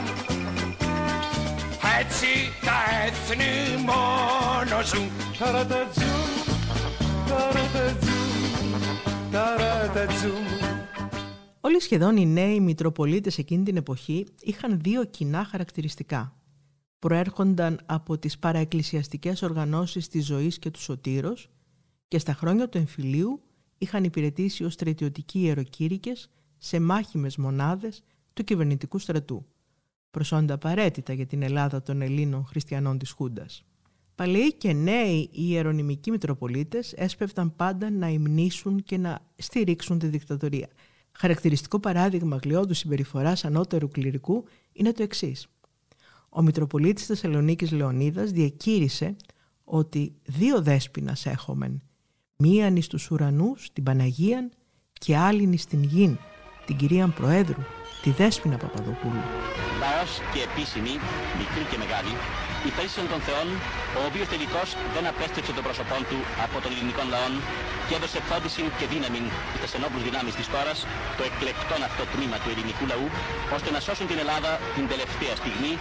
έτσι 1.99 2.27
τα 2.65 2.77
έθνη 3.05 3.83
μόνο 3.85 4.83
ζουν. 4.85 5.09
Ταρατατζούμ, 5.39 6.31
ταρατατζούμ, 7.27 8.71
ταρατατζούμ. 9.31 10.45
Όλοι 11.61 11.81
σχεδόν 11.81 12.17
οι 12.17 12.25
νέοι 12.25 12.59
Μητροπολίτες 12.59 13.37
εκείνη 13.37 13.63
την 13.63 13.77
εποχή 13.77 14.25
είχαν 14.41 14.79
δύο 14.81 15.03
κοινά 15.05 15.47
χαρακτηριστικά. 15.51 16.33
Προέρχονταν 16.99 17.79
από 17.85 18.17
τις 18.17 18.39
παραεκκλησιαστικές 18.39 19.41
οργανώσεις 19.41 20.07
της 20.07 20.25
ζωής 20.25 20.59
και 20.59 20.71
του 20.71 20.79
σωτήρος 20.81 21.49
και 22.07 22.19
στα 22.19 22.33
χρόνια 22.33 22.69
του 22.69 22.77
εμφυλίου 22.77 23.41
είχαν 23.77 24.03
υπηρετήσει 24.03 24.63
ως 24.63 24.73
στρατιωτικοί 24.73 25.39
ιεροκήρυκες 25.39 26.29
σε 26.57 26.79
μάχημες 26.79 27.37
μονάδες 27.37 28.03
του 28.33 28.43
κυβερνητικού 28.43 28.99
στρατού, 28.99 29.45
προσόντα 30.11 30.53
απαραίτητα 30.53 31.13
για 31.13 31.25
την 31.25 31.41
Ελλάδα 31.41 31.81
των 31.81 32.01
Ελλήνων 32.01 32.45
χριστιανών 32.45 32.97
της 32.97 33.11
Χούντας. 33.11 33.63
Παλαιοί 34.15 34.53
και 34.53 34.73
νέοι 34.73 35.19
οι 35.19 35.29
ιερονυμικοί 35.31 36.11
Μητροπολίτες 36.11 36.93
έσπευταν 36.93 37.55
πάντα 37.55 37.89
να 37.89 38.09
υμνήσουν 38.09 38.83
και 38.83 38.97
να 38.97 39.19
στηρίξουν 39.35 39.99
τη 39.99 40.07
δικτατορία. 40.07 40.67
Χαρακτηριστικό 41.11 41.79
παράδειγμα 41.79 42.39
γλιώδους 42.43 42.77
συμπεριφοράς 42.77 43.45
ανώτερου 43.45 43.87
κληρικού 43.87 44.43
είναι 44.73 44.91
το 44.91 45.03
εξής. 45.03 45.47
Ο 46.30 46.41
Μητροπολίτης 46.41 47.05
Θεσσαλονίκης 47.05 47.71
Λεωνίδας 47.71 48.32
διακήρυσε 48.32 49.15
ότι 49.63 50.15
δύο 50.23 50.61
δέσποινας 50.61 51.25
έχομεν, 51.25 51.82
μίαν 52.36 52.75
εις 52.75 52.88
τους 52.88 53.11
ουρανούς, 53.11 53.69
την 53.73 53.84
Παναγίαν 53.84 54.51
και 54.93 55.17
άλλην 55.17 55.53
εις 55.53 55.65
την 55.65 55.84
γην, 55.84 56.17
την 56.65 56.75
κυρίαν 56.75 57.13
Προέδρου, 57.13 57.61
τη 58.01 58.09
Δέσποινα 58.09 58.57
Παπαδοπούλου. 58.57 59.23
Λαός 59.80 60.19
και 60.34 60.41
επίσημη, 60.51 60.93
μικρή 61.38 61.63
και 61.71 61.77
μεγάλη, 61.77 62.13
υπέστησαν 62.70 63.05
των 63.14 63.20
θεών, 63.28 63.47
ο 63.99 64.01
οποίος 64.10 64.28
τελικώς 64.34 64.68
δεν 64.95 65.03
απέστρεψε 65.12 65.51
το 65.57 65.62
πρόσωπό 65.68 65.97
του 66.10 66.20
από 66.45 66.55
των 66.64 66.70
ελληνικών 66.76 67.07
λαών 67.14 67.34
και 67.88 67.93
έδωσε 67.99 68.20
φόντιση 68.30 68.64
και 68.80 68.86
δύναμη 68.93 69.22
στις 69.60 69.72
ενόπλους 69.78 70.03
δυνάμεις 70.07 70.34
της 70.39 70.47
χώρας, 70.53 70.78
το 71.18 71.24
εκλεκτόν 71.30 71.82
αυτό 71.89 72.03
τμήμα 72.14 72.38
του 72.41 72.49
ελληνικού 72.53 72.84
λαού, 72.91 73.07
ώστε 73.55 73.70
να 73.76 73.80
σώσουν 73.86 74.05
την 74.12 74.20
Ελλάδα 74.24 74.51
την 74.76 74.86
τελευταία 74.93 75.34
στιγμή 75.41 75.74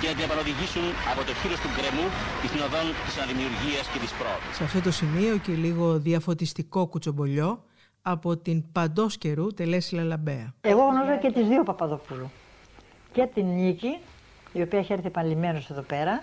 και 0.00 0.06
να 0.10 0.14
την 0.16 0.24
επανοδηγήσουν 0.28 0.86
από 1.12 1.20
το 1.28 1.32
χείλος 1.40 1.58
του 1.62 1.70
γκρεμού 1.74 2.06
εις 2.42 2.52
οδόν 2.66 2.86
της 3.06 3.14
αναδημιουργίας 3.18 3.84
και 3.92 3.98
της 4.04 4.12
πρόοδου. 4.18 4.48
Σε 4.58 4.62
αυτό 4.68 4.78
το 4.86 4.92
σημείο 5.00 5.34
και 5.44 5.52
λίγο 5.64 5.86
διαφωτιστικό 6.08 6.80
κουτσομπολιό, 6.92 7.50
από 8.02 8.36
την 8.36 8.72
παντός 8.72 9.18
καιρού 9.18 9.46
Τελέση 9.46 9.94
Λαλαμπέα. 9.94 10.54
Εγώ 10.60 10.82
γνωρίζω 10.90 11.18
και 11.18 11.32
τις 11.32 11.48
δύο 11.48 11.62
Παπαδοπούλου. 11.62 12.30
Και 13.12 13.28
την 13.34 13.46
Νίκη, 13.46 13.98
η 14.52 14.62
οποία 14.62 14.78
έχει 14.78 14.92
έρθει 14.92 15.06
επανειλημμένως 15.06 15.70
εδώ 15.70 15.80
πέρα, 15.80 16.22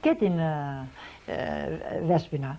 και 0.00 0.14
την 0.18 0.38
ε, 0.38 0.88
ε, 1.26 2.02
Δέσποινα. 2.06 2.58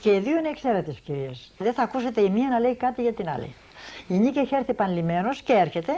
Και 0.00 0.14
οι 0.14 0.18
δύο 0.18 0.38
είναι 0.38 0.48
εξαίρετες 0.48 0.98
κυρίες. 0.98 1.52
Δεν 1.58 1.72
θα 1.72 1.82
ακούσετε 1.82 2.20
η 2.20 2.30
μία 2.30 2.48
να 2.48 2.58
λέει 2.58 2.74
κάτι 2.74 3.02
για 3.02 3.12
την 3.12 3.28
άλλη. 3.28 3.54
Η 4.08 4.14
Νίκη 4.14 4.38
έχει 4.38 4.54
έρθει 4.54 4.70
επανειλημμένω 4.70 5.28
και 5.44 5.52
έρχεται. 5.52 5.92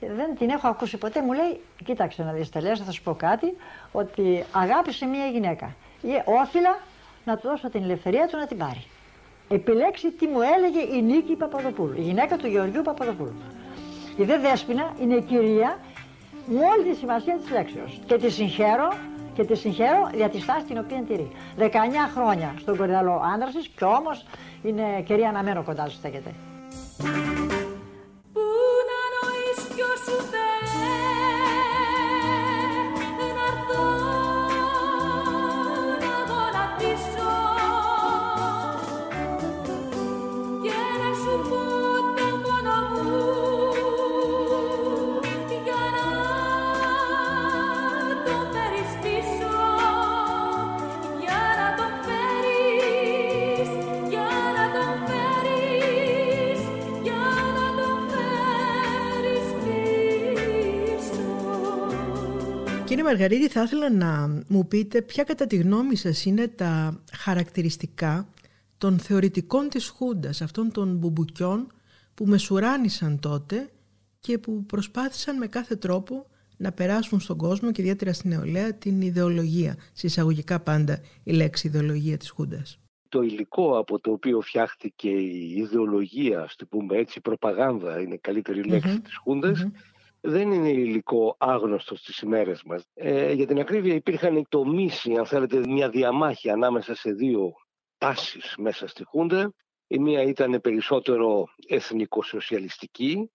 Δεν 0.00 0.36
την 0.38 0.50
έχω 0.50 0.68
ακούσει 0.68 0.96
ποτέ. 0.96 1.22
Μου 1.22 1.32
λέει: 1.32 1.60
Κοίταξε 1.84 2.22
να 2.22 2.32
δεις, 2.32 2.48
Τελέσσα, 2.48 2.84
θα 2.84 2.90
σου 2.90 3.02
πω 3.02 3.14
κάτι. 3.14 3.56
Ότι 3.92 4.44
αγάπησε 4.52 5.06
μία 5.06 5.26
γυναίκα. 5.26 5.74
Ε, 6.02 6.22
όφιλα 6.24 6.78
να 7.24 7.36
του 7.36 7.48
δώσω 7.48 7.70
την 7.70 7.82
ελευθερία 7.82 8.26
του 8.26 8.36
να 8.36 8.46
την 8.46 8.56
πάρει 8.56 8.86
επιλέξει 9.54 10.10
τι 10.10 10.26
μου 10.26 10.40
έλεγε 10.56 10.96
η 10.96 11.02
Νίκη 11.02 11.36
Παπαδοπούλου, 11.36 11.94
η 11.96 12.00
γυναίκα 12.00 12.36
του 12.36 12.46
Γεωργίου 12.46 12.82
Παπαδοπούλου. 12.82 13.42
Η 14.16 14.24
δε 14.24 14.38
Δέσποινα 14.38 14.94
είναι 15.00 15.14
η 15.14 15.22
κυρία 15.22 15.78
με 16.52 16.60
όλη 16.72 16.90
τη 16.90 16.96
σημασία 16.96 17.36
της 17.36 17.50
λέξεως. 17.50 18.00
Και 18.06 18.16
τη 18.16 18.30
συγχαίρω 18.30 18.88
και 19.34 19.44
τη 19.44 19.56
συγχαίρω 19.56 20.10
για 20.14 20.28
τη 20.28 20.40
στάση 20.40 20.64
την 20.64 20.78
οποία 20.78 21.02
τηρεί. 21.08 21.30
19 21.58 21.64
χρόνια 22.14 22.54
στον 22.58 22.76
κορυδαλό 22.76 23.22
άντρα 23.34 23.48
και 23.76 23.84
όμως 23.84 24.24
είναι 24.62 25.02
κυρία 25.04 25.28
αναμένο 25.28 25.62
κοντά 25.62 25.88
σου 25.88 25.96
στέκεται. 25.96 26.30
Κύριε 63.00 63.14
Μαργαρίδη, 63.14 63.48
θα 63.48 63.62
ήθελα 63.62 63.90
να 63.90 64.42
μου 64.48 64.66
πείτε 64.66 65.02
ποια 65.02 65.24
κατά 65.24 65.46
τη 65.46 65.56
γνώμη 65.56 65.96
σας 65.96 66.24
είναι 66.24 66.48
τα 66.48 67.02
χαρακτηριστικά 67.12 68.28
των 68.78 68.98
θεωρητικών 68.98 69.68
της 69.68 69.88
Χούντας, 69.88 70.42
αυτών 70.42 70.72
των 70.72 70.96
μπουμπουκιών 70.96 71.72
που 72.14 72.24
μεσουράνησαν 72.26 73.20
τότε 73.20 73.70
και 74.20 74.38
που 74.38 74.64
προσπάθησαν 74.66 75.36
με 75.36 75.46
κάθε 75.46 75.76
τρόπο 75.76 76.26
να 76.56 76.72
περάσουν 76.72 77.20
στον 77.20 77.36
κόσμο 77.36 77.72
και 77.72 77.80
ιδιαίτερα 77.82 78.12
στην 78.12 78.30
νεολαία 78.30 78.74
την 78.74 79.00
ιδεολογία, 79.00 79.76
συσσαγωγικά 79.92 80.60
πάντα 80.60 81.00
η 81.24 81.32
λέξη 81.32 81.66
ιδεολογία 81.66 82.16
της 82.16 82.30
Χούντας. 82.30 82.78
Το 83.08 83.22
υλικό 83.22 83.78
από 83.78 84.00
το 84.00 84.12
οποίο 84.12 84.40
φτιάχτηκε 84.40 85.10
η 85.10 85.54
ιδεολογία, 85.56 86.46
στο 86.48 86.66
πούμε 86.66 86.96
έτσι, 86.96 87.18
η 87.18 87.20
προπαγάνδα 87.20 88.00
είναι 88.00 88.14
η 88.14 88.18
καλύτερη 88.18 88.62
λέξη 88.62 89.00
της 89.00 89.16
Χούντας, 89.16 89.66
δεν 90.20 90.52
είναι 90.52 90.68
υλικό 90.68 91.34
άγνωστο 91.38 91.96
στις 91.96 92.18
ημέρες 92.18 92.62
μας. 92.62 92.84
Ε, 92.94 93.32
για 93.32 93.46
την 93.46 93.58
ακρίβεια 93.58 93.94
υπήρχαν 93.94 94.46
τομείς, 94.48 95.06
αν 95.06 95.26
θέλετε, 95.26 95.58
μια 95.66 95.88
διαμάχη 95.88 96.50
ανάμεσα 96.50 96.94
σε 96.94 97.10
δύο 97.12 97.52
τάσεις 97.98 98.54
μέσα 98.58 98.86
στη 98.86 99.04
Χούντα. 99.04 99.52
Η 99.86 99.98
μία 99.98 100.22
ήταν 100.22 100.60
περισσότερο 100.60 101.44
εθνικοσοσιαλιστική 101.66 103.30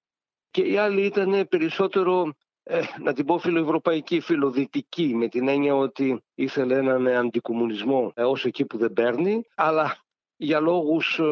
και 0.51 0.61
η 0.61 0.77
άλλη 0.77 1.05
ήταν 1.05 1.47
περισσότερο, 1.49 2.33
ε, 2.63 2.81
να 3.01 3.13
την 3.13 3.25
πω 3.25 3.37
φιλοευρωπαϊκή, 3.37 4.19
φιλοδυτική, 4.19 5.15
με 5.15 5.27
την 5.27 5.47
έννοια 5.47 5.75
ότι 5.75 6.23
ήθελε 6.35 6.77
έναν 6.77 7.07
αντικομουνισμό 7.07 8.11
ε, 8.15 8.23
όσο 8.23 8.47
εκεί 8.47 8.65
που 8.65 8.77
δεν 8.77 8.93
παίρνει, 8.93 9.41
αλλά 9.55 9.97
για 10.35 10.59
λόγους 10.59 11.19
ε, 11.19 11.23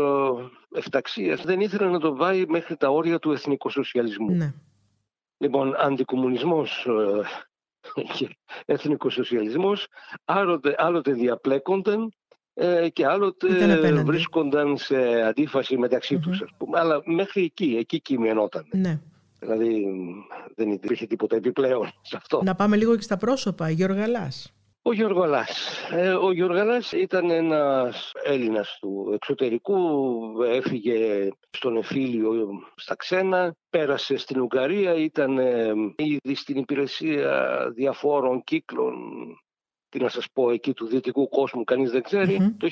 εφταξίας 0.78 1.44
δεν 1.44 1.60
ήθελε 1.60 1.90
να 1.90 2.00
το 2.00 2.16
βάλει 2.16 2.48
μέχρι 2.48 2.76
τα 2.76 2.90
όρια 2.90 3.20
του 3.20 3.32
εθνικοσοσιαλισμού. 3.32 4.36
Ναι. 4.36 4.54
Λοιπόν, 5.44 5.76
αντικομουνισμός 5.78 6.88
ε, 7.96 8.02
και 8.18 8.30
εθνικοσοσιαλισμός 8.66 9.88
άλλοτε, 10.26 10.76
άλλοτε 10.78 11.12
διαπλέκονταν 11.12 12.14
ε, 12.54 12.90
και 12.90 13.06
άλλοτε 13.06 13.48
βρίσκονταν 14.04 14.78
σε 14.78 15.22
αντίφαση 15.22 15.78
μεταξύ 15.78 16.16
mm-hmm. 16.16 16.24
τους, 16.24 16.42
ας 16.42 16.50
πούμε. 16.58 16.80
Αλλά 16.80 17.02
μέχρι 17.06 17.44
εκεί, 17.44 17.76
εκεί 17.80 18.02
κειμενόταν. 18.02 18.66
Ναι. 18.72 19.00
Δηλαδή 19.40 19.86
δεν 20.56 20.72
υπήρχε 20.72 21.06
τίποτα 21.06 21.36
επιπλέον 21.36 21.92
σε 22.02 22.18
αυτό. 22.18 22.42
Να 22.44 22.56
πάμε 22.56 22.76
λίγο 22.76 22.96
και 22.96 23.02
στα 23.02 23.18
πρόσωπα. 23.18 23.70
Γιώργο 23.70 23.96
Γαλάς. 23.96 24.54
Ο 24.86 24.94
Γιώργολας. 24.94 25.80
Ε, 25.92 26.10
ο 26.10 26.32
Γιώργολας 26.32 26.92
ήταν 26.92 27.30
ένας 27.30 28.12
Έλληνας 28.24 28.78
του 28.80 29.12
εξωτερικού, 29.14 29.78
έφυγε 30.44 31.30
στον 31.50 31.78
εφήλιο 31.78 32.50
στα 32.76 32.96
ξένα, 32.96 33.56
πέρασε 33.70 34.18
στην 34.18 34.42
Ουγγαρία, 34.42 34.94
ήταν 34.94 35.38
ε, 35.38 35.74
ήδη 35.96 36.36
στην 36.36 36.58
υπηρεσία 36.58 37.70
διαφόρων 37.76 38.44
κύκλων 38.44 38.96
τι 39.90 40.00
να 40.00 40.10
σας 40.10 40.28
πω, 40.34 40.52
εκεί 40.52 40.74
του 40.74 40.86
δυτικού 40.86 41.30
κόσμου 41.30 41.64
κανείς 41.64 41.92
δεν 41.92 42.02
ξέρει. 42.02 42.56
Το 42.58 42.70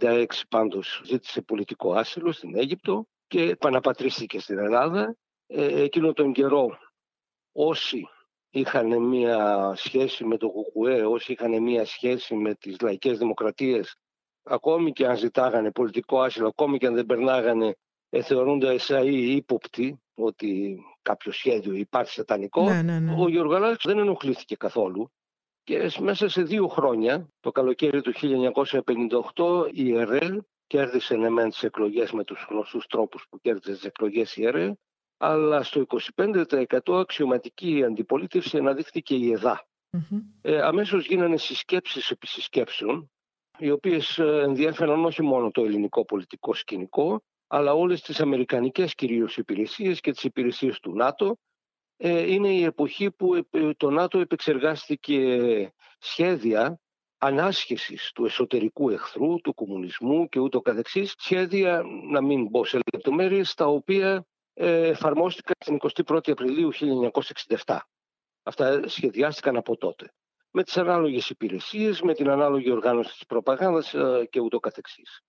1956 0.00 0.26
πάντως 0.48 1.02
ζήτησε 1.04 1.42
πολιτικό 1.42 1.92
άσυλο 1.92 2.32
στην 2.32 2.56
Αίγυπτο 2.56 3.06
και 3.26 3.42
επαναπατρίστηκε 3.42 4.40
στην 4.40 4.58
Ελλάδα. 4.58 5.16
Ε, 5.46 5.82
εκείνο 5.82 6.12
τον 6.12 6.32
καιρό 6.32 6.78
όσοι 7.52 8.08
είχαν 8.58 9.02
μία 9.02 9.72
σχέση 9.76 10.24
με 10.24 10.36
το 10.36 10.48
Κουκουέ, 10.48 11.04
όσοι 11.04 11.32
είχαν 11.32 11.62
μία 11.62 11.84
σχέση 11.84 12.34
με 12.34 12.54
τις 12.54 12.80
λαϊκές 12.80 13.18
δημοκρατίες, 13.18 13.96
ακόμη 14.42 14.92
και 14.92 15.06
αν 15.06 15.16
ζητάγανε 15.16 15.70
πολιτικό 15.70 16.20
άσυλο, 16.20 16.46
ακόμη 16.46 16.78
και 16.78 16.86
αν 16.86 16.94
δεν 16.94 17.06
περνάγανε, 17.06 17.76
ε, 18.10 18.22
θεωρούνται 18.22 18.72
εσάι 18.72 19.34
ύποπτοι 19.34 20.00
ότι 20.14 20.80
κάποιο 21.02 21.32
σχέδιο 21.32 21.74
υπάρχει 21.74 22.12
σατανικό. 22.12 22.64
Ναι, 22.64 22.82
ναι, 22.82 22.98
ναι. 22.98 23.14
Ο 23.18 23.28
Γιώργο 23.28 23.76
δεν 23.82 23.98
ενοχλήθηκε 23.98 24.56
καθόλου. 24.56 25.10
Και 25.64 25.90
μέσα 25.98 26.28
σε 26.28 26.42
δύο 26.42 26.68
χρόνια, 26.68 27.28
το 27.40 27.50
καλοκαίρι 27.50 28.00
του 28.00 28.12
1958, 29.34 29.68
η 29.72 29.96
ΕΡΕΛ 29.96 30.42
κέρδισε 30.66 31.16
ναι 31.16 31.28
μεν 31.28 31.48
τις 31.48 31.62
εκλογές 31.62 32.12
με 32.12 32.24
τους 32.24 32.46
γνωστούς 32.50 32.86
τρόπους 32.86 33.26
που 33.30 33.38
κέρδισε 33.40 33.72
τις 33.72 33.84
εκλογές 33.84 34.36
η 34.36 34.46
ΕΡΕΛ, 34.46 34.74
αλλά 35.18 35.62
στο 35.62 35.86
25% 36.16 37.00
αξιωματική 37.00 37.84
αντιπολίτευση 37.84 38.58
αναδείχθηκε 38.58 39.14
η 39.14 39.32
ΕΔΑ. 39.32 39.66
Mm-hmm. 39.92 40.20
Ε, 40.40 40.60
αμέσως 40.60 41.06
γίνανε 41.06 41.36
συσκέψεις 41.36 42.10
επί 42.10 42.26
συσκέψεων, 42.26 43.10
οι 43.58 43.70
οποίες 43.70 44.18
ε, 44.18 44.40
ενδιαφέραν 44.42 45.04
όχι 45.04 45.22
μόνο 45.22 45.50
το 45.50 45.64
ελληνικό 45.64 46.04
πολιτικό 46.04 46.54
σκηνικό, 46.54 47.22
αλλά 47.46 47.72
όλες 47.72 48.02
τις 48.02 48.20
αμερικανικές 48.20 48.94
κυρίως 48.94 49.36
υπηρεσίες 49.36 50.00
και 50.00 50.12
τις 50.12 50.24
υπηρεσίες 50.24 50.80
του 50.80 50.94
ΝΑΤΟ 50.94 51.38
ε, 51.96 52.32
είναι 52.32 52.48
η 52.48 52.62
εποχή 52.62 53.10
που 53.10 53.48
το 53.76 53.90
ΝΑΤΟ 53.90 54.18
επεξεργάστηκε 54.18 55.72
σχέδια 55.98 56.80
ανάσχεσης 57.18 58.10
του 58.14 58.24
εσωτερικού 58.24 58.90
εχθρού, 58.90 59.40
του 59.40 59.54
κομμουνισμού 59.54 60.28
και 60.28 60.38
ούτω 60.38 60.60
καθεξής, 60.60 61.14
σχέδια, 61.18 61.82
να 62.10 62.22
μην 62.22 62.48
μπω 62.48 62.64
σε 62.64 62.78
λεπτομέρειες, 62.92 63.54
τα 63.54 63.66
οποία 63.66 64.14
ε, 64.14 64.20
εφαρμόστηκαν 64.66 65.54
την 65.64 65.78
21η 66.06 66.30
Απριλίου 66.30 66.70
1967. 67.64 67.78
Αυτά 68.42 68.88
σχεδιάστηκαν 68.88 69.56
από 69.56 69.76
τότε. 69.76 70.12
Με 70.50 70.62
τις 70.62 70.76
ανάλογες 70.76 71.30
υπηρεσίες, 71.30 72.00
με 72.00 72.14
την 72.14 72.30
ανάλογη 72.30 72.70
οργάνωση 72.70 73.12
της 73.12 73.26
προπαγάνδας 73.26 73.94
ε, 73.94 74.26
και 74.30 74.40
ούτω 74.40 74.58
καθεξής. 74.58 75.20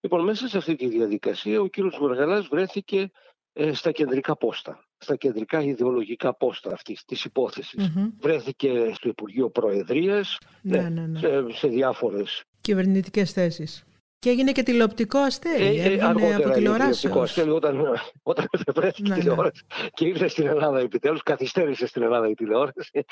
Λοιπόν, 0.00 0.24
μέσα 0.24 0.48
σε 0.48 0.58
αυτή 0.58 0.74
τη 0.74 0.88
διαδικασία 0.88 1.60
ο 1.60 1.66
κύριος 1.66 1.96
Βουργαλάς 1.98 2.46
βρέθηκε 2.46 3.10
ε, 3.52 3.72
στα 3.72 3.92
κεντρικά 3.92 4.36
πόστα, 4.36 4.84
στα 4.98 5.16
κεντρικά 5.16 5.62
ιδεολογικά 5.62 6.34
πόστα 6.34 6.72
αυτής 6.72 7.04
της 7.04 7.24
υπόθεσης. 7.24 7.92
Βρέθηκε 8.20 8.92
στο 8.94 9.08
Υπουργείο 9.08 9.50
Προεδρίας, 9.50 10.38
ναι, 10.62 10.88
ναι, 10.88 11.06
ναι. 11.06 11.18
Σε, 11.18 11.50
σε 11.50 11.68
διάφορες 11.68 12.44
κυβερνητικές 12.60 13.32
θέσεις. 13.32 13.84
Και 14.24 14.30
έγινε 14.30 14.52
και 14.52 14.62
τηλεοπτικό 14.62 15.18
αστέρι. 15.18 15.78
Ε, 15.78 15.92
ε, 15.92 16.04
αργότερα 16.04 16.36
από 16.36 16.50
τηλεοπτικό 16.50 17.20
αστέρι 17.20 17.50
όταν, 17.50 17.98
όταν 18.22 18.46
βρέθηκε 18.74 19.08
ναι, 19.08 19.14
τηλεόραση 19.14 19.64
και 19.94 20.06
ήρθε 20.06 20.28
στην 20.28 20.46
Ελλάδα 20.46 20.78
επιτέλους, 20.78 21.22
καθυστέρησε 21.22 21.86
στην 21.86 22.02
Ελλάδα 22.02 22.28
η 22.28 22.34
τηλεόραση, 22.34 23.04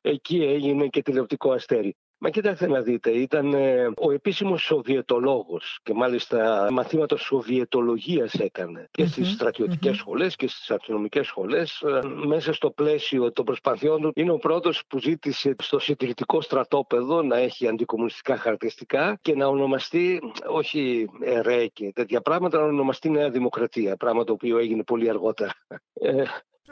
εκεί 0.00 0.42
έγινε 0.42 0.86
και 0.86 1.02
τηλεοπτικό 1.02 1.52
αστέρι. 1.52 1.96
Μα 2.20 2.30
κοιτάξτε 2.30 2.66
να 2.66 2.80
δείτε, 2.80 3.10
ήταν 3.10 3.54
ε, 3.54 3.90
ο 3.96 4.12
επίσημος 4.12 4.62
Σοβιετολόγος 4.62 5.78
και 5.82 5.94
μάλιστα 5.94 6.68
μαθήματα 6.70 7.16
Σοβιετολογίας 7.16 8.34
έκανε 8.34 8.88
και 8.90 9.06
στις 9.06 9.30
στρατιωτικές 9.30 9.92
mm-hmm. 9.92 9.98
σχολές 9.98 10.36
και 10.36 10.48
στις 10.48 10.70
αστυνομικές 10.70 11.26
σχολές. 11.26 11.80
Ε, 11.82 12.00
μέσα 12.26 12.52
στο 12.52 12.70
πλαίσιο 12.70 13.32
των 13.32 13.44
προσπαθειών 13.44 14.00
του 14.00 14.12
είναι 14.14 14.30
ο 14.30 14.38
πρώτος 14.38 14.82
που 14.88 14.98
ζήτησε 14.98 15.54
στο 15.62 15.78
συντηρητικό 15.78 16.40
στρατόπεδο 16.40 17.22
να 17.22 17.36
έχει 17.36 17.68
αντικομουνιστικά 17.68 18.36
χαρακτηριστικά 18.36 19.18
και 19.22 19.34
να 19.34 19.46
ονομαστεί, 19.46 20.20
όχι 20.46 21.08
ΕΡΕ 21.20 21.66
και 21.66 21.92
τέτοια 21.94 22.20
πράγματα, 22.20 22.58
να 22.58 22.64
ονομαστεί 22.64 23.10
Νέα 23.10 23.30
Δημοκρατία, 23.30 23.96
πράγμα 23.96 24.24
το 24.24 24.32
οποίο 24.32 24.58
έγινε 24.58 24.82
πολύ 24.82 25.08
αργότερα. 25.08 25.52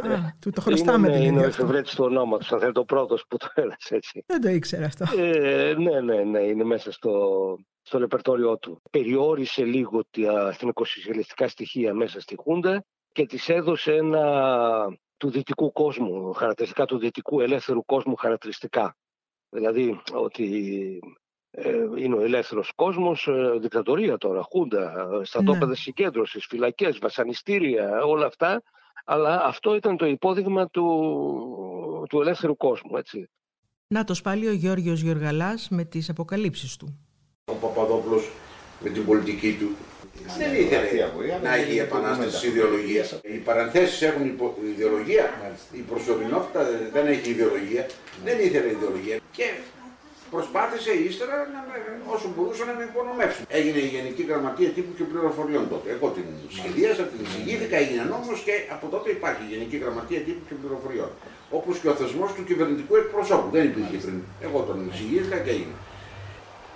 Ε, 0.03 0.13
Α, 0.13 0.37
του 0.41 0.51
το 0.51 0.61
χρωστάμε 0.61 1.09
είναι, 1.09 1.25
είναι 1.25 1.41
ο 1.41 1.45
εφευρέτης 1.45 1.95
του 1.95 2.05
ονόματος, 2.05 2.53
αν 2.53 2.59
θέλετε, 2.59 2.79
ο 2.79 2.85
πρώτος 2.85 3.25
που 3.29 3.37
το 3.37 3.47
έδωσε 3.55 3.95
έτσι. 3.95 4.25
Δεν 4.27 4.41
το 4.41 4.49
ήξερα 4.49 4.87
αυτό. 4.87 5.05
Ε, 5.19 5.75
ναι, 5.79 6.01
ναι, 6.01 6.23
ναι, 6.23 6.41
είναι 6.41 6.65
μέσα 6.65 6.93
στο, 6.93 7.13
στο 7.83 7.99
ρεπερτόριό 7.99 8.59
του. 8.59 8.83
Περιόρισε 8.91 9.65
λίγο 9.65 10.05
τα 10.11 10.49
εθνικοσυσιαλιστικά 10.49 11.49
στοιχεία 11.49 11.95
μέσα 11.95 12.21
στη 12.21 12.37
Χούντα 12.37 12.85
και 13.13 13.27
της 13.27 13.49
έδωσε 13.49 13.93
ένα 13.93 14.99
του 15.17 15.31
δυτικού 15.31 15.73
κόσμου, 15.73 16.33
χαρακτηριστικά 16.33 16.85
του 16.85 16.99
δυτικού 16.99 17.41
ελεύθερου 17.41 17.85
κόσμου 17.85 18.17
χαρακτηριστικά. 18.17 18.97
Δηλαδή 19.49 20.01
ότι 20.13 21.01
ε, 21.51 21.79
είναι 21.97 22.15
ο 22.15 22.21
ελεύθερος 22.21 22.73
κόσμος, 22.75 23.27
ε, 23.27 23.59
δικτατορία 23.61 24.19
τώρα, 24.19 24.43
χούντα, 24.43 25.09
στρατόπεδα 25.23 25.67
ναι. 25.67 25.75
συγκέντρωσης, 25.75 26.47
φυλακές, 26.47 26.99
βασανιστήρια, 26.99 28.05
όλα 28.05 28.27
αυτά 28.27 28.63
αλλά 29.05 29.45
αυτό 29.45 29.75
ήταν 29.75 29.97
το 29.97 30.07
υπόδειγμα 30.07 30.69
του, 30.69 30.87
του 32.09 32.21
ελεύθερου 32.21 32.57
κόσμου. 32.57 32.97
Έτσι. 32.97 33.31
Να 33.89 34.05
το 34.05 34.15
πάλι 34.23 34.49
ο 34.49 34.53
Γιώργος 34.53 35.01
Γιωργαλάς 35.01 35.69
με 35.69 35.85
τις 35.85 36.09
αποκαλύψεις 36.09 36.77
του. 36.77 36.99
Ο 37.45 37.53
Παπαδόπουλος 37.53 38.31
με 38.81 38.91
την 38.91 39.05
πολιτική 39.05 39.57
του 39.61 39.77
δεν 40.39 40.55
ήθελε 40.55 41.11
να 41.43 41.55
έχει 41.55 41.79
επανάσταση 41.79 42.47
ιδεολογίας. 42.47 43.21
Οι 43.23 43.37
παρανθέσει 43.37 44.05
έχουν 44.05 44.39
ιδεολογία, 44.75 45.25
η 45.73 45.81
προσωπικότητα 45.81 46.61
δεν 46.93 47.07
έχει 47.07 47.31
ιδεολογία. 47.31 47.87
Δεν 48.25 48.39
ήθελε 48.39 48.71
ιδεολογία. 48.71 49.19
Και 49.31 49.45
προσπάθησε 50.37 50.93
ύστερα 51.09 51.37
να 51.55 51.61
με, 51.68 51.76
όσο 52.14 52.26
μπορούσε 52.34 52.62
να 52.68 52.74
με 52.78 52.82
υπονομεύσει. 52.91 53.43
Έγινε 53.59 53.78
η 53.87 53.91
Γενική 53.97 54.22
Γραμματεία 54.30 54.70
Τύπου 54.76 54.93
και 54.99 55.05
Πληροφοριών 55.11 55.64
τότε. 55.72 55.87
Εγώ 55.97 56.07
την 56.16 56.26
σχεδίασα, 56.57 57.03
την 57.11 57.20
εισηγήθηκα, 57.24 57.76
έγινε 57.82 58.03
νόμος 58.14 58.39
και 58.47 58.55
από 58.74 58.87
τότε 58.95 59.09
υπάρχει 59.18 59.43
η 59.47 59.51
Γενική 59.55 59.76
Γραμματεία 59.82 60.20
Τύπου 60.26 60.45
και 60.49 60.55
Πληροφοριών. 60.62 61.11
Όπως 61.59 61.74
και 61.80 61.89
ο 61.93 61.95
θεσμός 62.01 62.30
του 62.37 62.43
κυβερνητικού 62.49 62.95
εκπροσώπου. 63.03 63.49
Δεν 63.57 63.64
υπήρχε 63.70 63.97
πριν. 64.05 64.18
Εγώ 64.47 64.59
τον 64.68 64.76
εισηγήθηκα 64.89 65.39
και 65.45 65.53
έγινε. 65.57 65.74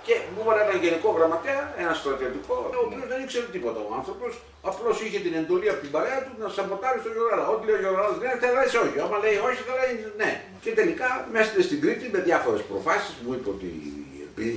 Και 0.05 0.15
μου 0.31 0.39
έβαλε 0.43 0.61
έναν 0.67 0.77
γενικό 0.83 1.09
γραμματέα, 1.17 1.61
ένα 1.83 1.93
στρατιωτικό, 1.99 2.55
ο 2.79 2.83
οποίος 2.85 3.05
δεν 3.11 3.19
ήξερε 3.23 3.47
τίποτα 3.55 3.79
ο 3.87 3.89
άνθρωπος. 3.99 4.31
Απλώς 4.69 4.95
είχε 5.03 5.19
την 5.25 5.33
εντολή 5.39 5.67
από 5.73 5.81
την 5.85 5.91
παρέα 5.95 6.19
του 6.25 6.33
να 6.41 6.47
σαμποτάρει 6.55 6.99
στον 7.03 7.11
Γιωργάλα. 7.15 7.43
Ό,τι 7.53 7.63
λέει 7.67 7.77
ο 7.79 7.81
Γιωργάλα 7.83 8.09
ναι, 8.21 8.31
θα 8.41 8.49
λέει 8.57 8.69
όχι. 8.85 8.97
Άμα 9.05 9.17
λέει 9.23 9.37
όχι, 9.47 9.61
θα 9.69 9.73
λέει 9.79 9.93
ναι. 10.21 10.31
Και 10.63 10.71
τελικά 10.79 11.09
μέσα 11.35 11.49
στην 11.67 11.79
Κρήτη 11.83 12.05
με 12.15 12.19
διάφορες 12.27 12.61
προφάσεις 12.69 13.13
μου 13.23 13.31
είπε 13.35 13.49
ότι 13.55 13.69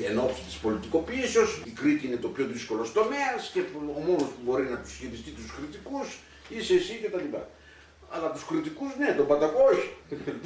εν 0.09 0.19
ώψη 0.19 0.43
της 0.49 0.57
πολιτικοποίησεω 0.65 1.45
η 1.71 1.73
Κρήτη 1.81 2.03
είναι 2.07 2.21
το 2.25 2.29
πιο 2.29 2.45
δύσκολο 2.53 2.83
τομέας 2.99 3.41
και 3.53 3.61
ο 3.99 4.01
μόνος 4.09 4.29
που 4.35 4.43
μπορεί 4.45 4.65
να 4.75 4.79
τους 4.83 4.93
χειριστεί 4.99 5.31
τους 5.31 5.49
κριτικούς 5.57 6.09
είσαι 6.49 6.75
εσύ 6.75 6.95
κτλ. 7.03 7.37
Αλλά 8.15 8.31
τους 8.33 8.45
κριτικούς 8.45 8.97
ναι, 8.99 9.15
τον 9.17 9.27
Πατακό 9.27 9.61
όχι. 9.73 9.89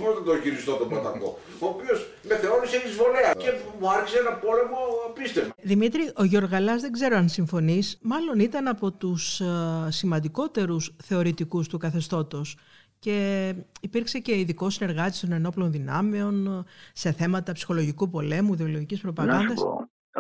Πώς 0.01 0.15
δεν 0.15 0.25
τον 0.25 0.41
χειριστώ 0.43 0.73
τον 0.77 0.89
Πατακό, 0.89 1.39
ο 1.59 1.67
οποίος 1.67 2.07
με 2.29 2.35
θεώρησε 2.37 2.77
εισβολέα 2.87 3.33
και 3.43 3.51
μου 3.81 3.91
άρχισε 3.91 4.19
ένα 4.19 4.33
πόλεμο 4.33 4.77
απίστευτο. 5.09 5.53
Δημήτρη, 5.63 6.13
ο 6.17 6.25
Γιωργαλάς 6.25 6.81
δεν 6.81 6.93
ξέρω 6.93 7.17
αν 7.17 7.29
συμφωνείς, 7.29 7.99
μάλλον 8.03 8.39
ήταν 8.39 8.69
από 8.69 8.93
τους 8.93 9.41
ε, 9.41 9.45
σημαντικότερους 9.89 10.95
θεωρητικούς 11.05 11.69
του 11.69 11.79
καθεστώτος. 11.79 12.57
Και 13.01 13.55
υπήρξε 13.81 14.19
και 14.19 14.39
ειδικός 14.39 14.75
συνεργάτης 14.75 15.21
των 15.21 15.33
ενόπλων 15.33 15.71
δυνάμεων 15.71 16.47
ε, 16.47 16.65
σε 16.93 17.13
θέματα 17.13 17.53
ψυχολογικού 17.53 18.11
πολέμου, 18.11 18.53
ιδεολογικής 18.53 19.01
προπαγάνδας. 19.01 19.65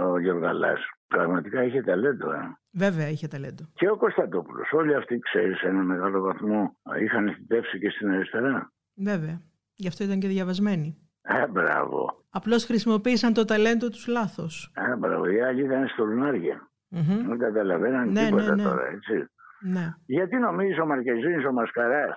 Ο 0.03 0.19
Γιωργαλάς 0.19 0.81
Πραγματικά 1.09 1.65
είχε 1.65 1.83
ταλέντο. 1.83 2.33
Ε. 2.33 2.59
Βέβαια 2.73 3.09
είχε 3.09 3.29
ταλέντο. 3.29 3.65
Και 3.75 3.89
ο 3.89 3.97
Κωνσταντόπουλος. 3.97 4.73
Όλοι 4.73 4.95
αυτοί, 4.95 5.19
ξέρεις, 5.19 5.59
σε 5.59 5.67
ένα 5.67 5.83
μεγάλο 5.83 6.21
βαθμό 6.21 6.77
είχαν 7.01 7.35
θητεύσει 7.35 7.79
και 7.79 7.91
στην 7.91 8.11
αριστερά. 8.11 8.73
Βέβαια. 8.95 9.41
Γι' 9.75 9.89
αυτό 9.89 10.05
ήταν 10.05 10.19
και 10.21 10.29
διαβασμένοι. 10.29 10.97
Α, 11.23 11.47
μπράβο. 11.51 12.25
Απλώς 12.31 12.65
χρησιμοποίησαν 12.65 13.33
το 13.33 13.45
ταλέντο 13.45 13.89
τους 13.89 14.07
λάθος. 14.07 14.73
Α, 14.75 14.97
μπράβο. 14.97 15.31
Οι 15.31 15.41
άλλοι 15.41 15.65
ήταν 15.65 15.89
στο 15.89 16.05
λουνάρια. 16.05 16.71
Mm-hmm. 16.91 17.25
Δεν 17.29 17.39
καταλαβαίναν 17.39 18.13
ναι, 18.13 18.25
τίποτα 18.25 18.43
ναι, 18.43 18.55
ναι. 18.55 18.63
τώρα, 18.63 18.87
έτσι. 18.87 19.31
Ναι. 19.61 19.95
Γιατί 20.07 20.37
νομίζεις 20.37 20.79
ο 20.79 20.87
Μαρκεζίνης 20.87 21.45
ο 21.45 21.53
Μασκαράς 21.53 22.17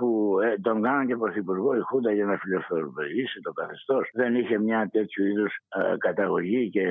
που 0.00 0.38
ε, 0.42 0.58
τον 0.60 0.82
κάναν 0.82 1.06
και 1.06 1.16
πρωθυπουργό 1.16 1.76
η 1.76 1.80
Χούντα 1.80 2.12
για 2.12 2.24
να 2.24 2.36
φιλελευθερωποιήσει 2.36 3.40
το 3.40 3.52
καθεστώς. 3.52 4.10
Δεν 4.12 4.34
είχε 4.34 4.58
μια 4.58 4.88
τέτοιου 4.92 5.24
είδους 5.26 5.54
ε, 5.68 5.94
καταγωγή 5.98 6.70
και 6.70 6.86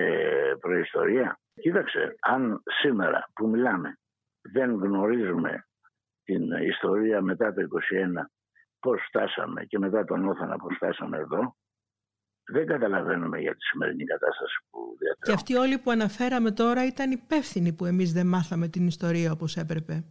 προϊστορία. 0.59 1.39
Κοίταξε, 1.61 2.15
αν 2.19 2.61
σήμερα 2.81 3.29
που 3.33 3.47
μιλάμε 3.47 3.97
δεν 4.53 4.75
γνωρίζουμε 4.75 5.65
την 6.23 6.51
ιστορία 6.51 7.21
μετά 7.21 7.53
το 7.53 7.61
21 7.61 7.65
πώς 8.79 9.01
φτάσαμε 9.07 9.63
και 9.63 9.79
μετά 9.79 10.03
τον 10.03 10.29
Όθανα 10.29 10.57
πώς 10.57 10.75
φτάσαμε 10.75 11.17
εδώ, 11.17 11.55
δεν 12.51 12.65
καταλαβαίνουμε 12.65 13.39
για 13.39 13.51
τη 13.51 13.61
σημερινή 13.61 14.03
κατάσταση 14.03 14.55
που 14.69 14.79
διατρέχουμε. 14.99 15.25
Και 15.25 15.31
αυτοί 15.31 15.55
όλοι 15.55 15.77
που 15.77 15.91
αναφέραμε 15.91 16.51
τώρα 16.51 16.85
ήταν 16.85 17.11
υπεύθυνοι 17.11 17.73
που 17.73 17.85
εμείς 17.85 18.13
δεν 18.13 18.27
μάθαμε 18.27 18.67
την 18.67 18.87
ιστορία 18.87 19.31
όπως 19.31 19.57
έπρεπε. 19.57 20.03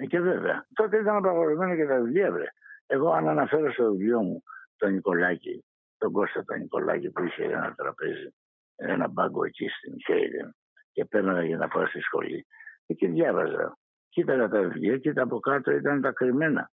Ε, 0.00 0.06
και 0.06 0.20
βέβαια. 0.20 0.66
Τότε 0.74 0.96
ήταν 0.98 1.16
απαγορευμένο 1.16 1.76
και 1.76 1.86
τα 1.86 2.00
βιβλία, 2.00 2.32
βρε. 2.32 2.46
Εγώ, 2.86 3.10
αν 3.12 3.28
αναφέρω 3.28 3.72
στο 3.72 3.90
βιβλίο 3.90 4.22
μου 4.22 4.42
τον 4.76 4.92
Νικολάκη, 4.92 5.64
τον 5.98 6.12
Κώστα 6.12 6.44
τον 6.44 6.58
Νικολάκη 6.58 7.10
που 7.10 7.24
είχε 7.24 7.44
ένα 7.44 7.74
τραπέζι, 7.76 8.34
ένα 8.76 9.08
μπάγκο 9.08 9.44
εκεί 9.44 9.68
στην 9.68 9.94
Χέιντεν 10.06 10.54
και 10.92 11.04
παίρναγα 11.04 11.44
για 11.44 11.56
να 11.56 11.68
πάω 11.68 11.86
στη 11.86 12.00
σχολή. 12.00 12.46
Εκεί 12.86 13.06
διάβαζα. 13.06 13.78
Κοίταγα 14.08 14.48
τα 14.48 14.60
βιβλία 14.60 14.98
και 14.98 15.12
τα 15.12 15.22
από 15.22 15.38
κάτω 15.38 15.70
ήταν 15.70 16.00
τα 16.00 16.12
κρυμμένα. 16.12 16.70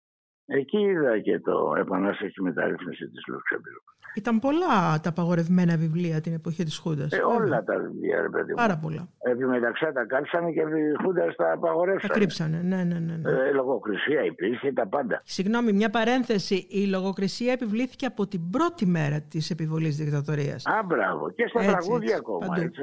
Εκεί 0.45 0.77
είδα 0.77 1.19
και 1.19 1.39
το 1.39 1.73
Επανάσταση 1.77 2.31
και 2.31 2.41
μεταρρύθμιση 2.41 3.07
της 3.07 3.27
Λουξεμβούργου. 3.27 3.93
Ήταν 4.15 4.39
πολλά 4.39 4.99
τα 5.03 5.09
απαγορευμένα 5.09 5.77
βιβλία 5.77 6.21
την 6.21 6.33
εποχή 6.33 6.63
της 6.63 6.77
Χούντας. 6.77 7.11
Ε, 7.11 7.17
όλα 7.17 7.63
τα 7.63 7.79
βιβλία, 7.79 8.21
ρε 8.21 8.29
παιδί 8.29 8.49
μου. 8.49 8.55
Πάρα 8.55 8.77
πολλά. 8.77 9.07
Επιμεταξά 9.19 9.91
τα 9.91 10.05
κάψανε 10.05 10.51
και 10.51 10.59
οι 10.59 11.03
Χούντας 11.03 11.35
τα 11.35 11.51
απαγορεύσανε. 11.51 12.13
Τα 12.13 12.19
κρύψανε, 12.19 12.61
ναι, 12.63 12.83
ναι, 12.83 12.99
ναι. 12.99 13.15
ναι. 13.15 13.31
Ε, 13.31 13.51
λογοκρισία 13.51 14.23
υπήρχε, 14.23 14.71
τα 14.71 14.87
πάντα. 14.87 15.21
Συγγνώμη, 15.23 15.73
μια 15.73 15.89
παρένθεση. 15.89 16.67
Η 16.69 16.85
λογοκρισία 16.85 17.51
επιβλήθηκε 17.51 18.05
από 18.05 18.27
την 18.27 18.49
πρώτη 18.49 18.85
μέρα 18.85 19.21
της 19.21 19.49
επιβολής 19.49 19.97
δικτατορίας. 19.97 20.65
Α, 20.65 20.83
μπράβο. 20.85 21.31
Και 21.31 21.47
στα 21.47 21.59
έτσι, 21.59 21.71
τραγούδια 21.71 22.15
έτσι, 22.15 22.19
ακόμα. 22.19 22.55
Έτσι. 22.57 22.81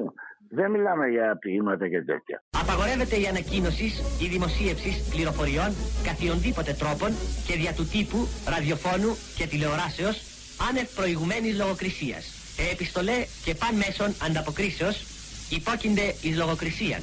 Δεν 0.52 0.70
μιλάμε 0.70 1.06
για 1.06 1.36
ποίηματα 1.38 1.88
και 1.88 2.02
τέτοια. 2.02 2.42
Απαγορεύεται 2.62 3.16
η 3.20 3.26
ανακοίνωση 3.26 3.88
ή 4.22 4.26
δημοσίευση 4.28 4.90
πληροφοριών 5.10 5.70
καθιονδήποτε 6.04 6.72
τρόπον 6.72 7.10
και 7.46 7.54
δια 7.60 7.72
του 7.72 7.86
τύπου, 7.94 8.18
ραδιοφώνου 8.54 9.10
και 9.36 9.46
τηλεοράσεως 9.46 10.16
άνευ 10.68 10.94
προηγουμένης 10.94 11.58
λογοκρισίας. 11.58 12.24
Ε, 12.58 12.72
επιστολέ 12.72 13.18
και 13.44 13.54
παν 13.54 13.74
μέσων 13.76 14.08
ανταποκρίσεως 14.26 14.96
υπόκεινται 15.58 16.06
εις 16.22 16.36
λογοκρισίαν. 16.36 17.02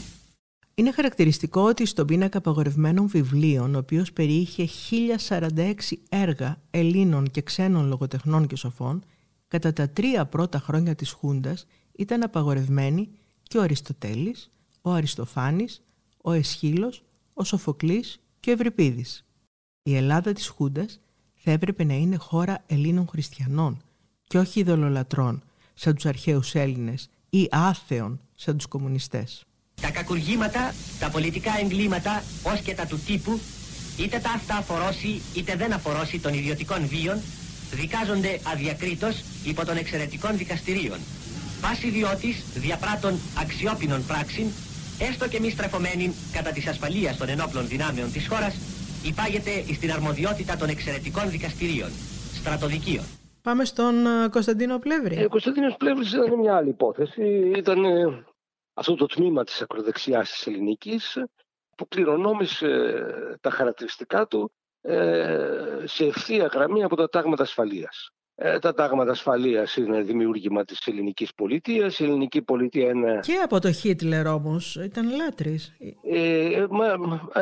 Είναι 0.73 0.91
χαρακτηριστικό 0.91 1.61
ότι 1.61 1.85
στον 1.85 2.05
πίνακα 2.05 2.37
απαγορευμένων 2.37 3.07
βιβλίων, 3.07 3.75
ο 3.75 3.77
οποίος 3.77 4.13
περιείχε 4.13 4.65
1046 4.67 5.73
έργα 6.09 6.61
Ελλήνων 6.71 7.25
και 7.31 7.41
ξένων 7.41 7.87
λογοτεχνών 7.87 8.47
και 8.47 8.55
σοφών, 8.55 9.03
κατά 9.47 9.73
τα 9.73 9.89
τρία 9.89 10.25
πρώτα 10.25 10.59
χρόνια 10.59 10.95
της 10.95 11.11
Χούντας 11.11 11.67
ήταν 11.91 12.23
απαγορευμένοι 12.23 13.09
και 13.47 13.57
ο 13.57 13.61
Αριστοτέλης, 13.61 14.51
ο 14.81 14.91
Αριστοφάνης, 14.91 15.81
ο 16.21 16.31
Εσχύλος, 16.31 17.03
ο 17.33 17.43
Σοφοκλής 17.43 18.19
και 18.39 18.49
ο 18.49 18.53
Ευρυπίδης. 18.53 19.25
Η 19.83 19.95
Ελλάδα 19.95 20.33
της 20.33 20.47
Χούντας 20.47 20.99
θα 21.35 21.51
έπρεπε 21.51 21.83
να 21.83 21.93
είναι 21.93 22.15
χώρα 22.15 22.63
Ελλήνων 22.67 23.07
χριστιανών 23.07 23.81
και 24.27 24.37
όχι 24.37 24.59
ειδωλολατρών 24.59 25.43
σαν 25.73 25.95
τους 25.95 26.05
αρχαίους 26.05 26.55
Έλληνες 26.55 27.09
ή 27.29 27.47
άθεων 27.51 28.19
σαν 28.35 28.57
τους 28.57 28.65
κομμουνιστές. 28.65 29.45
Τα 29.81 29.91
κακουργήματα, 29.91 30.73
τα 30.99 31.09
πολιτικά 31.09 31.51
εγκλήματα, 31.63 32.23
ως 32.43 32.61
και 32.61 32.73
τα 32.73 32.85
του 32.85 32.99
τύπου, 32.99 33.39
είτε 33.97 34.19
τα 34.19 34.31
αυτά 34.31 34.55
αφορώσει 34.55 35.21
είτε 35.35 35.55
δεν 35.55 35.73
αφορώσει 35.73 36.19
των 36.19 36.33
ιδιωτικών 36.33 36.87
βίων, 36.87 37.21
δικάζονται 37.71 38.39
αδιακρίτως 38.43 39.23
υπό 39.43 39.65
των 39.65 39.77
εξαιρετικών 39.77 40.37
δικαστηρίων. 40.37 40.99
Πάση 41.61 41.87
ιδιώτης 41.87 42.43
διαπράττων 42.55 43.13
αξιόπινων 43.41 44.05
πράξεων, 44.05 44.47
έστω 44.99 45.27
και 45.27 45.39
μη 45.39 45.49
στρεφωμένοι 45.49 46.13
κατά 46.31 46.51
της 46.51 46.67
ασφαλείας 46.67 47.17
των 47.17 47.29
ενόπλων 47.29 47.67
δυνάμεων 47.67 48.11
της 48.11 48.27
χώρας, 48.27 48.55
υπάγεται 49.05 49.73
στην 49.73 49.91
αρμοδιότητα 49.91 50.57
των 50.57 50.69
εξαιρετικών 50.69 51.29
δικαστηρίων, 51.29 51.89
στρατοδικείων. 52.33 53.03
Πάμε 53.41 53.65
στον 53.65 54.05
ε, 54.05 54.29
Κωνσταντίνο 54.29 54.79
Πλεύρη. 54.79 55.15
Ε, 55.15 55.25
ο 55.25 55.29
Κωνσταντίνος 55.29 55.75
Πλεύρης 55.77 56.13
ήταν 56.13 56.39
μια 56.39 56.55
άλλη 56.55 56.69
υπόθεση. 56.69 57.51
Ήταν 57.55 57.83
ε, 57.83 58.25
αυτό 58.73 58.95
το 58.95 59.05
τμήμα 59.05 59.43
της 59.43 59.61
ακροδεξιάς 59.61 60.29
της 60.29 60.47
ελληνικής 60.47 61.17
που 61.77 61.87
κληρονόμησε 61.87 62.67
τα 63.41 63.49
χαρακτηριστικά 63.49 64.27
του 64.27 64.51
σε 65.83 66.05
ευθεία 66.05 66.45
γραμμή 66.45 66.83
από 66.83 66.95
τα 66.95 67.09
τάγματα 67.09 67.43
ασφαλείας. 67.43 68.09
Τα 68.61 68.73
τάγματα 68.73 69.11
ασφαλείας 69.11 69.75
είναι 69.75 70.01
δημιούργημα 70.01 70.65
της 70.65 70.87
ελληνικής 70.87 71.33
πολιτείας. 71.33 71.99
Η 71.99 72.03
ελληνική 72.03 72.41
πολιτεία 72.41 72.89
είναι... 72.89 73.19
Και 73.23 73.33
από 73.43 73.59
το 73.59 73.71
Χίτλερ 73.71 74.27
όμως, 74.27 74.75
ήταν 74.75 75.15
λάτρης. 75.15 75.75
Ε, 76.03 76.65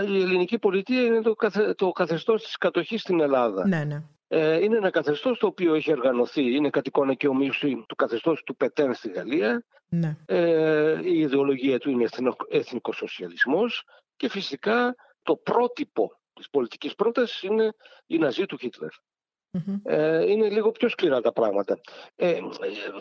η 0.07 0.21
ελληνική 0.21 0.59
πολιτεία 0.59 1.01
είναι 1.01 1.21
το, 1.21 1.33
καθε, 1.33 1.73
το 1.73 1.91
καθεστώς 1.91 2.43
της 2.43 2.57
κατοχής 2.57 3.01
στην 3.01 3.19
Ελλάδα. 3.19 3.67
Ναι, 3.67 3.83
ναι. 3.83 4.03
Ε, 4.27 4.63
είναι 4.63 4.77
ένα 4.77 4.89
καθεστώς 4.89 5.37
το 5.37 5.47
οποίο 5.47 5.73
έχει 5.73 5.91
οργανωθεί, 5.91 6.55
είναι 6.55 6.69
κατ' 6.69 6.87
εικόνα 6.87 7.13
και 7.13 7.27
ομοίωση 7.27 7.83
του 7.87 7.95
καθεστώς 7.95 8.43
του 8.43 8.55
Πετέν 8.55 8.93
στη 8.93 9.09
Γαλλία. 9.09 9.65
Ναι. 9.89 10.17
Ε, 10.25 10.99
η 11.03 11.19
ιδεολογία 11.19 11.79
του 11.79 11.89
είναι 11.89 12.05
εθνικοσοσιαλισμός 12.49 13.83
και 14.15 14.29
φυσικά 14.29 14.95
το 15.23 15.35
πρότυπο 15.35 16.19
της 16.33 16.49
πολιτικής 16.49 16.95
πρότασης 16.95 17.41
είναι 17.41 17.73
η 18.05 18.17
Ναζί 18.17 18.45
του 18.45 18.57
Χίτλερ. 18.57 18.89
Ε, 19.83 20.31
είναι 20.31 20.49
λίγο 20.49 20.71
πιο 20.71 20.89
σκληρά 20.89 21.21
τα 21.21 21.31
πράγματα. 21.31 21.79
Ε, 22.15 22.39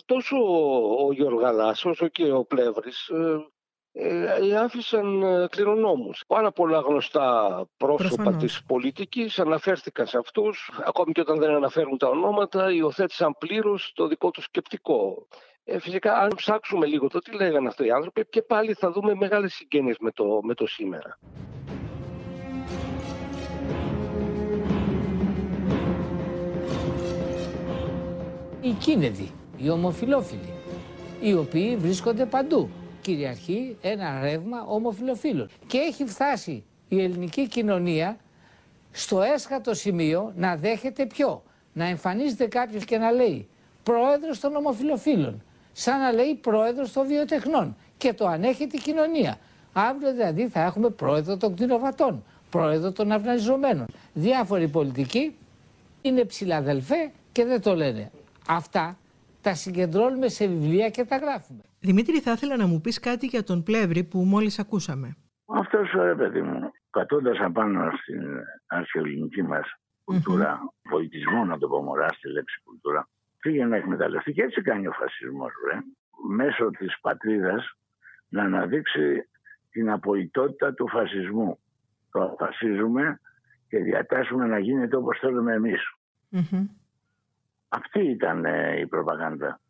τόσο 0.04 0.36
ο 1.06 1.12
Γιώργαλάς 1.12 1.84
όσο 1.84 2.08
και 2.08 2.32
ο 2.32 2.44
Πλεύρης 2.44 3.10
ε, 3.96 4.56
άφησαν 4.56 5.22
ε, 5.22 5.46
κληρονόμους. 5.50 6.24
Πάρα 6.26 6.52
πολλά 6.52 6.78
γνωστά 6.78 7.66
πρόσωπα 7.76 8.14
Προφανώς. 8.14 8.42
της 8.42 8.62
πολιτικής 8.66 9.38
αναφέρθηκαν 9.38 10.06
σε 10.06 10.18
αυτούς, 10.18 10.70
ακόμη 10.84 11.12
και 11.12 11.20
όταν 11.20 11.38
δεν 11.38 11.50
αναφέρουν 11.50 11.98
τα 11.98 12.08
ονόματα, 12.08 12.72
υιοθέτησαν 12.72 13.36
πλήρως 13.38 13.92
το 13.94 14.06
δικό 14.06 14.30
τους 14.30 14.44
σκεπτικό. 14.44 15.26
Ε, 15.64 15.78
φυσικά, 15.78 16.18
αν 16.18 16.32
ψάξουμε 16.36 16.86
λίγο 16.86 17.08
το 17.08 17.18
τι 17.18 17.32
λέγανε 17.32 17.68
αυτοί 17.68 17.86
οι 17.86 17.90
άνθρωποι, 17.90 18.26
και 18.30 18.42
πάλι 18.42 18.72
θα 18.72 18.90
δούμε 18.90 19.14
μεγάλες 19.14 19.54
συγγένειες 19.54 19.96
με 19.98 20.10
το, 20.10 20.40
με 20.42 20.54
το 20.54 20.66
σήμερα. 20.66 21.18
Οι 28.64 28.70
κίνεδοι, 28.70 29.30
οι 29.56 29.70
ομοφιλόφιλοι, 29.70 30.52
οι 31.20 31.34
οποίοι 31.34 31.76
βρίσκονται 31.76 32.24
παντού 32.26 32.68
κυριαρχεί 33.00 33.76
ένα 33.82 34.20
ρεύμα 34.20 34.64
ομοφιλοφίλων. 34.68 35.48
Και 35.66 35.78
έχει 35.78 36.04
φτάσει 36.04 36.64
η 36.88 37.02
ελληνική 37.02 37.48
κοινωνία 37.48 38.16
στο 38.90 39.22
έσχατο 39.22 39.74
σημείο 39.74 40.32
να 40.36 40.56
δέχεται 40.56 41.06
ποιο; 41.06 41.42
Να 41.72 41.84
εμφανίζεται 41.86 42.46
κάποιος 42.46 42.84
και 42.84 42.98
να 42.98 43.10
λέει 43.10 43.48
πρόεδρος 43.82 44.40
των 44.40 44.56
ομοφιλοφίλων. 44.56 45.42
Σαν 45.72 46.00
να 46.00 46.12
λέει 46.12 46.34
πρόεδρος 46.34 46.92
των 46.92 47.06
βιοτεχνών. 47.06 47.76
Και 47.96 48.12
το 48.12 48.26
ανέχεται 48.26 48.76
η 48.76 48.80
κοινωνία. 48.80 49.38
Αύριο 49.72 50.12
δηλαδή 50.12 50.48
θα 50.48 50.60
έχουμε 50.62 50.88
πρόεδρο 50.88 51.36
των 51.36 51.54
κτηνοβατών, 51.54 52.24
πρόεδρο 52.50 52.92
των 52.92 53.12
αυναζομένων. 53.12 53.86
Διάφοροι 54.14 54.68
πολιτικοί 54.68 55.36
είναι 56.02 56.24
ψηλαδελφέ 56.24 57.10
και 57.32 57.44
δεν 57.44 57.60
το 57.60 57.74
λένε. 57.74 58.10
Αυτά 58.48 58.98
τα 59.40 59.54
συγκεντρώνουμε 59.54 60.28
σε 60.28 60.46
βιβλία 60.46 60.88
και 60.90 61.04
τα 61.04 61.16
γράφουμε. 61.16 61.62
Δημήτρη, 61.80 62.20
θα 62.20 62.32
ήθελα 62.32 62.56
να 62.56 62.66
μου 62.66 62.80
πεις 62.80 63.00
κάτι 63.00 63.26
για 63.26 63.44
τον 63.44 63.62
Πλεύρη 63.62 64.04
που 64.04 64.18
μόλις 64.18 64.58
ακούσαμε. 64.58 65.16
Αυτός, 65.46 65.90
ρε 65.92 66.14
παιδί 66.14 66.42
μου, 66.42 66.70
κατώντας 66.90 67.38
απάνω 67.38 67.90
στην 68.02 68.22
αρχαιοελληνική 68.66 69.42
μας 69.42 69.66
κουλτούρα, 70.04 70.58
mm-hmm. 70.58 70.90
πολιτισμό 70.90 71.44
να 71.44 71.58
το 71.58 71.68
πω 71.68 71.82
μωρά 71.82 72.08
στη 72.08 72.28
λέξη 72.28 72.60
κουλτούρα, 72.64 73.08
πήγε 73.40 73.64
να 73.64 73.76
εκμεταλλευτεί 73.76 74.32
και 74.32 74.42
έτσι 74.42 74.62
κάνει 74.62 74.86
ο 74.86 74.92
φασισμός, 74.92 75.52
ρε, 75.70 75.78
μέσω 76.28 76.70
της 76.70 77.00
πατρίδας 77.00 77.78
να 78.28 78.42
αναδείξει 78.42 79.28
την 79.70 79.90
απολυτότητα 79.90 80.74
του 80.74 80.88
φασισμού. 80.88 81.58
Το 82.10 82.22
αποφασίζουμε 82.22 83.20
και 83.68 83.78
διατάσσουμε 83.78 84.46
να 84.46 84.58
γίνεται 84.58 84.96
όπως 84.96 85.18
θέλουμε 85.18 85.52
εμείς. 85.52 85.80
Mm-hmm. 86.32 86.66
Αυτή 87.76 88.00
ήταν 88.00 88.44
ε, 88.44 88.80
η 88.80 88.86
προπαγάνδα. 88.86 89.60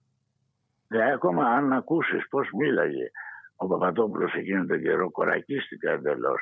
Δηλαδή 0.89 1.11
ακόμα 1.11 1.45
αν 1.47 1.73
ακούσεις 1.73 2.29
πώς 2.29 2.49
μίλαγε 2.59 3.11
ο 3.57 3.67
Παπαδόπουλος 3.67 4.33
εκείνο 4.33 4.67
τον 4.67 4.83
καιρό 4.83 5.11
κορακίστηκα 5.11 5.91
εντελώς 5.91 6.41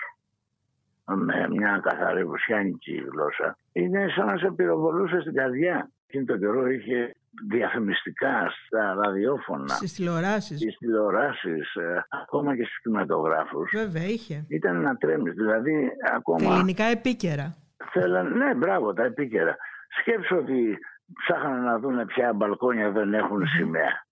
με 1.05 1.49
μια 1.49 1.81
καθαρή 1.83 2.25
βουσιάνικη 2.25 3.05
γλώσσα 3.13 3.57
είναι 3.73 4.09
σαν 4.17 4.27
να 4.27 4.37
σε 4.37 4.53
πυροβολούσε 4.57 5.21
στην 5.21 5.35
καρδιά. 5.35 5.91
Εκείνο 6.07 6.25
τον 6.25 6.39
καιρό 6.39 6.67
είχε 6.71 7.15
διαφημιστικά 7.49 8.53
στα 8.67 8.95
ραδιόφωνα. 8.95 9.75
Στις 9.75 9.93
τηλεοράσεις. 9.95 10.59
Στις 10.59 10.77
τηλεοράσεις, 10.79 11.75
ε, 11.75 12.07
ακόμα 12.23 12.57
και 12.57 12.65
στους 12.65 12.81
κινηματογράφους. 12.81 13.71
Βέβαια, 13.75 14.05
είχε. 14.05 14.45
Ήταν 14.49 14.81
να 14.81 14.97
τρέμεις. 14.97 15.35
Δηλαδή, 15.35 15.91
ακόμα. 16.15 16.39
Τα 16.39 16.55
ελληνικά 16.55 16.85
επίκαιρα. 16.85 17.57
Θέλαν, 17.93 18.37
ναι, 18.37 18.55
μπράβο, 18.55 18.93
τα 18.93 19.05
επίκαιρα. 19.05 19.57
Σκέψω 20.01 20.37
ότι 20.37 20.79
ψάχναν 21.19 21.63
να 21.63 21.79
δουν 21.79 22.07
ποια 22.07 22.33
μπαλκόνια 22.33 22.91
δεν 22.91 23.15
έχουν 23.15 23.47
σημαία. 23.47 24.07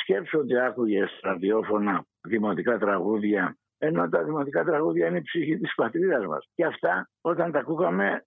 Σκέψω 0.00 0.38
ότι 0.38 0.58
άκουγε 0.58 1.04
ραδιόφωνα 1.22 2.04
δημοτικά 2.20 2.78
τραγούδια 2.78 3.56
ενώ 3.82 4.08
τα 4.08 4.22
δημοτικά 4.24 4.64
τραγούδια 4.64 5.06
είναι 5.06 5.18
η 5.18 5.22
ψυχή 5.22 5.58
της 5.58 5.74
πατρίδας 5.74 6.26
μας. 6.26 6.48
Και 6.54 6.64
αυτά 6.64 7.10
όταν 7.20 7.52
τα 7.52 7.58
ακούγαμε 7.58 8.24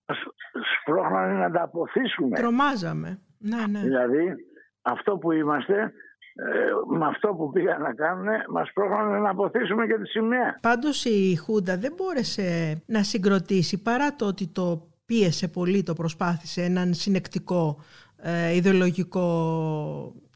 σπρώχνανε 0.80 1.34
να 1.34 1.51
τα 1.51 1.61
αποθήσουμε. 1.61 2.38
Τρομάζαμε. 2.38 3.19
Ναι, 3.38 3.65
ναι. 3.69 3.80
Δηλαδή 3.80 4.36
αυτό 4.82 5.17
που 5.17 5.32
είμαστε 5.32 5.93
ε, 6.36 6.97
με 6.97 7.05
αυτό 7.05 7.34
που 7.34 7.49
πήγαν 7.49 7.82
να 7.82 7.93
κάνουν 7.93 8.28
μας 8.49 8.71
πρόχνανε 8.74 9.19
να 9.19 9.30
αποθήσουμε 9.30 9.86
και 9.86 9.93
τη 9.93 10.07
σημαία. 10.07 10.59
Πάντως 10.61 11.05
η 11.05 11.36
Χούντα 11.36 11.78
δεν 11.78 11.93
μπόρεσε 11.97 12.82
να 12.86 13.03
συγκροτήσει 13.03 13.82
παρά 13.82 14.15
το 14.15 14.26
ότι 14.26 14.47
το 14.47 14.88
πίεσε 15.05 15.47
πολύ, 15.47 15.84
το 15.84 15.93
προσπάθησε 15.93 16.61
έναν 16.61 16.93
συνεκτικό 16.93 17.80
ε, 18.26 18.55
ιδεολογικό 18.55 19.26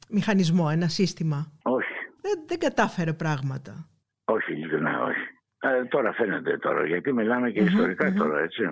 μηχανισμό, 0.10 0.68
ένα 0.72 0.88
σύστημα. 0.88 1.52
Όχι. 1.64 1.94
Δεν, 2.22 2.44
δεν 2.48 2.60
κατάφερε 2.60 3.14
πράγματα. 3.14 3.90
Όχι, 4.26 4.52
ειλικρινά, 4.54 5.04
όχι. 5.04 5.28
Ε, 5.60 5.86
τώρα 5.86 6.14
φαίνεται 6.14 6.58
τώρα, 6.58 6.86
γιατί 6.86 7.14
μιλάμε 7.14 7.52
και 7.52 7.60
ιστορικα 7.60 8.14
τώρα, 8.14 8.40
έτσι. 8.40 8.72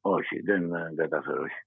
Όχι, 0.00 0.40
δεν 0.40 0.74
ε, 0.74 0.92
κατάφερε, 0.96 1.38
όχι. 1.38 1.60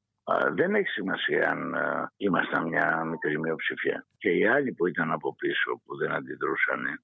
δεν 0.53 0.75
έχει 0.75 0.87
σημασία 0.87 1.49
αν 1.51 1.73
ε, 1.73 2.11
ήμασταν 2.17 2.67
μια 2.67 3.03
μικρή 3.03 3.39
μειοψηφία. 3.39 4.07
Και 4.17 4.29
οι 4.29 4.47
άλλοι 4.47 4.73
που 4.73 4.87
ήταν 4.87 5.11
από 5.11 5.35
πίσω, 5.35 5.81
που 5.85 5.97
δεν 5.97 6.11
αντιδρούσαν, 6.11 7.01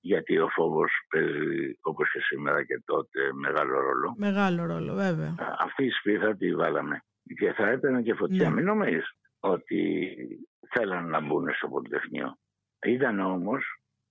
γιατί 0.00 0.38
ο 0.38 0.48
φόβος 0.48 0.90
παίζει 1.08 1.78
όπως 1.80 2.10
και 2.12 2.20
σήμερα 2.20 2.64
και 2.64 2.82
τότε 2.84 3.20
μεγάλο 3.32 3.80
ρόλο. 3.80 4.14
Μεγάλο 4.16 4.66
ρόλο, 4.66 4.94
βέβαια. 4.94 5.34
Αυτή 5.58 5.84
η 5.84 5.90
σπίθα 5.90 6.36
τη 6.36 6.54
βάλαμε. 6.54 7.00
Και 7.38 7.52
θα 7.52 7.68
έπαιρνε 7.68 8.02
και 8.02 8.14
φωτιά. 8.14 8.48
Ναι. 8.48 8.54
Μην 8.54 8.64
νομίζεις 8.64 9.14
ότι 9.40 10.18
θέλαν 10.68 11.08
να 11.08 11.20
μπουν 11.20 11.54
στο 11.54 11.68
Πολυτεχνείο. 11.68 12.38
Ήταν 12.86 13.20
όμως 13.20 13.64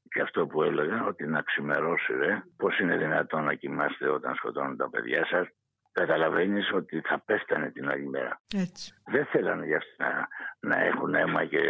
και 0.09 0.21
αυτό 0.21 0.47
που 0.47 0.63
έλεγα 0.63 1.05
ότι 1.05 1.25
να 1.25 1.41
ξημερώσει 1.41 2.13
ρε, 2.13 2.43
πώς 2.57 2.79
είναι 2.79 2.97
δυνατόν 2.97 3.43
να 3.43 3.53
κοιμάστε 3.53 4.09
όταν 4.09 4.35
σκοτώνουν 4.35 4.77
τα 4.77 4.89
παιδιά 4.89 5.25
σας 5.25 5.47
καταλαβαίνεις 5.91 6.71
ότι 6.73 7.01
θα 7.01 7.19
πέστανε 7.25 7.71
την 7.71 7.89
άλλη 7.89 8.07
μέρα. 8.07 8.41
Έτσι. 8.53 8.93
Δεν 9.05 9.25
θέλανε 9.25 9.65
για 9.65 9.77
αυτά 9.77 10.27
να, 10.59 10.79
έχουν 10.79 11.13
αίμα 11.15 11.45
και 11.45 11.61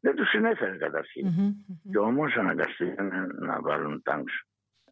δεν 0.00 0.14
τους 0.14 0.28
συνέφερε 0.28 0.76
καταρχήν. 0.76 1.26
Mm-hmm, 1.26 1.48
mm-hmm. 1.48 1.90
Και 1.90 1.98
όμως 1.98 2.34
αναγκαστήκαν 2.36 3.36
να 3.40 3.60
βάλουν 3.60 4.02
τάγκς. 4.02 4.32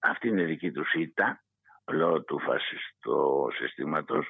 αυτή 0.01 0.29
είναι 0.29 0.45
δική 0.45 0.73
τους 0.73 0.93
ήττα 0.93 1.45
λόγω 1.93 2.23
του 2.23 2.39
φασιστού 2.39 3.49
συστήματος 3.59 4.27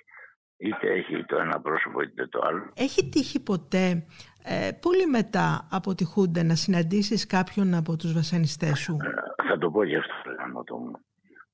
είτε 0.56 0.92
έχει 0.92 1.24
το 1.24 1.36
ένα 1.36 1.60
πρόσωπο 1.60 2.00
είτε 2.00 2.26
το 2.26 2.40
άλλο. 2.42 2.72
Έχει 2.74 3.08
τύχει 3.08 3.42
ποτέ 3.42 4.06
ε, 4.44 4.70
πολύ 4.80 5.06
μετά 5.06 5.68
από 5.70 5.94
τη 5.94 6.04
Χούντα 6.04 6.42
να 6.44 6.54
συναντήσεις 6.54 7.26
κάποιον 7.26 7.74
από 7.74 7.96
τους 7.96 8.12
βασανιστές 8.12 8.78
σου; 8.78 8.96
Ε, 9.00 9.44
θα 9.48 9.58
το 9.58 9.70
πω 9.70 9.84
και 9.84 9.96
αυτό 9.96 10.62
το 10.64 10.76
μου. 10.76 10.92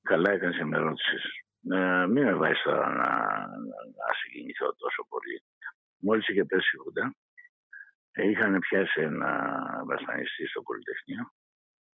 Καλά 0.02 0.32
έκανες 0.32 0.58
με 0.64 0.76
ερώτησες. 0.76 1.22
Ε, 1.70 2.06
μην 2.06 2.24
με 2.24 2.34
βάζεις 2.34 2.62
τώρα 2.62 2.88
να, 2.88 3.10
να, 3.98 4.06
συγκινηθώ 4.20 4.66
τόσο 4.82 5.06
πολύ. 5.08 5.42
Μόλις 5.98 6.28
είχε 6.28 6.44
πέσει 6.44 6.76
η 6.76 6.78
Χούντα, 6.78 7.14
ε, 8.12 8.28
είχαν 8.28 8.58
πιάσει 8.58 9.00
ένα 9.00 9.30
βασανιστή 9.86 10.46
στο 10.46 10.62
Πολυτεχνείο 10.62 11.24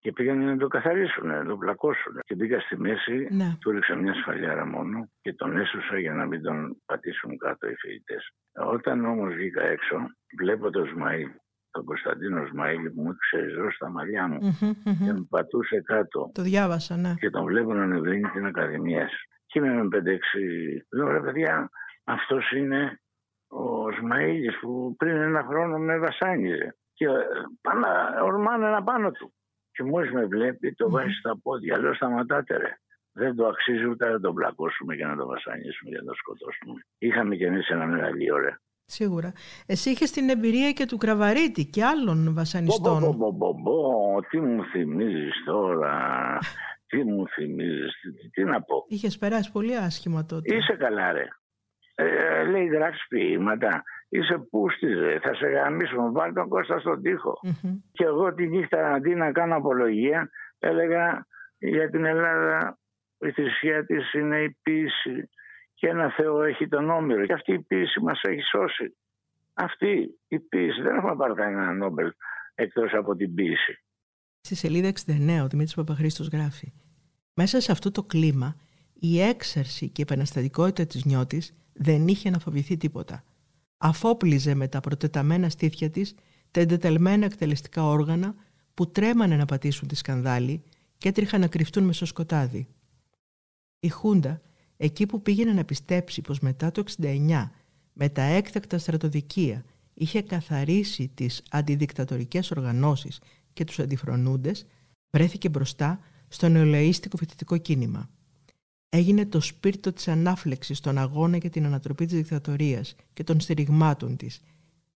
και 0.07 0.13
πήγαν 0.13 0.45
να 0.45 0.57
το 0.57 0.67
καθαρίσουν, 0.67 1.27
να 1.27 1.45
το 1.45 1.57
πλακώσουν. 1.57 2.13
Και 2.25 2.37
πήγα 2.37 2.61
στη 2.61 2.77
μέση, 2.79 3.29
ναι. 3.31 3.57
του 3.61 3.71
έριξα 3.71 3.95
μια 3.95 4.15
σφαλιάρα 4.15 4.67
μόνο 4.67 5.11
και 5.21 5.33
τον 5.35 5.57
έσωσα 5.57 5.99
για 5.99 6.15
να 6.15 6.27
μην 6.27 6.43
τον 6.43 6.83
πατήσουν 6.87 7.39
κάτω 7.39 7.69
οι 7.69 7.75
φοιτητές. 7.75 8.31
Όταν 8.53 9.05
όμως 9.05 9.35
βγήκα 9.35 9.63
έξω, 9.63 9.97
βλέπω 10.39 10.71
τον 10.71 10.87
Σμαήλ, 10.87 11.29
τον 11.71 11.85
Κωνσταντίνο 11.85 12.47
Σμαήλ 12.47 12.91
που 12.91 13.03
μου 13.03 13.11
ήξερε 13.11 13.71
στα 13.71 13.91
μαλλιά 13.91 14.29
μου 14.29 14.39
και 14.83 15.13
με 15.13 15.27
πατούσε 15.31 15.81
κάτω. 15.81 16.31
Το 16.35 16.43
διάβασα, 16.43 16.97
ναι. 16.97 17.15
Και 17.19 17.31
τον 17.31 17.45
βλέπω 17.45 17.75
να 17.75 17.83
ανεβαίνει 17.83 18.29
την 18.29 18.47
Ακαδημία. 18.47 19.09
Και 19.47 19.59
είμαι 19.59 19.83
με 19.83 19.89
5-6. 19.93 19.99
Λέω 20.97 21.09
ρε 21.09 21.21
παιδιά, 21.21 21.71
αυτός 22.05 22.51
είναι 22.51 23.01
ο 23.49 23.93
Σμαήλ 23.99 24.53
που 24.61 24.95
πριν 24.97 25.17
ένα 25.17 25.45
χρόνο 25.49 25.79
με 25.79 25.99
βασάνιζε. 25.99 26.77
Και 26.93 27.07
πάνε, 27.61 27.87
ορμάνε 28.23 28.67
ένα 28.67 28.83
πάνω 28.83 29.11
του. 29.11 29.35
Και 29.77 29.83
μόλι 29.83 30.13
με 30.13 30.25
βλέπει, 30.25 30.75
το 30.75 30.91
βάζεις 30.91 31.19
στα 31.19 31.39
πόδια. 31.43 31.79
Λέω 31.79 31.95
σταματάτε 31.95 32.57
ρε. 32.57 32.79
Δεν 33.13 33.37
το 33.37 33.47
αξίζει 33.47 33.87
ούτε 33.87 34.09
να 34.09 34.21
τον 34.21 34.35
πλακώσουμε 34.35 34.97
και 34.97 35.05
να 35.05 35.17
τον 35.17 35.27
βασανίσουμε 35.27 35.91
και 35.91 35.97
να 35.97 36.05
τον 36.05 36.15
σκοτώσουμε. 36.15 36.81
Είχαμε 36.99 37.37
κι 37.37 37.45
εμείς 37.45 37.69
ένα 37.69 37.87
μεγαλείο, 37.87 38.37
ρε. 38.37 38.59
Σίγουρα. 38.85 39.33
Εσύ 39.67 39.91
είχες 39.91 40.11
την 40.11 40.29
εμπειρία 40.29 40.73
και 40.73 40.87
του 40.87 40.97
Κραβαρίτη 40.97 41.65
και 41.67 41.85
άλλων 41.85 42.35
βασανιστών. 42.35 43.01
Μπο, 43.01 43.13
μπο, 43.13 43.31
μπο, 43.31 43.53
μπο, 43.53 44.21
τι 44.31 44.41
μου 44.41 44.65
θυμίζεις 44.65 45.45
τώρα. 45.45 46.39
τι 46.87 47.05
μου 47.05 47.29
θυμίζεις, 47.29 48.01
τι, 48.01 48.31
τι, 48.31 48.45
να 48.45 48.63
πω. 48.63 48.85
Είχες 48.89 49.19
περάσει 49.19 49.53
πολύ 49.53 49.77
άσχημα 49.77 50.25
τότε. 50.27 50.57
Είσαι 50.57 50.77
καλά, 50.79 51.13
ρε. 51.13 51.25
Ε, 51.95 52.45
λέει 52.45 52.67
γράφει 52.67 52.99
ποίηματα 53.09 53.83
είσαι 54.09 54.39
πούστιζε, 54.51 55.19
θα 55.23 55.35
σε 55.35 55.47
γαμίσουμε, 55.47 56.11
βάλει 56.11 56.33
τον 56.33 56.49
Κώστα 56.49 56.79
στον 56.79 57.03
τοίχο. 57.03 57.41
Και 57.93 58.05
εγώ 58.05 58.35
τη 58.35 58.47
νύχτα 58.47 58.93
αντί 58.93 59.15
να 59.15 59.33
κάνω 59.33 59.57
απολογία 59.57 60.31
έλεγα 60.59 61.27
για 61.59 61.91
την 61.91 62.05
Ελλάδα 62.05 62.79
η 63.19 63.31
θρησκεία 63.31 63.87
της 63.87 64.13
είναι 64.13 64.43
η 64.43 64.57
ποιήση 64.63 65.29
και 65.75 65.89
ένα 65.89 66.11
Θεό 66.11 66.43
έχει 66.43 66.69
τον 66.69 66.91
Όμηρο. 66.91 67.27
Και 67.27 67.33
αυτή 67.33 67.53
η 67.53 67.63
ποιήση 67.63 68.01
μας 68.01 68.21
έχει 68.23 68.43
σώσει. 68.43 68.97
Αυτή 69.55 70.19
η 70.29 70.39
ποιήση, 70.39 70.83
δεν 70.83 70.97
έχουμε 70.97 71.17
πάρει 71.17 71.35
κανένα 71.35 71.73
Νόμπελ 71.73 72.13
εκτός 72.55 72.93
από 72.93 73.17
την 73.17 73.35
ποιήση. 73.35 73.83
Στη 74.41 74.55
σελίδα 74.55 74.89
69 74.89 75.43
ο 75.43 75.49
Δημήτρης 75.49 75.75
Παπαχρήστος 75.75 76.29
γράφει 76.29 76.73
«Μέσα 77.35 77.61
σε 77.61 77.73
αυτό 77.73 77.91
το 77.91 78.03
κλίμα 78.03 78.57
η 78.95 79.21
έξαρση 79.21 79.89
και 79.89 80.01
η 80.01 80.05
επαναστατικότητα 80.09 80.87
της 80.87 81.05
νιώτης 81.05 81.57
δεν 81.73 82.07
είχε 82.09 82.31
να 82.31 82.39
φοβηθεί 82.39 82.77
τίποτα 82.77 83.25
αφόπλιζε 83.79 84.55
με 84.55 84.69
τα 84.69 84.81
προτεταμένα 84.81 85.49
στήθια 85.49 85.91
της 85.91 86.15
τα 86.51 86.61
εντεταλμένα 86.61 87.25
εκτελεστικά 87.25 87.85
όργανα 87.85 88.35
που 88.75 88.91
τρέμανε 88.91 89.37
να 89.37 89.45
πατήσουν 89.45 89.89
τη 89.89 89.95
σκανδάλη 89.95 90.63
και 90.99 91.09
έτριχαν 91.09 91.41
να 91.41 91.47
κρυφτούν 91.47 91.85
μες 91.85 91.97
στο 91.97 92.07
σκοτάδι. 92.07 92.67
Η 93.81 93.89
Χούντα, 93.89 94.41
εκεί 94.77 95.07
που 95.07 95.23
πήγαινε 95.23 95.53
να 95.53 95.65
πιστέψει 95.65 96.21
πως 96.21 96.41
μετά 96.41 96.71
το 96.71 96.85
69 97.01 97.51
με 97.93 98.09
τα 98.09 98.23
έκτακτα 98.23 98.79
στρατοδικεία 98.79 99.65
είχε 99.95 100.23
καθαρίσει 100.23 101.11
τις 101.15 101.43
αντιδικτατορικές 101.51 102.51
οργανώσεις 102.51 103.21
και 103.53 103.65
τους 103.65 103.79
αντιφρονούντες, 103.79 104.67
βρέθηκε 105.11 105.49
μπροστά 105.49 106.01
στο 106.29 106.49
νεολαίστικο 106.49 107.17
φοιτητικό 107.17 107.57
κίνημα 107.57 108.11
έγινε 108.97 109.27
το 109.27 109.41
σπίρτο 109.41 109.93
της 109.93 110.09
ανάφλεξης 110.09 110.79
στον 110.79 110.99
αγώνα 110.99 111.37
για 111.37 111.51
την 111.51 111.65
ανατροπή 111.65 112.07
της 112.07 112.17
δικτατορίας 112.17 112.95
και 113.13 113.25
των 113.25 113.41
στηριγμάτων 113.41 114.17
της, 114.17 114.41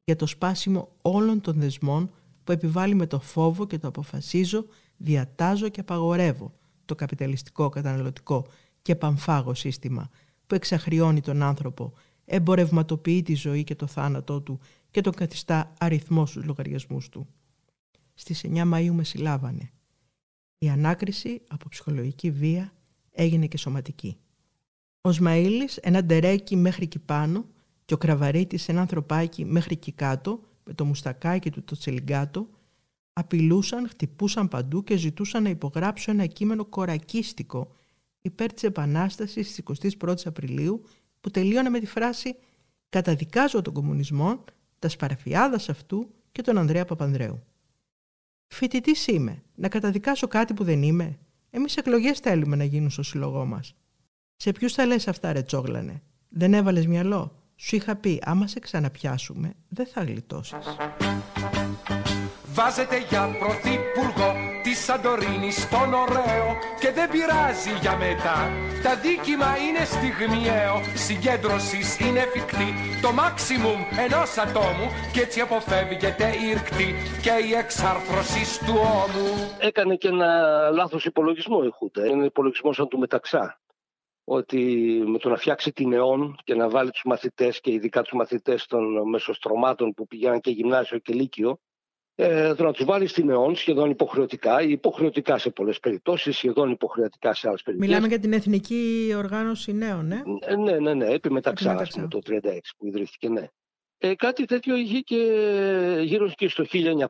για 0.04 0.16
το 0.16 0.26
σπάσιμο 0.26 0.96
όλων 1.02 1.42
των 1.42 1.60
δεσμών 1.60 2.12
που 2.44 2.52
επιβάλλει 2.52 2.96
με 2.96 3.08
το 3.08 3.20
φόβο 3.20 3.68
και 3.68 3.78
το 3.78 3.88
αποφασίζω, 3.88 4.66
διατάζω 4.98 5.70
και 5.70 5.80
απαγορεύω 5.80 6.54
το 6.86 6.96
καπιταλιστικό, 6.96 7.70
καταναλωτικό 7.70 8.48
και 8.82 8.96
πανφάγο 8.96 9.54
σύστημα 9.54 10.10
που 10.48 10.56
εξαχριώνει 10.56 11.22
τον 11.22 11.44
άνθρωπο, 11.44 11.94
εμπορευματοποιεί 12.26 13.22
τη 13.22 13.36
ζωή 13.36 13.64
και 13.64 13.76
το 13.76 13.88
θάνατό 13.88 14.42
του 14.42 14.60
και 14.92 15.02
τον 15.02 15.14
καθιστά 15.14 15.74
αριθμό 15.80 16.26
στους 16.26 16.46
λογαριασμούς 16.46 17.10
του. 17.10 17.28
Στις 18.14 18.46
9 18.48 18.74
Μαΐου 18.74 18.92
με 18.92 19.04
συλλάβανε. 19.04 19.72
Η 20.58 20.70
ανάκριση 20.70 21.42
από 21.48 21.70
ψυχολογική 21.70 22.32
βία 22.32 22.74
έγινε 23.12 23.48
και 23.48 23.58
σωματική. 23.58 24.18
Ο 25.02 25.12
Σμαήλης 25.12 25.78
ένα 25.78 26.04
ντερέκι 26.04 26.56
μέχρι 26.56 26.84
εκεί 26.84 27.00
πάνω 27.00 27.46
και 27.86 27.94
ο 27.94 27.98
Κραβαρίτης 27.98 28.70
ένα 28.70 28.82
ανθρωπάκι 28.82 29.46
μέχρι 29.46 29.74
εκεί 29.74 29.92
κάτω 29.92 30.40
με 30.64 30.74
το 30.74 30.86
μουστακάκι 30.86 31.52
του 31.52 31.64
το 31.64 31.78
τσελιγκάτο 31.78 32.50
απειλούσαν, 33.14 33.88
χτυπούσαν 33.88 34.48
παντού 34.48 34.84
και 34.84 34.98
ζητούσαν 34.98 35.44
να 35.44 35.50
υπογράψω 35.50 36.12
ένα 36.12 36.26
κείμενο 36.26 36.66
κορακίστικο 36.66 37.72
υπέρ 38.22 38.54
της 38.54 38.64
Επανάστασης 38.64 39.50
στις 39.50 39.96
21 40.02 40.16
Απριλίου 40.26 40.84
που 41.22 41.30
τελείωνε 41.30 41.70
με 41.70 41.80
τη 41.80 41.86
φράση 41.86 42.36
«Καταδικάζω 42.90 43.62
τον 43.62 43.74
κομμουνισμό, 43.74 44.44
τα 44.80 44.90
σπαραφιάδας 44.90 45.70
αυτού 45.70 46.14
και 46.32 46.42
τον 46.42 46.58
Ανδρέα 46.58 46.86
Παπανδρέου». 46.86 47.44
Φοιτητής 48.48 49.08
είμαι, 49.08 49.44
να 49.56 49.70
καταδικάσω 49.70 50.28
κάτι 50.28 50.54
που 50.54 50.64
δεν 50.64 50.84
είμαι. 50.84 51.20
Εμείς 51.50 51.78
εκλογές 51.78 52.20
θέλουμε 52.20 52.56
να 52.56 52.64
γίνουν 52.64 52.90
στο 52.90 53.04
σύλλογό 53.04 53.46
μας. 53.46 53.76
Σε 54.36 54.52
ποιους 54.52 54.74
θα 54.74 54.86
λες 54.86 55.08
αυτά, 55.08 55.34
ρε 55.34 55.42
τσόγλανε; 55.42 56.02
Δεν 56.30 56.54
έβαλες 56.54 56.88
μυαλό; 56.88 57.39
Σου 57.62 57.76
είχα 57.76 57.96
πει, 57.96 58.22
άμα 58.26 58.48
σε 58.48 58.60
ξαναπιάσουμε, 58.60 59.54
δεν 59.70 59.86
θα 59.86 60.04
γλιτώσεις. 60.04 60.78
Βάζετε 62.54 62.98
για 63.10 63.36
πρωθυπουργό 63.40 64.34
της 64.64 64.84
Σαντορίνης 64.84 65.62
στον 65.62 65.94
ωραίο 65.94 66.48
και 66.80 66.92
δεν 66.92 67.10
πειράζει 67.10 67.74
για 67.82 67.98
μετά. 67.98 68.38
Τα 68.84 68.96
δίκημα 68.96 69.58
είναι 69.66 69.84
στιγμιαίο, 69.86 70.76
συγκέντρωσης 70.96 72.00
είναι 72.00 72.20
εφικτή. 72.20 72.74
Το 73.02 73.10
maximum 73.22 73.80
ενός 74.06 74.38
ατόμου 74.38 74.88
και 75.14 75.22
έτσι 75.22 75.40
αποφεύγεται 75.40 76.28
η 76.46 76.54
ρκτή 76.54 76.90
και 77.22 77.34
η 77.50 77.54
εξάρθρωση 77.54 78.66
του 78.66 78.76
ώμου. 79.04 79.30
Έκανε 79.60 79.96
και 79.96 80.08
ένα 80.08 80.30
λάθος 80.70 81.06
υπολογισμό 81.06 81.60
η 81.64 81.70
Χούτα. 81.70 82.04
Ένα 82.04 82.26
υπολογισμό 82.26 82.74
σαν 82.74 82.88
του 82.88 83.00
μεταξά 83.00 83.60
ότι 84.32 84.58
με 85.06 85.18
το 85.18 85.30
να 85.30 85.36
φτιάξει 85.36 85.72
την 85.72 85.94
ΕΟΝ 85.94 86.36
και 86.44 86.56
να 86.56 86.70
βάλει 86.70 86.92
τους 86.92 87.04
μαθητές 87.06 87.60
και 87.62 87.72
ειδικά 87.72 88.02
τους 88.02 88.14
μαθητές 88.14 88.66
των 88.66 89.10
μεσοστρωμάτων 89.10 89.94
που 89.94 90.08
πηγαίναν 90.08 90.42
και 90.42 90.52
γυμνάσιο 90.52 90.98
και 90.98 91.14
λύκειο 91.14 91.60
ε, 92.16 92.54
το 92.54 92.64
να 92.64 92.72
τους 92.72 92.86
βάλεις 92.86 93.12
στην 93.12 93.30
ΕΟΝ 93.30 93.56
σχεδόν 93.56 93.90
υποχρεωτικά 93.90 94.62
ή 94.62 94.72
υποχρεωτικά 94.72 95.38
σε 95.38 95.50
πολλές 95.50 95.80
περιπτώσεις, 95.80 96.38
σχεδόν 96.38 96.72
υποχρεωτικά 96.72 97.34
σε 97.34 97.48
άλλες 97.48 97.62
περιπτώσεις. 97.62 97.94
Μιλάμε 97.94 98.14
για 98.14 98.22
την 98.22 98.34
Εθνική 98.34 99.14
Οργάνωση 99.18 99.74
Νέων, 99.74 100.08
ναι. 100.08 100.22
Ε, 100.40 100.56
ναι, 100.56 100.80
ναι, 100.80 100.94
ναι, 100.94 101.06
επί 101.06 101.32
μεταξά, 101.32 101.88
το 102.10 102.20
36 102.26 102.40
που 102.78 102.86
ιδρύθηκε, 102.88 103.30
ναι. 103.30 103.48
Ε, 104.02 104.16
κάτι 104.16 104.46
τέτοιο 104.46 104.76
είχε 104.76 105.00
και 105.00 105.16
γύρω 106.02 106.30
και 106.30 106.50
στο 106.50 106.66
1971, 106.72 107.08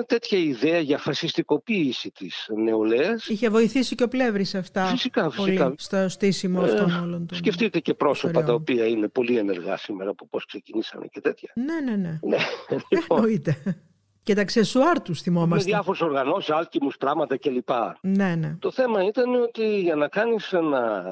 70-71, 0.00 0.06
τέτοια 0.06 0.38
ιδέα 0.38 0.80
για 0.80 0.98
φασιστικοποίηση 0.98 2.10
της 2.10 2.50
νεολαίας. 2.56 3.26
Είχε 3.26 3.48
βοηθήσει 3.48 3.94
και 3.94 4.02
ο 4.02 4.08
Πλεύρης 4.08 4.54
αυτά 4.54 4.84
φυσικά, 4.84 5.30
φυσικά. 5.30 5.64
Πολύ 5.64 5.74
στο 5.78 6.08
στήσιμο 6.08 6.62
ε, 6.62 6.70
αυτών 6.70 7.02
όλων 7.02 7.26
των 7.26 7.38
Σκεφτείτε 7.38 7.80
και 7.80 7.94
πρόσωπα 7.94 8.44
τα 8.44 8.52
οποία 8.52 8.86
είναι 8.86 9.08
πολύ 9.08 9.38
ενεργά 9.38 9.76
σήμερα 9.76 10.10
από 10.10 10.26
πώς 10.26 10.46
ξεκινήσανε 10.46 11.06
και 11.06 11.20
τέτοια. 11.20 11.52
Ναι, 11.54 11.80
ναι, 11.80 11.96
ναι. 11.96 12.18
ναι 12.22 12.38
λοιπόν. 12.90 13.18
Εννοείται. 13.18 13.56
Και 14.22 14.34
τα 14.34 14.44
ξεσουάρ 14.44 15.02
τους 15.02 15.20
θυμόμαστε. 15.20 15.64
Με 15.64 15.70
διάφορες 15.70 16.00
οργανώσεις, 16.00 16.50
άλκημου 16.50 16.90
πράγματα 16.98 17.36
κλπ. 17.36 17.68
Ναι, 18.00 18.34
ναι. 18.34 18.56
Το 18.58 18.70
θέμα 18.70 19.04
ήταν 19.04 19.34
ότι 19.34 19.80
για 19.80 19.94
να 19.94 20.08
κάνεις 20.08 20.52
ένα 20.52 21.04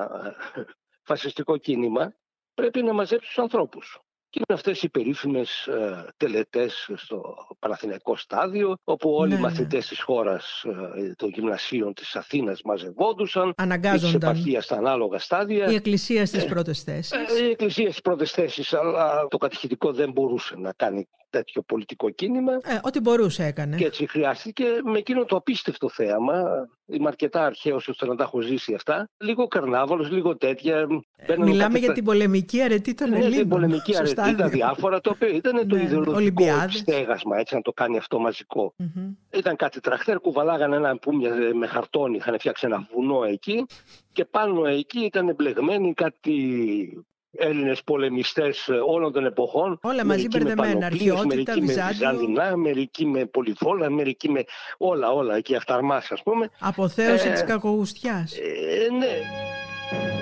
φασιστικό 1.03 1.57
κίνημα 1.57 2.15
πρέπει 2.55 2.83
να 2.83 2.93
μαζέψει 2.93 3.27
τους 3.27 3.39
ανθρώπους. 3.39 3.99
Και 4.31 4.41
είναι 4.49 4.59
αυτές 4.59 4.83
οι 4.83 4.89
περίφημες 4.89 5.67
ε, 5.67 6.07
τελετές 6.17 6.91
στο 6.95 7.35
Παναθηναϊκό 7.59 8.17
στάδιο, 8.17 8.77
όπου 8.85 9.11
όλοι 9.11 9.29
ναι, 9.29 9.35
οι 9.35 9.41
ναι. 9.41 9.43
μαθητές 9.43 9.89
της 9.89 10.01
χώρας 10.01 10.65
ε, 10.97 11.13
των 11.17 11.29
γυμνασίων 11.29 11.95
της 11.95 12.17
Αθήνας 12.17 12.63
μαζευόντουσαν. 12.63 13.53
Αναγκάζονταν. 13.57 14.43
Της 14.43 14.65
στα 14.65 14.77
ανάλογα 14.77 15.19
στάδια. 15.19 15.71
Η 15.71 15.75
εκκλησία 15.75 16.27
στις 16.27 16.45
ε, 16.45 16.47
πρώτες 16.47 16.83
θέσεις. 16.83 17.13
Ε, 17.13 17.45
η 17.45 17.51
εκκλησία 17.51 17.89
στις 17.89 18.01
πρώτες 18.01 18.31
θέσεις, 18.31 18.73
αλλά 18.73 19.27
το 19.29 19.37
κατηχητικό 19.37 19.93
δεν 19.93 20.13
μπορούσε 20.13 20.57
να 20.57 20.73
κάνει 20.73 21.09
τέτοιο 21.35 21.63
πολιτικό 21.63 22.11
κίνημα. 22.11 22.53
Ε, 22.53 22.79
ό,τι 22.83 23.01
μπορούσε 23.01 23.45
έκανε. 23.45 23.77
Και 23.77 23.85
έτσι 23.85 24.07
χρειάστηκε 24.07 24.65
με 24.85 24.99
εκείνο 24.99 25.25
το 25.25 25.37
απίστευτο 25.37 25.89
θέαμα. 25.89 26.43
Είμαι 26.87 27.09
αρκετά 27.09 27.45
αρχαίος 27.45 27.89
ώστε 27.89 28.07
να 28.07 28.15
τα 28.15 28.23
έχω 28.23 28.41
ζήσει 28.41 28.75
αυτά. 28.75 29.09
Λίγο 29.17 29.47
καρνάβαλος, 29.47 30.11
λίγο 30.11 30.37
τέτοια. 30.37 30.87
Ε, 31.17 31.37
μιλάμε 31.37 31.79
για 31.79 31.93
την 31.93 32.05
πολεμική 32.05 32.63
αρετή 32.63 32.95
των 32.95 33.09
ναι, 33.11 33.17
Ελλήνων. 33.17 33.39
την 33.39 33.49
πολεμική 33.49 33.97
αρετή, 33.97 34.35
τα 34.35 34.49
διάφορα, 34.49 35.01
το 35.01 35.11
οποίο 35.11 35.29
ήταν 35.29 35.69
το 35.69 35.77
Ναι, 35.77 35.83
ιδεολογικό 35.83 36.17
Ολυμπιάδες. 36.17 36.79
στέγασμα, 36.79 37.39
έτσι 37.39 37.55
να 37.55 37.63
το 37.63 37.73
κάνει 37.73 37.97
αυτό 37.97 38.19
μαζικό. 38.19 38.75
Ήταν 39.31 39.57
κάτι 39.57 39.81
τραχτέρ, 39.81 40.19
κουβαλάγανε 40.19 40.77
ένα 40.77 40.99
που 40.99 41.17
μοιάζε 41.17 41.55
με 41.55 41.67
χαρτόνι, 41.67 42.17
είχαν 42.17 42.39
φτιάξει 42.39 42.67
ένα 42.67 42.89
βουνό 42.93 43.25
εκεί 43.25 43.67
και 44.13 44.25
πάνω 44.25 44.67
εκεί 44.67 45.01
ήταν 45.01 45.29
εμπλεγμένοι 45.29 45.95
κάτι 45.95 46.35
Έλληνες 47.37 47.83
πολεμιστές 47.83 48.69
όλων 48.87 49.13
των 49.13 49.25
εποχών. 49.27 49.79
Όλα 49.83 50.05
μαζί 50.05 50.07
μερικοί 50.07 50.39
με 50.39 50.45
μπερδεμένα, 50.45 50.79
πανοπλίες, 50.79 51.11
αρχαιότητα, 51.17 51.53
μερικοί 51.53 51.61
με 51.61 51.67
Βυζάντιο. 51.67 52.09
Βυζαντινά, 52.09 52.57
μερικοί 52.57 53.07
με 53.07 53.25
πολυβόλα, 53.25 53.91
μερικοί 53.91 54.31
με 54.31 54.45
όλα, 54.79 55.11
όλα 55.13 55.37
εκεί 55.37 55.55
αυταρμάς 55.55 56.11
ας 56.11 56.23
πούμε. 56.23 56.51
Αποθέωση 56.61 57.29
Ε, 57.29 57.33
της 57.33 57.45
κακογουστιάς. 57.45 58.33
Ε, 58.37 58.93
ναι. 58.99 59.19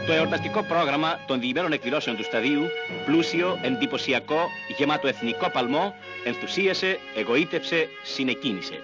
Το 0.07 0.13
εορταστικό 0.13 0.63
πρόγραμμα 0.63 1.19
των 1.27 1.41
διημένων 1.41 1.73
εκδηλώσεων 1.73 2.17
του 2.17 2.25
σταδίου, 2.25 2.63
πλούσιο, 3.07 3.59
εντυπωσιακό, 3.63 4.49
γεμάτο 4.79 5.09
εθνικό 5.09 5.51
παλμό, 5.51 5.95
ενθουσίασε, 6.25 6.99
εγωίτευσε, 7.17 7.89
συνεκίνησε. 8.03 8.75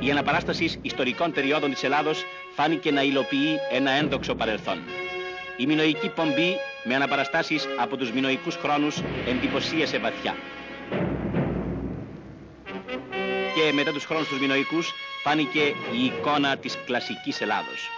Η 0.00 0.10
αναπαράσταση 0.10 0.78
ιστορικών 0.82 1.32
περιόδων 1.32 1.70
της 1.70 1.82
Ελλάδος 1.82 2.24
φάνηκε 2.54 2.90
να 2.90 3.02
υλοποιεί 3.02 3.56
ένα 3.72 3.90
ένδοξο 3.90 4.34
παρελθόν. 4.34 4.78
Η 5.56 5.66
μινοϊκή 5.66 6.08
πομπή 6.08 6.56
με 6.84 6.94
αναπαραστάσεις 6.94 7.68
από 7.78 7.96
τους 7.96 8.12
μινοϊκούς 8.12 8.56
χρόνους 8.56 9.02
εντυπωσίασε 9.28 9.98
βαθιά. 9.98 10.36
Και 13.54 13.72
μετά 13.72 13.92
τους 13.92 14.04
χρόνους 14.04 14.28
τους 14.28 14.40
μινοϊκούς 14.40 14.92
φάνηκε 15.22 15.60
η 15.92 16.04
εικόνα 16.04 16.56
της 16.56 16.78
κλασικής 16.86 17.40
Ελλάδος. 17.40 17.88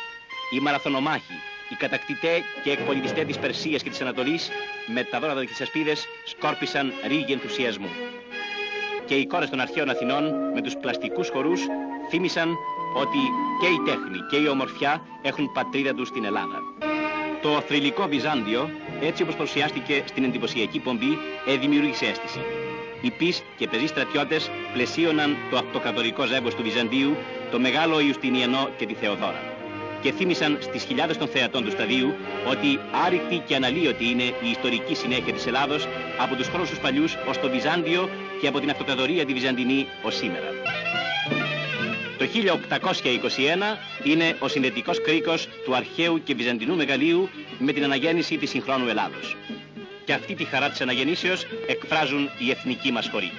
Οι 0.55 0.61
μαραθωνομάχοι, 0.61 1.33
οι 1.69 1.75
κατακτητέ 1.75 2.43
και 2.63 2.71
εκπολιτιστέ 2.71 3.25
της 3.25 3.39
Περσίας 3.39 3.83
και 3.83 3.91
της 3.91 4.01
Ανατολής 4.01 4.51
με 4.87 5.03
τα 5.05 5.21
δώρα 5.21 5.41
και 5.41 5.47
τις 5.47 5.61
ασπίδες 5.61 6.07
σκόρπισαν 6.25 6.93
ρίγη 7.07 7.33
ενθουσιασμού. 7.33 7.89
Και 9.05 9.15
οι 9.15 9.27
κόρες 9.27 9.51
των 9.51 9.61
αρχαίων 9.61 9.91
Αθηνών 9.91 10.53
με 10.55 10.61
τους 10.63 10.77
πλαστικούς 10.77 11.29
χορούς 11.29 11.61
θύμισαν 12.11 12.49
ότι 12.95 13.19
και 13.61 13.67
η 13.67 13.81
τέχνη 13.85 14.19
και 14.31 14.37
η 14.37 14.49
ομορφιά 14.49 15.07
έχουν 15.23 15.53
πατρίδα 15.53 15.95
τους 15.95 16.09
στην 16.09 16.25
Ελλάδα. 16.25 16.76
Το 17.43 17.61
θρηλυκό 17.67 18.07
Βυζάντιο, 18.09 18.71
έτσι 19.01 19.23
όπως 19.23 19.35
παρουσιάστηκε 19.35 20.03
στην 20.05 20.25
εντυπωσιακή 20.25 20.79
πομπή, 20.79 21.19
εδημιούργησε 21.47 22.05
αίσθηση. 22.05 22.41
Οι 23.01 23.11
πις 23.11 23.43
και 23.57 23.69
πεζοί 23.69 23.87
στρατιώτες 23.87 24.51
πλαισίωναν 24.73 25.37
το 25.51 25.57
αυτοκρατορικό 25.57 26.27
ζεύγος 26.27 26.55
του 26.55 26.63
Βυζαντίου, 26.63 27.17
το 27.51 27.59
μεγάλο 27.59 28.01
Ιουστινιανό 28.01 28.69
και 28.79 28.87
τη 28.87 28.95
Θεοδόρα. 28.95 29.43
Και 30.01 30.13
θύμισαν 30.13 30.59
στις 30.61 30.85
χιλιάδες 30.85 31.17
των 31.17 31.29
θεατών 31.29 31.65
του 31.65 31.71
σταδίου 31.71 32.15
ότι 32.51 32.79
άρρηκτη 33.05 33.43
και 33.47 33.55
αναλύωτη 33.55 34.05
είναι 34.11 34.23
η 34.23 34.51
ιστορική 34.51 34.95
συνέχεια 34.95 35.33
της 35.33 35.47
Ελλάδος 35.47 35.89
από 36.19 36.35
τους 36.35 36.49
χρόνους 36.49 36.69
τους 36.69 36.79
παλιούς 36.79 37.17
ως 37.29 37.39
το 37.39 37.51
Βυζάντιο 37.51 38.09
και 38.41 38.47
από 38.47 38.61
την 38.61 38.71
αυτοκρατορία 38.71 39.25
τη 39.25 39.33
Βυζαντινή 39.33 39.87
ως 40.03 40.17
σήμερα. 40.17 40.49
Το 42.19 42.25
1821 42.25 43.79
είναι 44.03 44.37
ο 44.39 44.49
συνδετικός 44.49 45.01
κρίκος 45.03 45.49
του 45.65 45.75
αρχαίου 45.75 46.23
και 46.23 46.35
βυζαντινού 46.35 46.77
μεγαλείου 46.77 47.29
με 47.59 47.73
την 47.73 47.85
αναγέννηση 47.85 48.37
της 48.37 48.51
συγχρόνου 48.51 48.89
Ελλάδος. 48.89 49.37
Και 50.05 50.13
αυτή 50.13 50.35
τη 50.35 50.45
χαρά 50.45 50.71
της 50.71 50.81
αναγεννήσεως 50.81 51.47
εκφράζουν 51.67 52.31
οι 52.39 52.51
εθνικοί 52.51 52.93
μας 52.93 53.09
χωροί. 53.09 53.33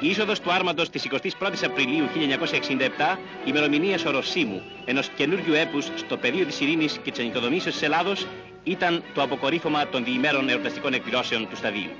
Η 0.00 0.08
είσοδος 0.08 0.40
του 0.40 0.52
άρματος 0.52 0.90
της 0.90 1.04
21ης 1.04 1.64
Απριλίου 1.64 2.04
1967, 2.06 3.18
ημερομηνίας 3.44 4.04
οροσίμου 4.04 4.62
ενός 4.84 5.08
καινούριου 5.16 5.54
έπους 5.54 5.88
στο 5.94 6.16
πεδίο 6.16 6.44
της 6.44 6.60
ειρήνης 6.60 6.98
και 7.02 7.10
της 7.10 7.20
ανοικοδομήσεως 7.20 7.74
της 7.74 7.82
Ελλάδος, 7.82 8.26
ήταν 8.64 9.02
το 9.14 9.22
αποκορύφωμα 9.22 9.86
των 9.86 10.04
διημέρων 10.04 10.48
εορταστικών 10.48 10.92
εκδηλώσεων 10.92 11.48
του 11.48 11.56
σταδίου. 11.56 11.90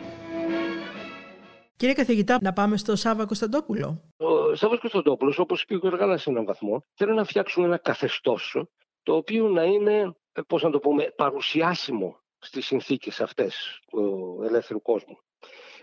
Κύριε 1.78 1.94
καθηγητά, 1.94 2.38
να 2.40 2.52
πάμε 2.52 2.76
στο 2.76 2.96
Σάβα 2.96 3.26
Κωνσταντόπουλο. 3.26 4.12
Ο 4.16 4.54
Σάββας 4.54 4.78
Κωνσταντόπουλος, 4.78 5.38
όπως 5.38 5.64
και 5.64 5.74
ο 5.74 5.78
Γεργάλας 5.82 6.22
σε 6.22 6.30
έναν 6.30 6.44
βαθμό, 6.44 6.84
θέλουν 6.94 7.14
να 7.14 7.24
φτιάξουν 7.24 7.64
ένα 7.64 7.76
καθεστώς 7.76 8.64
το 9.02 9.14
οποίο 9.14 9.48
να 9.48 9.62
είναι, 9.62 10.16
ε, 10.32 10.40
πώς 10.46 10.62
να 10.62 10.70
το 10.70 10.78
πούμε, 10.78 11.12
παρουσιάσιμο 11.16 12.20
στις 12.38 12.66
συνθήκες 12.66 13.20
αυτές 13.20 13.80
του 13.90 14.40
ελεύθερου 14.44 14.82
κόσμου. 14.82 15.18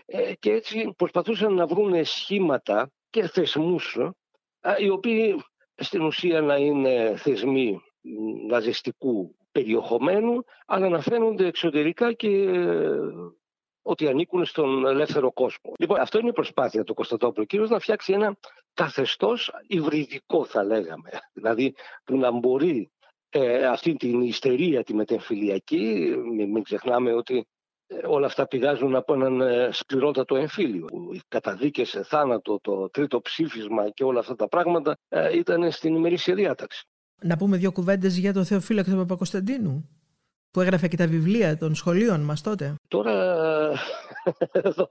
Ε, 0.06 0.34
και 0.34 0.50
έτσι 0.50 0.92
προσπαθούσαν 0.96 1.54
να 1.54 1.66
βρουν 1.66 2.04
σχήματα 2.04 2.90
και 3.10 3.28
θεσμούς 3.28 3.98
ε, 4.60 4.84
οι 4.84 4.88
οποίοι 4.88 5.44
στην 5.74 6.02
ουσία 6.02 6.40
να 6.40 6.56
είναι 6.56 7.14
θεσμοί 7.16 7.80
μ, 8.00 8.46
ναζιστικού 8.46 9.36
περιεχομένου 9.52 10.44
αλλά 10.66 10.88
να 10.88 11.00
φαίνονται 11.00 11.46
εξωτερικά 11.46 12.12
και 12.12 12.28
ε, 12.28 12.98
ότι 13.86 14.08
ανήκουν 14.08 14.44
στον 14.44 14.86
ελεύθερο 14.86 15.32
κόσμο. 15.32 15.72
Λοιπόν, 15.78 16.00
αυτό 16.00 16.18
είναι 16.18 16.28
η 16.28 16.32
προσπάθεια 16.32 16.84
του 16.84 16.94
Κωνσταντόπουλου. 16.94 17.46
Κύριος 17.46 17.70
να 17.70 17.78
φτιάξει 17.78 18.12
ένα 18.12 18.36
καθεστώς 18.74 19.52
υβριδικό 19.66 20.44
θα 20.44 20.64
λέγαμε. 20.64 21.10
Δηλαδή 21.32 21.74
που 22.04 22.16
να 22.16 22.30
μπορεί 22.30 22.90
ε, 23.28 23.66
αυτή 23.66 23.94
την 23.94 24.20
ιστερία 24.20 24.82
τη 24.82 24.94
μετεμφυλιακή, 24.94 26.14
μην, 26.34 26.50
μην 26.50 26.62
ξεχνάμε 26.62 27.12
ότι 27.12 27.46
ε, 27.86 28.06
όλα 28.06 28.26
αυτά 28.26 28.46
πηγάζουν 28.46 28.96
από 28.96 29.14
έναν 29.14 29.40
ε, 29.40 29.68
σκληρότατο 29.72 30.36
εμφύλιο. 30.36 30.86
Οι 31.12 31.20
καταδίκες 31.28 31.88
σε 31.88 32.02
θάνατο, 32.02 32.58
το 32.62 32.90
τρίτο 32.90 33.20
ψήφισμα 33.20 33.90
και 33.90 34.04
όλα 34.04 34.18
αυτά 34.18 34.34
τα 34.34 34.48
πράγματα 34.48 34.96
ε, 35.08 35.36
ήταν 35.36 35.70
στην 35.70 35.94
ημερήσια 35.94 36.34
διάταξη. 36.34 36.86
Να 37.22 37.36
πούμε 37.36 37.56
δύο 37.56 37.72
κουβέντες 37.72 38.18
για 38.18 38.32
τον 38.32 38.44
Θεοφύλακτο 38.44 38.96
Παπακοσταντίνου, 38.96 39.88
που 40.50 40.60
έγραφε 40.60 40.88
και 40.88 40.96
τα 40.96 41.06
βιβλία 41.06 41.56
των 41.56 41.74
σχολείων 41.74 42.20
μας 42.20 42.42
τότε. 42.42 42.74
Τώρα 42.88 43.12
εδώ 44.52 44.88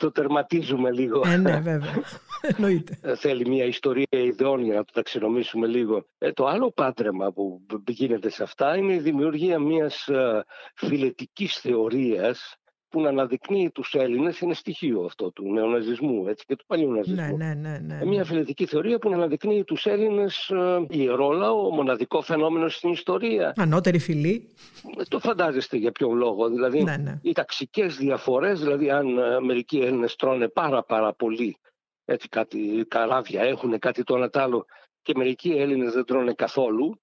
το 0.00 0.10
τερματίζουμε 0.10 0.90
λίγο. 0.90 1.22
Ε, 1.26 1.36
ναι, 1.36 1.60
βέβαια. 1.60 2.02
Εννοείται. 2.56 2.98
Ε, 3.02 3.16
Θέλει 3.16 3.48
μια 3.48 3.64
ιστορία 3.64 4.06
ιδεών 4.10 4.64
για 4.64 4.74
να 4.74 4.84
το 4.84 4.92
ταξινομήσουμε 4.92 5.66
λίγο. 5.66 6.06
Ε, 6.18 6.32
το 6.32 6.46
άλλο 6.46 6.72
πάντρεμα 6.72 7.32
που 7.32 7.66
γίνεται 7.86 8.30
σε 8.30 8.42
αυτά 8.42 8.76
είναι 8.76 8.94
η 8.94 8.98
δημιουργία 8.98 9.58
μιας 9.58 10.08
ε, 10.08 10.44
φιλετικής 10.74 11.54
θεωρίας 11.54 12.58
που 12.94 13.00
να 13.00 13.08
αναδεικνύει 13.08 13.70
τους 13.70 13.94
Έλληνες 13.94 14.40
είναι 14.40 14.54
στοιχείο 14.54 15.04
αυτό 15.04 15.30
του 15.30 15.52
νεοναζισμού 15.52 16.28
έτσι, 16.28 16.44
και 16.46 16.56
του 16.56 16.64
παλιού 16.66 16.92
ναζισμού. 16.92 17.36
Ναι, 17.36 17.54
ναι, 17.54 17.54
ναι. 17.54 17.78
ναι, 17.78 17.98
Ε, 18.02 18.04
Μια 18.04 18.24
φιλετική 18.24 18.66
θεωρία 18.66 18.98
που 18.98 19.08
να 19.08 19.16
αναδεικνύει 19.16 19.64
τους 19.64 19.86
Έλληνες 19.86 20.48
ε, 20.50 20.86
ιερό 20.90 21.30
λαό, 21.32 21.70
μοναδικό 21.70 22.20
φαινόμενο 22.22 22.68
στην 22.68 22.90
ιστορία. 22.90 23.52
Ανώτερη 23.56 23.98
φυλή. 23.98 24.52
Ε, 24.98 25.02
Το 25.08 25.18
φαντάζεστε 25.18 25.76
για 25.76 25.92
ποιον 25.92 26.16
λόγο. 26.16 26.48
Δηλαδή, 26.48 26.82
Ναι, 26.82 26.96
ναι. 26.96 27.18
οι 27.22 27.32
ταξικές 27.32 27.96
διαφορές, 27.96 28.60
δηλαδή 28.60 28.90
αν 28.90 29.18
ε, 29.18 29.40
μερικοί 29.40 29.78
Έλληνες 29.78 30.16
τρώνε 30.16 30.48
πάρα 30.48 30.82
πάρα 30.84 31.12
πολύ, 31.14 31.56
έτσι 32.04 32.28
κάτι 32.28 32.84
καράβια 32.88 33.42
έχουν, 33.42 33.78
κάτι 33.78 34.02
το 34.02 34.16
ένα 34.16 34.30
τ' 34.30 34.36
άλλο, 34.36 34.66
και 35.02 35.12
μερικοί 35.16 35.50
Έλληνες 35.50 35.92
δεν 35.92 36.04
τρώνε 36.04 36.32
καθόλου, 36.32 37.00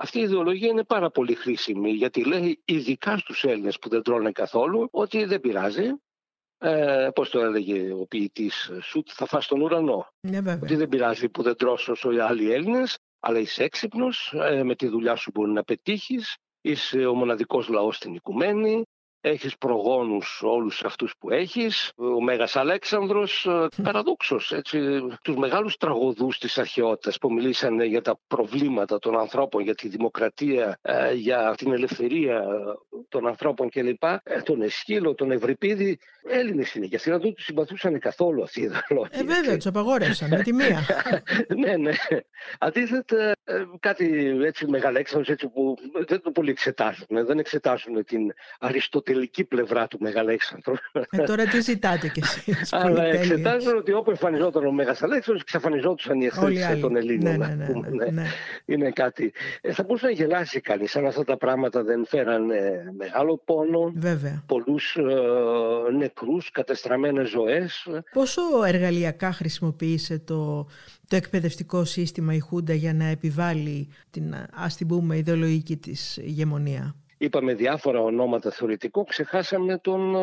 αυτή 0.00 0.18
η 0.18 0.22
ιδεολογία 0.22 0.68
είναι 0.68 0.84
πάρα 0.84 1.10
πολύ 1.10 1.34
χρήσιμη, 1.34 1.90
γιατί 1.90 2.24
λέει 2.24 2.60
ειδικά 2.64 3.18
στους 3.18 3.44
Έλληνες 3.44 3.78
που 3.78 3.88
δεν 3.88 4.02
τρώνε 4.02 4.32
καθόλου, 4.32 4.88
ότι 4.90 5.24
δεν 5.24 5.40
πειράζει, 5.40 5.92
ε, 6.58 7.08
πώς 7.14 7.30
το 7.30 7.40
έλεγε 7.40 7.92
ο 7.92 8.06
ποιητής 8.06 8.70
Σουτ, 8.82 9.08
θα 9.12 9.26
φας 9.26 9.46
τον 9.46 9.60
ουρανό. 9.60 10.08
Ναι, 10.20 10.40
βέβαια. 10.40 10.60
Ότι 10.62 10.76
δεν 10.76 10.88
πειράζει 10.88 11.28
που 11.28 11.42
δεν 11.42 11.56
τρως 11.56 11.88
όσο 11.88 12.12
οι 12.12 12.18
άλλοι 12.18 12.52
Έλληνες, 12.52 12.98
αλλά 13.20 13.38
είσαι 13.38 13.64
έξυπνος, 13.64 14.34
ε, 14.34 14.62
με 14.62 14.74
τη 14.74 14.88
δουλειά 14.88 15.16
σου 15.16 15.30
μπορεί 15.34 15.50
να 15.50 15.64
πετύχεις, 15.64 16.36
είσαι 16.60 17.06
ο 17.06 17.14
μοναδικός 17.14 17.68
λαός 17.68 17.96
στην 17.96 18.14
οικουμένη, 18.14 18.84
έχεις 19.28 19.56
προγόνους 19.58 20.40
όλους 20.42 20.82
αυτούς 20.84 21.14
που 21.18 21.30
έχεις, 21.30 21.92
ο 21.96 22.22
Μέγας 22.22 22.56
Αλέξανδρος, 22.56 23.46
ε, 23.46 23.66
παραδόξως, 23.82 24.52
έτσι, 24.52 24.78
τους 25.22 25.36
μεγάλους 25.36 25.76
τραγωδούς 25.76 26.38
της 26.38 26.58
αρχαιότητας 26.58 27.18
που 27.18 27.32
μιλήσανε 27.32 27.84
για 27.84 28.02
τα 28.02 28.18
προβλήματα 28.26 28.98
των 28.98 29.18
ανθρώπων, 29.18 29.62
για 29.62 29.74
τη 29.74 29.88
δημοκρατία, 29.88 30.78
ε, 30.82 31.12
για 31.14 31.54
την 31.56 31.72
ελευθερία 31.72 32.36
ε, 32.36 32.42
των 33.08 33.26
ανθρώπων 33.26 33.70
κλπ. 33.70 34.02
Ε, 34.02 34.40
Τον 34.44 34.62
Εσχύλο, 34.62 35.14
τον 35.14 35.30
Ευρυπίδη, 35.30 35.98
Έλληνες 36.30 36.74
είναι 36.74 36.86
και 36.86 36.96
αυτοί 36.96 37.10
να 37.10 37.18
δεν 37.18 37.34
τους 37.34 37.44
συμπαθούσαν 37.44 37.98
καθόλου 37.98 38.42
αυτοί 38.42 38.60
οι 38.60 38.62
ιδεολόγοι. 38.62 39.10
Ε, 39.12 39.24
βέβαια, 39.24 39.56
τους 39.56 39.66
απαγόρευσαν 39.66 40.28
με 40.28 40.42
τη 40.42 40.52
μία. 40.52 40.80
ναι, 41.64 41.76
ναι. 41.76 41.92
Αντίθετα, 42.58 43.32
ε, 43.44 43.64
κάτι 43.80 44.36
έτσι 44.44 44.66
μεγαλέξανος 44.66 45.28
έτσι 45.28 45.48
που 45.48 45.76
δεν 46.06 46.20
το 46.22 46.30
πολύ 46.30 46.50
εξετάζουν. 46.50 47.06
ε, 47.08 47.22
Δεν 47.24 47.38
εξετάζουν 47.38 48.04
την 48.04 48.32
αριστοτελική 49.18 49.44
πλευρά 49.44 49.86
του 49.86 49.98
Μεγαλέξανδρου. 50.00 50.74
Ε, 51.10 51.22
τώρα 51.22 51.44
τι 51.44 51.60
ζητάτε 51.60 52.08
κι 52.08 52.20
εσείς. 52.22 52.72
Αλλά 52.72 52.82
πολυτέλειες. 52.82 53.30
εξετάζουν 53.30 53.76
ότι 53.76 53.92
όπου 53.92 54.10
εμφανιζόταν 54.10 54.66
ο 54.66 54.72
Μέγας 54.72 55.02
Αλέξανδρος, 55.02 55.40
εξαφανιζόταν 55.40 56.20
η 56.20 56.30
Όλοι 56.38 56.54
οι 56.54 56.56
εχθροί 56.56 56.62
άλλοι. 56.62 56.80
των 56.80 56.96
Ελλήνων. 56.96 57.38
Ναι, 57.38 57.44
ας 57.44 57.50
ναι, 57.50 57.64
ναι, 57.64 57.72
πούμε, 57.72 57.88
ναι. 57.88 58.04
ναι. 58.10 58.26
Είναι 58.64 58.90
κάτι. 58.90 59.32
Ε, 59.60 59.72
θα 59.72 59.82
μπορούσε 59.82 60.06
να 60.06 60.12
γελάσει 60.12 60.60
κανείς 60.60 60.96
αν 60.96 61.06
αυτά 61.06 61.24
τα 61.24 61.36
πράγματα 61.36 61.82
δεν 61.82 62.06
φέραν 62.06 62.50
ε, 62.50 62.92
μεγάλο 62.96 63.42
πόνο, 63.44 63.92
Βέβαια. 63.94 64.42
πολλούς 64.46 64.96
ε, 64.96 65.02
νεκρούς, 65.96 66.50
κατεστραμμένες 66.50 67.28
ζωές. 67.28 67.88
Πόσο 68.12 68.42
εργαλειακά 68.66 69.32
χρησιμοποίησε 69.32 70.18
το, 70.18 70.66
το 71.08 71.16
εκπαιδευτικό 71.16 71.84
σύστημα 71.84 72.34
η 72.34 72.38
Χούντα 72.38 72.74
για 72.74 72.94
να 72.94 73.04
επιβάλλει 73.04 73.88
την, 74.10 74.34
ας 74.54 74.76
την 74.76 74.86
πούμε, 74.86 75.16
ιδεολογική 75.16 75.76
της 75.76 76.16
ηγεμονία; 76.16 76.94
Είπαμε 77.18 77.54
διάφορα 77.54 78.00
ονόματα 78.00 78.50
θεωρητικό, 78.50 79.04
ξεχάσαμε 79.04 79.78
τον, 79.78 80.14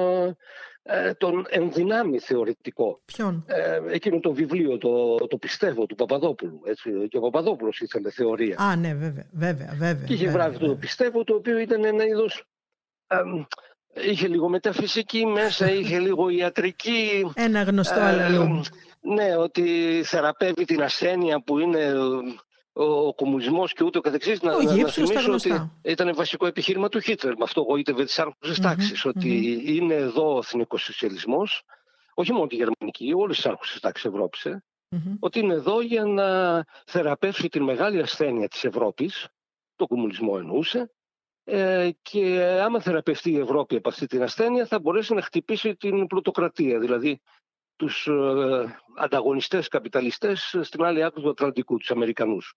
ε, 0.83 1.13
τον 1.13 1.45
ενδυνάμει 1.49 2.19
θεωρητικό. 2.19 3.01
Ποιον; 3.05 3.45
Ε, 3.47 3.79
εκείνο 3.89 4.19
το 4.19 4.33
βιβλίο, 4.33 4.77
το, 4.77 5.15
το 5.15 5.37
πιστεύω, 5.37 5.85
του 5.85 5.95
Παπαδόπουλου. 5.95 6.61
Έτσι. 6.65 7.07
Και 7.09 7.17
ο 7.17 7.21
Παπαδόπουλος 7.21 7.79
ήθελε 7.79 8.09
θεωρία. 8.09 8.57
Α, 8.59 8.75
ναι, 8.75 8.93
βέβαια, 8.93 9.25
βέβαια, 9.31 9.75
βέβαια. 9.77 10.07
Και 10.07 10.13
είχε 10.13 10.25
βέβαια, 10.25 10.49
βράδυ 10.49 10.65
το 10.65 10.75
πιστεύω, 10.75 11.23
το 11.23 11.35
οποίο 11.35 11.57
ήταν 11.57 11.83
ένα 11.85 12.05
είδος... 12.05 12.43
Ε, 13.07 13.17
είχε 14.09 14.27
λίγο 14.27 14.49
μεταφυσική 14.49 15.25
μέσα, 15.25 15.71
είχε 15.71 15.99
λίγο 15.99 16.29
ιατρική. 16.29 17.31
Ένα 17.35 17.61
γνωστό 17.61 17.99
αλλαλού. 17.99 18.63
Ναι, 19.01 19.37
ότι 19.37 20.01
θεραπεύει 20.03 20.65
την 20.65 20.83
ασθένεια 20.83 21.41
που 21.43 21.59
είναι 21.59 21.93
ο 22.77 23.13
κομμουνισμός 23.13 23.73
και 23.73 23.83
ούτω 23.83 24.01
καθεξής. 24.01 24.39
Ο 24.41 24.47
να, 24.47 24.63
να, 24.63 24.75
να 24.75 24.87
θυμίσω 24.87 25.33
ότι 25.33 25.69
ήταν 25.81 26.15
βασικό 26.15 26.45
επιχείρημα 26.45 26.89
του 26.89 26.99
Χίτλερ. 26.99 27.37
Με 27.37 27.43
αυτό 27.43 27.61
γοήτευε 27.61 28.03
τι 28.03 28.15
άρχουσε 28.17 28.61
τάξει. 28.61 29.07
Ότι 29.07 29.61
είναι 29.65 29.93
εδώ 29.93 30.35
ο 30.35 30.37
εθνικός 30.37 30.81
σοσιαλισμός, 30.81 31.63
όχι 32.13 32.33
μόνο 32.33 32.47
τη 32.47 32.55
γερμανική, 32.55 33.13
όλες 33.15 33.35
τις 33.35 33.45
άρχουσε 33.45 33.79
τάξει 33.79 34.07
Ευρώπη. 34.07 34.37
Ε, 34.43 34.57
ότι 35.19 35.39
είναι 35.39 35.53
εδώ 35.53 35.81
για 35.81 36.05
να 36.05 36.63
θεραπεύσει 36.85 37.47
την 37.47 37.63
μεγάλη 37.63 38.01
ασθένεια 38.01 38.47
της 38.47 38.63
Ευρώπης. 38.63 39.27
Το 39.75 39.87
κομμουνισμό 39.87 40.35
εννοούσε. 40.37 40.89
Ε, 41.43 41.89
και 42.01 42.41
άμα 42.63 42.79
θεραπευτεί 42.79 43.31
η 43.31 43.39
Ευρώπη 43.39 43.75
από 43.75 43.89
αυτή 43.89 44.05
την 44.05 44.23
ασθένεια 44.23 44.65
θα 44.65 44.79
μπορέσει 44.79 45.13
να 45.13 45.21
χτυπήσει 45.21 45.75
την 45.75 46.07
πλουτοκρατία. 46.07 46.79
Δηλαδή 46.79 47.21
τους 47.75 48.07
ε, 48.07 48.79
ανταγωνιστές 48.97 49.67
καπιταλιστές 49.67 50.57
στην 50.61 50.83
άλλη 50.83 51.03
άκρη 51.03 51.21
του 51.21 51.29
Ατλαντικού, 51.29 51.77
τους 51.77 51.91
Αμερικανούς. 51.91 52.53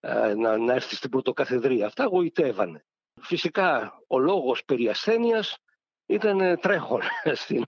Ε, 0.00 0.34
να, 0.34 0.56
να 0.56 0.72
έρθει 0.72 0.94
στην 0.94 1.10
πρωτοκαθεδρία. 1.10 1.86
Αυτά 1.86 2.04
γοητεύανε. 2.04 2.84
Φυσικά 3.20 3.98
ο 4.06 4.18
λόγος 4.18 4.64
περί 4.64 4.88
ασθένειας 4.88 5.56
ήταν 6.06 6.58
τρέχον 6.60 7.00
στην, 7.42 7.64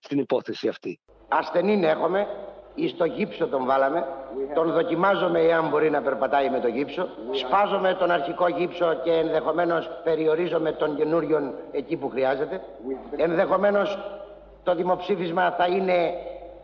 στην 0.00 0.18
υπόθεση 0.18 0.68
αυτή. 0.68 1.00
Ασθενήν 1.28 1.84
έχουμε, 1.84 2.26
ή 2.74 2.88
στο 2.88 3.04
γύψο 3.04 3.46
τον 3.46 3.64
βάλαμε, 3.64 4.06
τον 4.54 4.72
δοκιμάζουμε 4.72 5.40
εάν 5.40 5.68
μπορεί 5.68 5.90
να 5.90 6.02
περπατάει 6.02 6.50
με 6.50 6.60
το 6.60 6.68
γύψο, 6.68 7.08
σπάζουμε 7.32 7.94
τον 7.94 8.10
αρχικό 8.10 8.48
γύψο 8.48 9.00
και 9.04 9.12
ενδεχομένως 9.12 9.90
περιορίζουμε 10.04 10.72
τον 10.72 10.96
καινούριο 10.96 11.54
εκεί 11.72 11.96
που 11.96 12.08
χρειάζεται, 12.08 12.60
ενδεχομένως 13.16 13.98
το 14.62 14.74
δημοψήφισμα 14.74 15.50
θα 15.50 15.66
είναι 15.66 16.12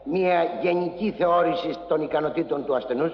μια 0.05 0.45
γενική 0.63 1.15
θεώρηση 1.19 1.71
των 1.89 2.03
ικανοτήτων 2.03 2.65
του 2.65 2.75
ασθενούς. 2.77 3.13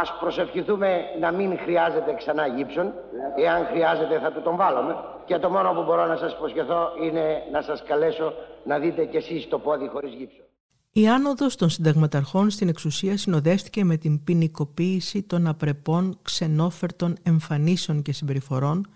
Ας 0.00 0.16
προσευχηθούμε 0.20 1.00
να 1.20 1.32
μην 1.32 1.58
χρειάζεται 1.58 2.14
ξανά 2.14 2.46
γύψον. 2.46 2.92
Εάν 3.36 3.66
χρειάζεται 3.66 4.18
θα 4.18 4.32
του 4.32 4.42
τον 4.42 4.56
βάλουμε. 4.56 4.96
Και 5.24 5.38
το 5.38 5.50
μόνο 5.50 5.72
που 5.72 5.82
μπορώ 5.84 6.06
να 6.06 6.16
σας 6.16 6.32
υποσχεθώ 6.32 6.92
είναι 7.02 7.42
να 7.52 7.62
σας 7.62 7.82
καλέσω 7.82 8.32
να 8.64 8.78
δείτε 8.78 9.04
κι 9.04 9.16
εσείς 9.16 9.48
το 9.48 9.58
πόδι 9.58 9.88
χωρίς 9.88 10.12
γύψο. 10.12 10.42
Η 10.92 11.08
άνοδος 11.08 11.56
των 11.56 11.68
συνταγματαρχών 11.68 12.50
στην 12.50 12.68
εξουσία 12.68 13.16
συνοδεύτηκε 13.16 13.84
με 13.84 13.96
την 13.96 14.24
ποινικοποίηση 14.24 15.22
των 15.22 15.46
απρεπών 15.46 16.18
ξενόφερτων 16.22 17.16
εμφανίσεων 17.22 18.02
και 18.02 18.12
συμπεριφορών 18.12 18.86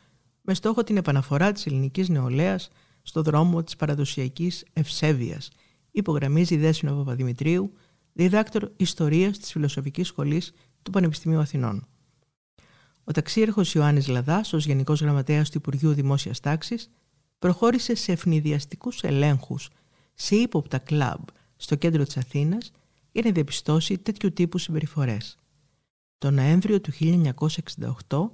με 0.42 0.54
στόχο 0.54 0.82
την 0.82 0.96
επαναφορά 0.96 1.52
της 1.52 1.66
ελληνικής 1.66 2.08
νεολαίας 2.08 2.70
στο 3.02 3.22
δρόμο 3.22 3.62
της 3.62 3.76
παραδοσιακής 3.76 4.64
ευσέβειας, 4.72 5.50
υπογραμμίζει 5.90 6.54
η 6.54 6.56
Δέσποινα 6.56 6.92
Παπαδημητρίου, 6.92 7.72
διδάκτορ 8.12 8.70
Ιστορίας 8.76 9.38
της 9.38 9.52
Φιλοσοφικής 9.52 10.06
Σχολής 10.06 10.52
του 10.82 10.90
Πανεπιστημίου 10.90 11.38
Αθηνών. 11.38 11.86
Ο 13.04 13.12
ταξίρχος 13.12 13.74
Ιωάννης 13.74 14.08
Λαδάς, 14.08 14.52
ως 14.52 14.66
Γενικός 14.66 15.00
Γραμματέας 15.00 15.50
του 15.50 15.58
Υπουργείου 15.58 15.92
Δημόσιας 15.92 16.40
Τάξης, 16.40 16.90
προχώρησε 17.38 17.94
σε 17.94 18.12
ευνηδιαστικούς 18.12 19.02
ελέγχους 19.02 19.68
σε 20.14 20.36
ύποπτα 20.36 20.78
κλαμπ 20.78 21.24
στο 21.56 21.74
κέντρο 21.74 22.04
της 22.04 22.16
Αθήνας 22.16 22.72
για 23.12 23.22
να 23.24 23.30
διαπιστώσει 23.30 23.98
τέτοιου 23.98 24.32
τύπου 24.32 24.58
συμπεριφορές. 24.58 25.36
Το 26.18 26.30
Νοέμβριο 26.30 26.80
του 26.80 26.92
1968 28.08 28.30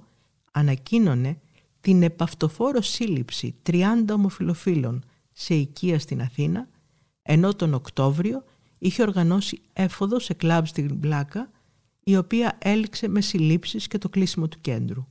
ανακοίνωνε 0.51 1.39
την 1.81 2.03
επαυτοφόρο 2.03 2.81
σύλληψη 2.81 3.55
30 3.69 3.83
ομοφιλοφίλων 4.11 5.03
σε 5.31 5.55
οικία 5.55 5.99
στην 5.99 6.21
Αθήνα, 6.21 6.67
ενώ 7.21 7.55
τον 7.55 7.73
Οκτώβριο 7.73 8.43
είχε 8.79 9.01
οργανώσει 9.01 9.61
έφοδο 9.73 10.19
σε 10.19 10.33
κλαμπ 10.33 10.65
στην 10.65 10.99
Πλάκα, 10.99 11.51
η 12.03 12.17
οποία 12.17 12.57
έληξε 12.61 13.07
με 13.07 13.21
συλλήψεις 13.21 13.87
και 13.87 13.97
το 13.97 14.09
κλείσιμο 14.09 14.47
του 14.47 14.61
κέντρου. 14.61 15.05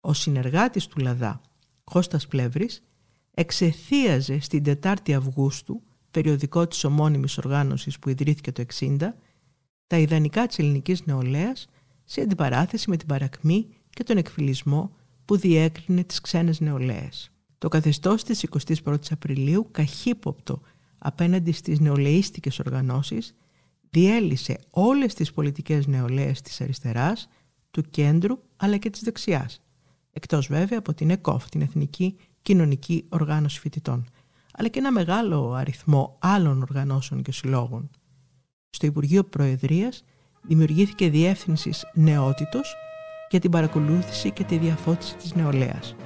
Ο 0.00 0.12
συνεργάτης 0.12 0.86
του 0.86 0.98
Λαδά, 0.98 1.40
Κώστας 1.84 2.26
Πλεύρης, 2.26 2.82
εξεθίαζε 3.30 4.40
στην 4.40 4.64
4η 4.82 5.12
Αυγούστου, 5.12 5.82
περιοδικό 6.10 6.66
της 6.66 6.84
ομώνυμης 6.84 7.38
οργάνωσης 7.38 7.98
που 7.98 8.08
ιδρύθηκε 8.08 8.52
το 8.52 8.64
60, 8.78 9.14
τα 9.86 9.98
ιδανικά 9.98 10.46
της 10.46 10.58
ελληνικής 10.58 11.06
νεολαίας 11.06 11.68
σε 12.04 12.20
αντιπαράθεση 12.20 12.90
με 12.90 12.96
την 12.96 13.06
παρακμή 13.06 13.68
και 13.90 14.02
τον 14.02 14.16
εκφυλισμό 14.16 14.96
που 15.28 15.36
διέκρινε 15.36 16.04
τις 16.04 16.20
ξένες 16.20 16.60
νεολαίες. 16.60 17.30
Το 17.58 17.68
καθεστώς 17.68 18.24
της 18.24 18.44
21ης 18.84 19.10
Απριλίου, 19.10 19.68
καχύποπτο 19.70 20.60
απέναντι 20.98 21.52
στις 21.52 21.80
νεολαίστικες 21.80 22.58
οργανώσεις, 22.58 23.34
διέλυσε 23.90 24.58
όλες 24.70 25.14
τις 25.14 25.32
πολιτικές 25.32 25.86
νεολαίες 25.86 26.40
της 26.40 26.60
αριστεράς, 26.60 27.28
του 27.70 27.82
κέντρου 27.90 28.38
αλλά 28.56 28.76
και 28.76 28.90
της 28.90 29.02
δεξιάς, 29.02 29.60
εκτός 30.10 30.46
βέβαια 30.46 30.78
από 30.78 30.94
την 30.94 31.10
ΕΚΟΦ, 31.10 31.48
την 31.48 31.60
Εθνική 31.60 32.16
Κοινωνική 32.42 33.04
Οργάνωση 33.08 33.60
Φοιτητών, 33.60 34.04
αλλά 34.52 34.68
και 34.68 34.78
ένα 34.78 34.92
μεγάλο 34.92 35.52
αριθμό 35.52 36.16
άλλων 36.20 36.62
οργανώσεων 36.62 37.22
και 37.22 37.32
συλλόγων. 37.32 37.90
Στο 38.70 38.86
Υπουργείο 38.86 39.24
Προεδρίας 39.24 40.04
δημιουργήθηκε 40.42 41.10
διεύθυνσης 41.10 41.84
νεότητος 41.94 42.76
για 43.30 43.40
την 43.40 43.50
παρακολούθηση 43.50 44.30
και 44.30 44.44
τη 44.44 44.56
διαφώτιση 44.56 45.14
της 45.16 45.34
νεολαίας. 45.34 45.96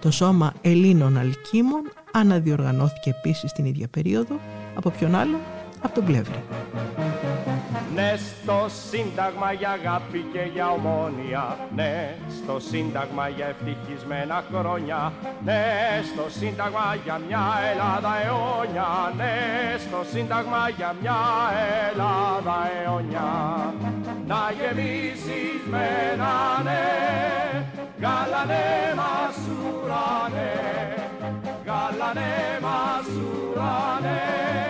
Το 0.00 0.10
Σώμα 0.10 0.52
Ελλήνων 0.60 1.18
Αλκίμων 1.18 1.82
αναδιοργανώθηκε 2.12 3.10
επίσης 3.10 3.52
την 3.52 3.64
ίδια 3.64 3.88
περίοδο 3.88 4.40
από 4.74 4.90
ποιον 4.90 5.14
άλλο, 5.14 5.38
από 5.80 5.94
τον 5.94 6.04
Πλεύρη. 6.04 6.42
Ναι 7.98 8.16
στο 8.16 8.66
σύνταγμα 8.90 9.52
για 9.52 9.70
αγάπη 9.70 10.26
και 10.32 10.42
για 10.54 10.70
ομόνια. 10.70 11.56
Ναι 11.74 12.14
στο 12.42 12.60
σύνταγμα 12.60 13.28
για 13.28 13.46
ευτυχισμένα 13.46 14.44
χρόνια. 14.52 15.12
Ναι 15.44 15.62
στο 16.12 16.24
σύνταγμα 16.38 16.96
για 17.04 17.20
μια 17.26 17.44
Ελλάδα 17.70 18.12
αιώνια. 18.24 18.88
Ναι 19.16 19.34
στο 19.86 20.00
σύνταγμα 20.12 20.68
για 20.76 20.94
μια 21.00 21.18
Ελλάδα 21.88 22.56
αιώνια. 22.74 23.28
Να 24.26 24.40
γεμίσεις 24.58 25.60
με 25.70 25.86
ένα 26.12 26.34
ναι 26.64 26.84
Γαλανέ 28.00 28.94
μας 28.96 29.36
ουρανέ 29.58 30.52
Γαλανέ 31.66 32.58
μας 32.62 33.06
ουρανέ 33.16 34.67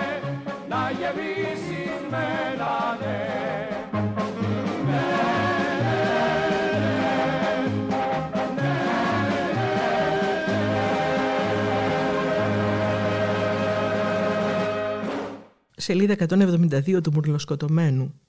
Σελίδα 15.91 16.17
172 16.29 17.03
του 17.03 17.13
Μουρλοσκοτωμένου. 17.13 18.21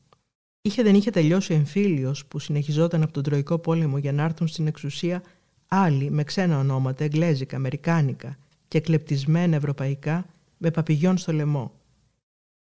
Είχε 0.62 0.84
δεν 0.84 0.96
είχε 0.96 1.12
τελειώσει 1.12 1.54
ο 1.54 1.56
εμφύλιος 1.56 2.26
που 2.26 2.40
συνεχιζόταν 2.40 3.04
από 3.04 3.14
τον 3.14 3.24
Τροϊκό 3.24 3.60
Πόλεμο 3.60 3.98
για 3.98 4.12
να 4.12 4.24
έρθουν 4.24 4.48
στην 4.48 4.68
εξουσία 4.68 5.24
άλλοι 5.68 6.12
με 6.12 6.24
ξένα 6.24 6.60
ονόματα, 6.60 7.04
εγγλέζικα, 7.04 7.56
αμερικάνικα 7.56 8.38
και 8.68 8.80
κλεπτισμένα 8.80 9.56
ευρωπαϊκά 9.56 10.26
με 10.58 10.72
παπηγιόν 10.72 11.18
στο 11.18 11.34
λαιμό. 11.34 11.79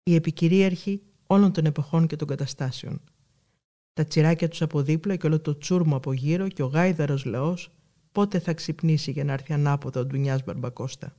Οι 0.07 0.15
επικυρίαρχοι 0.15 1.01
όλων 1.27 1.51
των 1.51 1.65
εποχών 1.65 2.07
και 2.07 2.15
των 2.15 2.27
καταστάσεων. 2.27 3.01
Τα 3.93 4.03
τσιράκια 4.03 4.47
τους 4.47 4.61
από 4.61 4.81
δίπλα 4.81 5.15
και 5.15 5.25
όλο 5.27 5.39
το 5.39 5.57
τσούρμο 5.57 5.95
από 5.95 6.13
γύρω 6.13 6.47
και 6.47 6.63
ο 6.63 6.65
γάιδαρος 6.65 7.25
λαός 7.25 7.71
πότε 8.11 8.39
θα 8.39 8.53
ξυπνήσει 8.53 9.11
για 9.11 9.23
να 9.23 9.33
έρθει 9.33 9.53
ανάποδα 9.53 9.99
ο 9.99 10.05
Ντουνιάς 10.05 10.43
Μπαρμπακώστα. 10.43 11.15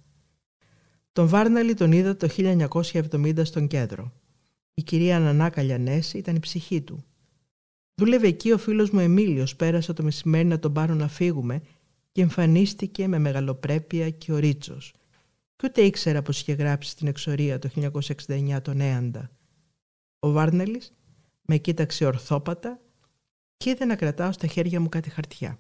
Τον 1.13 1.29
Βάρναλη 1.29 1.75
τον 1.75 1.93
είδα 1.93 2.17
το 2.17 2.29
1970 2.37 3.45
στον 3.45 3.67
κέντρο. 3.67 4.13
Η 4.75 4.83
κυρία 4.83 5.19
Νανά 5.19 5.51
Καλιανέση 5.51 6.19
ήταν 6.19 6.37
η 6.37 6.41
ψυχή 6.41 6.81
του. 6.81 7.05
Δούλευε 7.95 8.27
εκεί 8.27 8.53
ο 8.53 8.59
φίλος 8.59 8.91
μου 8.91 9.01
Εμίλιος, 9.01 9.57
πέρασε 9.57 9.93
το 9.93 10.03
μεσημέρι 10.03 10.45
να 10.45 10.59
τον 10.59 10.73
πάρω 10.73 10.95
να 10.95 11.09
φύγουμε 11.09 11.63
και 12.13 12.23
εμφανίστηκε 12.23 13.09
με 13.09 13.19
μεγαλοπρέπεια 13.19 14.11
και 14.11 14.33
ο 14.33 14.37
Ρίτσος 14.37 14.93
και 15.59 15.67
ούτε 15.67 15.81
ήξερα 15.83 16.23
πως 16.23 16.41
είχε 16.41 16.53
γράψει 16.53 16.91
στην 16.91 17.07
εξορία 17.07 17.59
το 17.59 17.71
1969 18.27 18.59
τον 18.63 18.81
Έαντα. 18.81 19.31
Ο 20.19 20.31
Βάρνελης 20.31 20.93
με 21.43 21.57
κοίταξε 21.57 22.05
ορθόπατα 22.07 22.81
και 23.57 23.71
είδε 23.71 23.85
να 23.85 23.97
κρατάω 23.97 24.33
στα 24.33 24.47
χέρια 24.47 24.81
μου 24.81 24.89
κάτι 24.89 25.11
χαρτιά. 25.11 25.59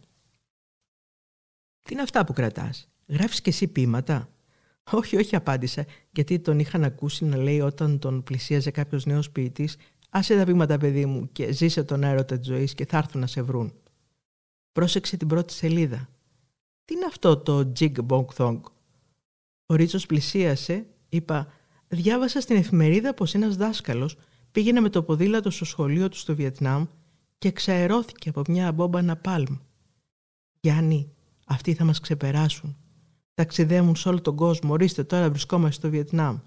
«Τι 1.82 1.92
είναι 1.92 2.03
αυτά 2.03 2.24
που 2.24 2.32
κρατάς, 2.32 2.88
γράφεις 3.07 3.40
και 3.40 3.51
εσύ 3.51 3.68
ποίηματα» 3.68 4.32
«Όχι, 4.90 5.16
όχι» 5.16 5.36
απάντησα, 5.36 5.84
γιατί 6.11 6.38
τον 6.40 6.59
είχαν 6.59 6.84
ακούσει 6.84 7.24
να 7.24 7.36
λέει 7.36 7.61
όταν 7.61 7.99
τον 7.99 8.22
πλησίαζε 8.22 8.70
κάποιος 8.70 9.07
νέος 9.07 9.30
ποιητής 9.30 9.76
«Άσε 10.09 10.36
τα 10.36 10.44
ποίηματα 10.44 10.78
παιδί 10.78 11.07
μου 11.07 11.32
και 11.32 11.53
ζήσε 11.53 11.84
τον 11.84 12.03
έρωτα 12.03 12.38
της 12.38 12.46
ζωής 12.46 12.74
και 12.74 12.86
θα 12.86 12.99
έρθουν 12.99 13.20
να 13.20 13.26
σε 13.26 13.42
βρουν». 13.42 13.72
Πρόσεξε 14.72 15.16
την 15.16 15.28
πρώτη 15.28 15.53
σελίδα. 15.53 16.09
«Τι 16.84 16.94
είναι 16.94 17.05
αυτό 17.05 17.36
το 17.36 17.72
jig 17.78 18.07
bong 18.09 18.26
thong» 18.36 18.61
Ο 19.71 19.75
Ρίτσος 19.75 20.07
πλησίασε, 20.07 20.87
είπα 21.09 21.47
«Διάβασα 21.89 22.41
στην 22.41 22.57
εφημερίδα 22.57 23.14
πως 23.14 23.35
ένας 23.35 23.57
δάσκαλος 23.57 24.16
πήγαινε 24.53 24.81
με 24.81 24.89
το 24.89 25.03
ποδήλατο 25.03 25.51
στο 25.51 25.64
σχολείο 25.64 26.09
του 26.09 26.16
στο 26.16 26.35
Βιετνάμ 26.35 26.85
και 27.39 27.51
ξαερώθηκε 27.51 28.29
από 28.29 28.43
μια 28.49 28.73
μπόμπα 28.73 29.03
Ναπάλμ. 29.03 29.57
Γιάννη, 30.61 31.12
αυτοί 31.47 31.75
θα 31.75 31.85
μας 31.85 32.01
ξεπεράσουν. 32.01 32.77
Ταξιδεύουν 33.35 33.97
σε 33.97 34.09
όλο 34.09 34.21
τον 34.21 34.37
κόσμο. 34.37 34.73
Ορίστε, 34.73 35.05
τώρα 35.05 35.31
βρισκόμαστε 35.31 35.75
στο 35.75 35.91
Βιετνάμ. 35.91 36.39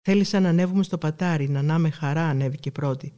Θέλησα 0.00 0.40
να 0.40 0.48
ανέβουμε 0.48 0.82
στο 0.82 0.98
πατάρι, 0.98 1.48
να 1.48 1.62
να 1.62 1.78
με 1.78 1.90
χαρά 1.90 2.28
ανέβηκε 2.28 2.70
πρώτη. 2.70 3.12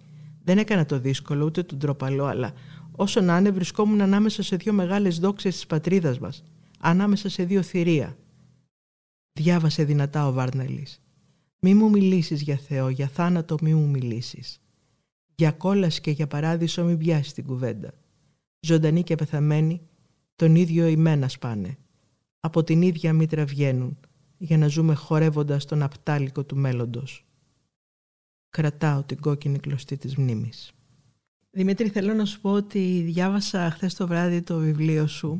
Δεν 0.44 0.58
έκανα 0.58 0.86
το 0.86 0.98
δύσκολο, 0.98 1.44
ούτε 1.44 1.62
τον 1.62 1.78
τροπαλό, 1.78 2.24
αλλά 2.24 2.52
όσο 2.92 3.20
να 3.20 3.38
είναι 3.38 3.50
βρισκόμουν 3.50 4.00
ανάμεσα 4.00 4.42
σε 4.42 4.56
δύο 4.56 4.72
μεγάλες 4.72 5.18
δόξες 5.18 5.54
της 5.54 5.66
πατρίδας 5.66 6.18
μας, 6.18 6.44
ανάμεσα 6.80 7.28
σε 7.28 7.44
δύο 7.44 7.62
θηρία. 7.62 8.16
Διάβασε 9.40 9.84
δυνατά 9.84 10.26
ο 10.26 10.32
Βάρνελης. 10.32 11.00
Μη 11.58 11.74
μου 11.74 11.90
μιλήσεις 11.90 12.42
για 12.42 12.56
Θεό, 12.56 12.88
για 12.88 13.08
θάνατο 13.08 13.56
μη 13.62 13.74
μου 13.74 13.88
μιλήσεις. 13.88 14.60
Για 15.34 15.52
κόλαση 15.52 16.00
και 16.00 16.10
για 16.10 16.26
παράδεισο 16.26 16.84
μη 16.84 16.96
πιάσεις 16.96 17.32
την 17.32 17.44
κουβέντα. 17.44 17.92
Ζωντανή 18.60 19.02
και 19.02 19.14
πεθαμένη, 19.14 19.80
τον 20.36 20.54
ίδιο 20.54 20.86
ημένα 20.86 21.28
σπάνε. 21.28 21.76
Από 22.40 22.64
την 22.64 22.82
ίδια 22.82 23.12
μήτρα 23.12 23.44
βγαίνουν, 23.44 23.98
για 24.38 24.58
να 24.58 24.66
ζούμε 24.66 24.94
χορεύοντας 24.94 25.64
τον 25.64 25.82
απτάλικο 25.82 26.44
του 26.44 26.56
μέλλοντος. 26.56 27.24
Κρατάω 28.50 29.02
την 29.02 29.20
κόκκινη 29.20 29.58
κλωστή 29.58 29.96
της 29.96 30.16
μνήμης. 30.16 30.72
Δημήτρη, 31.50 31.88
θέλω 31.88 32.14
να 32.14 32.24
σου 32.24 32.40
πω 32.40 32.50
ότι 32.50 33.02
διάβασα 33.06 33.70
χθες 33.70 33.94
το 33.94 34.06
βράδυ 34.06 34.42
το 34.42 34.58
βιβλίο 34.58 35.06
σου 35.06 35.36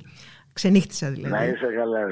Ξενύχτησα 0.55 1.11
δηλαδή. 1.11 1.35
Να 1.35 1.45
είσαι 1.45 1.67
καλά, 1.67 2.07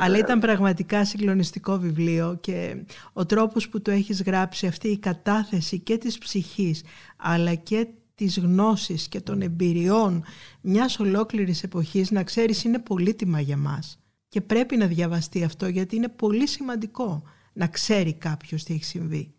Αλλά 0.00 0.18
ήταν 0.18 0.40
πραγματικά 0.40 1.04
συγκλονιστικό 1.04 1.78
βιβλίο 1.78 2.38
και 2.40 2.84
ο 3.12 3.26
τρόπος 3.26 3.68
που 3.68 3.82
το 3.82 3.90
έχεις 3.90 4.22
γράψει, 4.22 4.66
αυτή 4.66 4.88
η 4.88 4.98
κατάθεση 4.98 5.80
και 5.80 5.98
της 5.98 6.18
ψυχής, 6.18 6.84
αλλά 7.16 7.54
και 7.54 7.86
της 8.14 8.38
γνώσης 8.38 9.08
και 9.08 9.20
των 9.20 9.40
εμπειριών 9.40 10.24
μιας 10.62 10.98
ολόκληρης 11.00 11.62
εποχής, 11.62 12.10
να 12.10 12.24
ξέρεις 12.24 12.64
είναι 12.64 12.78
πολύτιμα 12.78 13.40
για 13.40 13.56
μας. 13.56 14.00
Και 14.28 14.40
πρέπει 14.40 14.76
να 14.76 14.86
διαβαστεί 14.86 15.44
αυτό 15.44 15.66
γιατί 15.66 15.96
είναι 15.96 16.08
πολύ 16.08 16.46
σημαντικό 16.46 17.22
να 17.52 17.66
ξέρει 17.68 18.14
κάποιος 18.18 18.64
τι 18.64 18.74
έχει 18.74 18.84
συμβεί. 18.84 19.34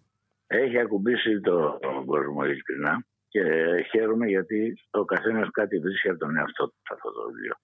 Έχει 0.47 0.79
ακουμπήσει 0.79 1.39
τον 1.39 1.79
το 1.81 2.03
κόσμο 2.05 2.41
ειλικρινά 2.43 3.05
και 3.27 3.41
χαίρομαι 3.91 4.27
γιατί 4.27 4.73
ο 4.89 5.05
καθένας 5.05 5.47
κάτι 5.51 5.79
βρίσκει 5.79 6.09
από 6.09 6.19
τον 6.19 6.37
εαυτό 6.37 6.67
του 6.67 6.75
αυτό 6.91 7.11
το 7.11 7.21
βιβλίο 7.27 7.55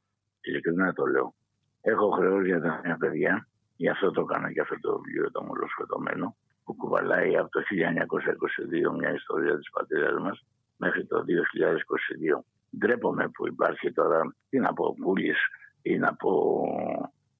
ειλικρινά 0.63 0.93
το 0.93 1.05
λέω. 1.05 1.33
Έχω 1.81 2.09
χρέο 2.09 2.45
για 2.45 2.61
τα 2.61 2.81
νέα 2.83 2.97
παιδιά, 2.97 3.47
γι' 3.75 3.89
αυτό 3.89 4.11
το 4.11 4.21
έκανα 4.21 4.51
και 4.51 4.61
αυτό 4.61 4.79
το 4.79 4.99
βιβλίο 4.99 5.31
το 5.31 5.43
μολοσχεδομένο, 5.43 6.35
που 6.63 6.75
κουβαλάει 6.75 7.37
από 7.37 7.49
το 7.49 7.61
1922 7.61 8.97
μια 8.97 9.13
ιστορία 9.13 9.57
της 9.57 9.69
πατρίδα 9.69 10.19
μας 10.19 10.45
μέχρι 10.77 11.05
το 11.05 11.23
2022. 11.23 12.43
Ντρέπομαι 12.77 13.29
που 13.29 13.47
υπάρχει 13.47 13.91
τώρα, 13.91 14.35
τι 14.49 14.59
να 14.59 14.73
πω, 14.73 14.95
Πούλης 15.01 15.37
ή 15.81 15.97
να 15.97 16.15
πω 16.15 16.31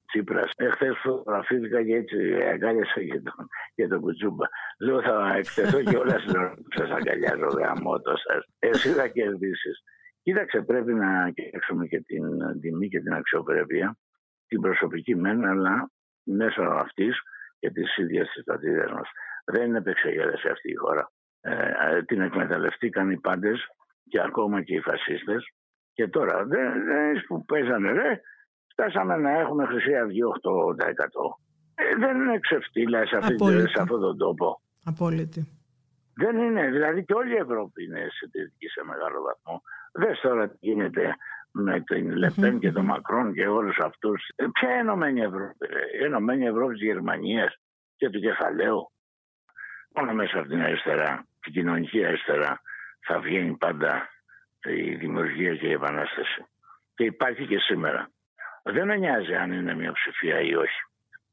Τσίπρας. 0.06 0.50
Εχθές 0.56 0.96
φωτογραφήθηκα 1.02 1.84
και 1.84 1.94
έτσι 1.94 2.16
αγκάλιασα 2.52 3.00
και 3.04 3.20
τον, 3.20 3.48
και 3.74 3.88
τον 3.88 4.00
Κουτσούμπα. 4.00 4.46
Λέω 4.78 5.02
θα 5.02 5.34
εκτεθώ 5.36 5.82
και 5.82 5.96
όλα 5.96 6.18
στην 6.18 6.36
ώρα 6.36 6.54
που 6.54 6.68
σας 6.76 6.90
αγκαλιάζω, 6.90 7.46
γαμότο 7.46 8.14
σας. 8.16 8.44
Εσύ 8.58 8.88
θα 8.88 9.08
κερδίσεις. 9.08 9.82
Κοίταξε, 10.24 10.60
πρέπει 10.60 10.94
να 10.94 11.30
κοιτάξουμε 11.30 11.86
και 11.86 12.00
την 12.00 12.24
τιμή 12.60 12.88
και 12.88 13.00
την 13.00 13.12
αξιοπρέπεια, 13.14 13.96
την 14.46 14.60
προσωπική 14.60 15.14
μεν, 15.16 15.44
αλλά 15.44 15.90
μέσω 16.22 16.62
αυτής 16.62 17.20
και 17.58 17.70
τη 17.70 17.82
ίδια 18.02 18.24
τη 18.24 18.42
πατρίδα 18.42 18.92
μας. 18.94 19.08
Δεν 19.44 19.66
είναι 19.66 19.78
επεξεργασία 19.78 20.52
αυτή 20.52 20.70
η 20.70 20.74
χώρα. 20.74 21.10
Ε, 21.40 21.52
ε, 21.52 22.02
την 22.02 22.20
εκμεταλλευτήκαν 22.20 23.10
οι 23.10 23.18
πάντες 23.20 23.58
και 24.08 24.20
ακόμα 24.20 24.62
και 24.62 24.74
οι 24.74 24.80
φασίστες. 24.80 25.44
Και 25.92 26.08
τώρα, 26.08 26.44
δεν, 26.44 26.84
δεν 26.84 27.24
που 27.26 27.44
παίζανε, 27.44 27.92
ρε, 27.92 28.20
φτάσαμε 28.72 29.16
να 29.16 29.30
έχουμε 29.30 29.66
Χρυσή 29.66 29.94
Αυγή 29.96 30.20
8%. 30.22 30.24
Ε, 31.74 31.96
δεν 31.98 32.16
είναι 32.16 32.38
ξεφτύλα 32.38 33.06
σε, 33.06 33.16
αυτή, 33.16 33.36
σε 33.44 33.80
αυτόν 33.80 34.00
τον 34.00 34.16
τόπο. 34.18 34.60
Απόλυτη. 34.84 35.63
Δεν 36.16 36.36
είναι. 36.36 36.70
Δηλαδή 36.70 37.04
και 37.04 37.14
όλη 37.14 37.32
η 37.32 37.36
Ευρώπη 37.46 37.84
είναι 37.84 38.06
συντηρητική 38.10 38.68
σε 38.68 38.84
μεγάλο 38.84 39.22
βαθμό. 39.22 39.62
Δες 39.92 40.20
τώρα 40.20 40.48
τι 40.48 40.56
γίνεται 40.60 41.16
με 41.50 41.80
την 41.80 42.16
Λεπέν 42.16 42.58
και 42.58 42.72
τον 42.72 42.84
Μακρόν 42.84 43.32
και 43.32 43.46
όλους 43.46 43.78
αυτούς. 43.78 44.28
Ε, 44.36 44.46
ποια 44.52 44.68
ενωμένη 44.68 45.20
Ευρώπη, 45.20 45.66
η 46.00 46.04
ενωμένη 46.04 46.46
Ευρώπη 46.46 46.72
της 46.72 46.82
Γερμανίας 46.82 47.54
και 47.96 48.10
του 48.10 48.20
κεφαλαίου. 48.20 48.90
Μόνο 49.94 50.12
μέσα 50.12 50.38
από 50.38 50.48
την 50.48 50.60
αριστερά, 50.60 51.26
την 51.40 51.52
κοινωνική 51.52 52.04
αριστερά, 52.04 52.60
θα 53.06 53.20
βγαίνει 53.20 53.56
πάντα 53.56 54.08
η 54.64 54.94
δημιουργία 54.94 55.56
και 55.56 55.66
η 55.66 55.72
επανάσταση. 55.72 56.46
Και 56.94 57.04
υπάρχει 57.04 57.46
και 57.46 57.58
σήμερα. 57.58 58.10
Δεν 58.62 58.86
με 58.86 58.96
νοιάζει 58.96 59.34
αν 59.34 59.52
είναι 59.52 59.74
μια 59.74 59.92
ψηφία 59.92 60.40
ή 60.40 60.54
όχι. 60.54 60.80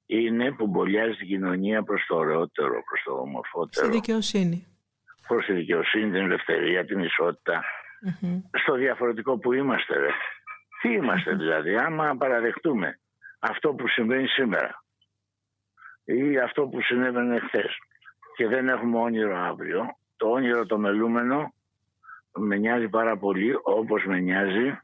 Είναι 0.06 0.52
που 0.52 0.68
μπολιάζει 0.68 1.16
την 1.16 1.28
κοινωνία 1.28 1.84
προς 1.84 2.06
το 2.08 2.16
ωραιότερο, 2.16 2.84
προς 2.84 3.02
το 3.06 3.12
ομορφότερο. 3.12 3.86
Στη 3.86 3.90
δικαιοσύνη. 3.90 4.71
Προς 5.32 5.46
τη 5.46 5.54
δικαιοσύνη, 5.54 6.12
την 6.12 6.22
ελευθερία, 6.22 6.86
την 6.86 7.00
ισότητα, 7.00 7.64
στο 8.64 8.76
διαφορετικό 8.76 9.38
που 9.38 9.54
είμαστε. 9.54 9.98
Ρε. 10.00 10.10
Τι 10.82 10.90
είμαστε 10.94 11.36
δηλαδή, 11.36 11.76
άμα 11.76 12.16
παραδεχτούμε 12.18 13.00
αυτό 13.40 13.74
που 13.74 13.88
συμβαίνει 13.88 14.28
σήμερα 14.28 14.84
ή 16.04 16.38
αυτό 16.38 16.68
που 16.68 16.82
συνέβαινε 16.82 17.40
χθες 17.40 17.78
και 18.36 18.48
δεν 18.48 18.70
έχουμε 18.70 19.00
όνειρο 19.00 19.38
αύριο, 19.38 19.98
το 20.16 20.28
όνειρο 20.28 20.66
το 20.66 20.78
μελούμενο 20.78 21.54
με 22.34 22.58
νοιάζει 22.58 22.90
πάρα 22.90 23.18
πολύ 23.18 23.54
όπως 23.64 24.06
με 24.06 24.20
νοιάζει 24.20 24.80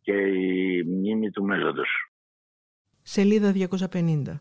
και 0.00 0.12
η 0.12 0.82
μνήμη 0.82 1.30
του 1.30 1.44
μέλλοντος. 1.44 1.88
Σελίδα 3.02 3.52
250 3.92 4.40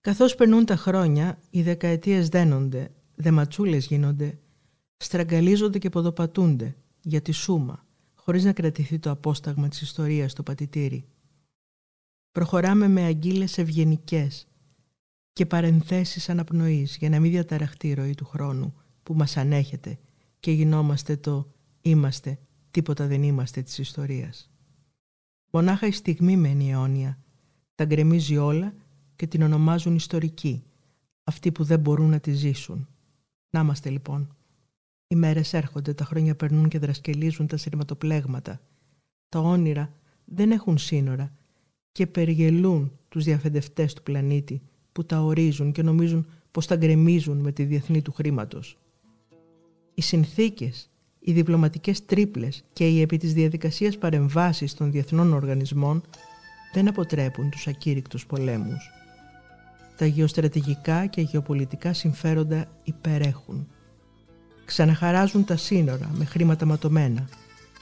Καθώς 0.00 0.34
περνούν 0.34 0.64
τα 0.64 0.76
χρόνια, 0.76 1.38
οι 1.50 1.62
δεκαετίες 1.62 2.28
δένονται, 2.28 2.90
δεματσούλες 3.16 3.86
γίνονται, 3.86 4.38
στραγγαλίζονται 5.02 5.78
και 5.78 5.88
ποδοπατούνται, 5.88 6.76
για 7.02 7.20
τη 7.20 7.32
σούμα, 7.32 7.86
χωρίς 8.14 8.44
να 8.44 8.52
κρατηθεί 8.52 8.98
το 8.98 9.10
απόσταγμα 9.10 9.68
της 9.68 9.80
ιστορίας 9.80 10.32
στο 10.32 10.42
πατητήρι. 10.42 11.04
Προχωράμε 12.32 12.88
με 12.88 13.02
αγγίλες 13.02 13.58
ευγενικές 13.58 14.46
και 15.32 15.46
παρενθέσεις 15.46 16.28
αναπνοής 16.28 16.96
για 16.96 17.08
να 17.08 17.20
μην 17.20 17.30
διαταραχτεί 17.30 17.88
η 17.88 17.94
ροή 17.94 18.14
του 18.14 18.24
χρόνου 18.24 18.74
που 19.02 19.14
μας 19.14 19.36
ανέχεται 19.36 19.98
και 20.40 20.50
γινόμαστε 20.50 21.16
το 21.16 21.52
«είμαστε, 21.80 22.38
τίποτα 22.70 23.06
δεν 23.06 23.22
είμαστε» 23.22 23.62
της 23.62 23.78
ιστορίας. 23.78 24.50
Μονάχα 25.50 25.86
η 25.86 25.92
στιγμή 25.92 26.36
μένει 26.36 26.70
αιώνια, 26.70 27.18
τα 27.74 27.84
γκρεμίζει 27.84 28.36
όλα 28.36 28.74
και 29.16 29.26
την 29.26 29.42
ονομάζουν 29.42 29.94
ιστορική, 29.94 30.64
αυτοί 31.24 31.52
που 31.52 31.64
δεν 31.64 31.80
μπορούν 31.80 32.10
να 32.10 32.20
τη 32.20 32.32
ζήσουν. 32.32 32.88
Να 33.50 33.60
είμαστε 33.60 33.90
λοιπόν. 33.90 34.34
Οι 35.12 35.16
μέρες 35.16 35.52
έρχονται, 35.52 35.94
τα 35.94 36.04
χρόνια 36.04 36.34
περνούν 36.34 36.68
και 36.68 36.78
δρασκελίζουν 36.78 37.46
τα 37.46 37.56
σειρματοπλέγματα. 37.56 38.60
Τα 39.28 39.38
όνειρα 39.38 39.92
δεν 40.24 40.50
έχουν 40.50 40.78
σύνορα 40.78 41.32
και 41.92 42.06
περιγελούν 42.06 42.92
τους 43.08 43.24
διαφεντευτές 43.24 43.94
του 43.94 44.02
πλανήτη 44.02 44.62
που 44.92 45.04
τα 45.04 45.20
ορίζουν 45.20 45.72
και 45.72 45.82
νομίζουν 45.82 46.26
πως 46.50 46.66
τα 46.66 46.76
γκρεμίζουν 46.76 47.38
με 47.38 47.52
τη 47.52 47.64
διεθνή 47.64 48.02
του 48.02 48.12
χρήματος. 48.12 48.78
Οι 49.94 50.02
συνθήκες, 50.02 50.90
οι 51.18 51.32
διπλωματικές 51.32 52.04
τρίπλες 52.04 52.64
και 52.72 52.88
οι 52.88 53.00
επί 53.00 53.16
της 53.16 53.32
διαδικασίας 53.32 53.98
παρεμβάσεις 53.98 54.74
των 54.74 54.90
διεθνών 54.90 55.32
οργανισμών 55.32 56.02
δεν 56.72 56.88
αποτρέπουν 56.88 57.50
τους 57.50 57.66
ακήρυκτους 57.66 58.26
πολέμους. 58.26 58.90
Τα 59.96 60.06
γεωστρατηγικά 60.06 61.06
και 61.06 61.20
γεωπολιτικά 61.20 61.92
συμφέροντα 61.92 62.68
υπερέχουν 62.84 63.68
ξαναχαράζουν 64.70 65.44
τα 65.44 65.56
σύνορα 65.56 66.10
με 66.12 66.24
χρήματα 66.24 66.66
ματωμένα 66.66 67.28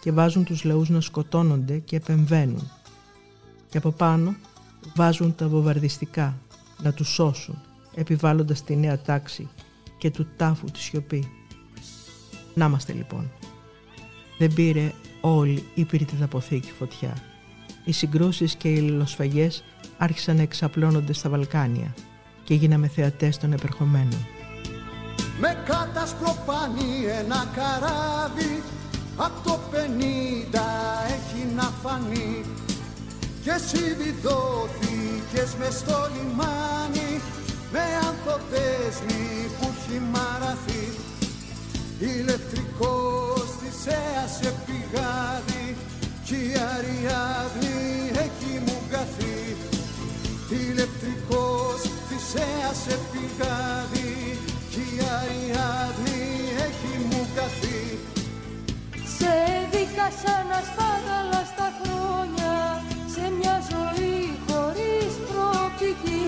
και 0.00 0.12
βάζουν 0.12 0.44
τους 0.44 0.64
λαούς 0.64 0.88
να 0.88 1.00
σκοτώνονται 1.00 1.78
και 1.78 1.96
επεμβαίνουν. 1.96 2.70
Και 3.68 3.78
από 3.78 3.90
πάνω 3.90 4.34
βάζουν 4.94 5.34
τα 5.34 5.48
βομβαρδιστικά 5.48 6.38
να 6.82 6.92
τους 6.92 7.08
σώσουν 7.08 7.58
επιβάλλοντας 7.94 8.64
τη 8.64 8.76
νέα 8.76 8.98
τάξη 8.98 9.48
και 9.98 10.10
του 10.10 10.26
τάφου 10.36 10.66
τη 10.66 10.78
σιωπή. 10.78 11.28
Να 12.54 12.64
είμαστε 12.64 12.92
λοιπόν. 12.92 13.30
Δεν 14.38 14.52
πήρε 14.54 14.92
όλη 15.20 15.64
η 15.74 15.86
αποθήκη 16.22 16.70
φωτιά. 16.78 17.16
Οι 17.84 17.92
συγκρούσεις 17.92 18.54
και 18.54 18.68
οι 18.68 18.78
λιλοσφαγές 18.78 19.64
άρχισαν 19.98 20.36
να 20.36 20.42
εξαπλώνονται 20.42 21.12
στα 21.12 21.28
Βαλκάνια 21.28 21.94
και 22.44 22.54
γίναμε 22.54 22.88
θεατές 22.88 23.38
των 23.38 23.52
επερχομένων. 23.52 24.37
Με 25.40 25.56
κάτασπρο 25.64 26.36
πανί 26.46 27.04
ένα 27.20 27.48
καράβι. 27.56 28.62
Απ' 29.16 29.44
το 29.44 29.58
πενήντα 29.70 30.68
έχει 31.16 31.40
να 31.56 31.72
φανεί. 31.82 32.44
Και 33.42 33.50
εσύ 33.50 33.96
βιδώθηκες 33.98 35.50
μες 35.58 35.74
στο 35.74 36.08
λιμάνι. 36.14 37.20
Με 37.72 37.84
ανθοδέσμη 38.08 39.26
που 39.60 39.68
έχει 39.78 40.00
μαραθεί. 40.12 40.86
Ηλεκτρικός 41.98 43.46
της 43.60 43.76
σε 44.38 44.54
πηγάδι. 44.66 45.76
Κι 46.24 46.34
η 46.34 46.52
Αριάδνη 46.74 48.10
έχει 48.12 48.52
μου 48.66 48.78
καθεί 48.90 49.56
Ηλεκτρικός 50.48 51.80
της 52.08 52.24
σε 52.84 52.98
πηγάδι. 53.10 53.28
Κι 53.92 54.04
η 54.04 54.07
Αριάδνη 55.68 56.22
έχει 56.66 56.92
μου 57.08 57.22
καθεί 57.36 57.82
Σε 59.16 59.30
έδικα 59.58 60.06
σαν 60.20 60.46
ασπάδαλα 60.60 61.42
στα 61.52 61.68
χρόνια 61.78 62.56
Σε 63.14 63.24
μια 63.38 63.56
ζωή 63.72 64.20
χωρίς 64.46 65.12
προοπτική. 65.28 66.26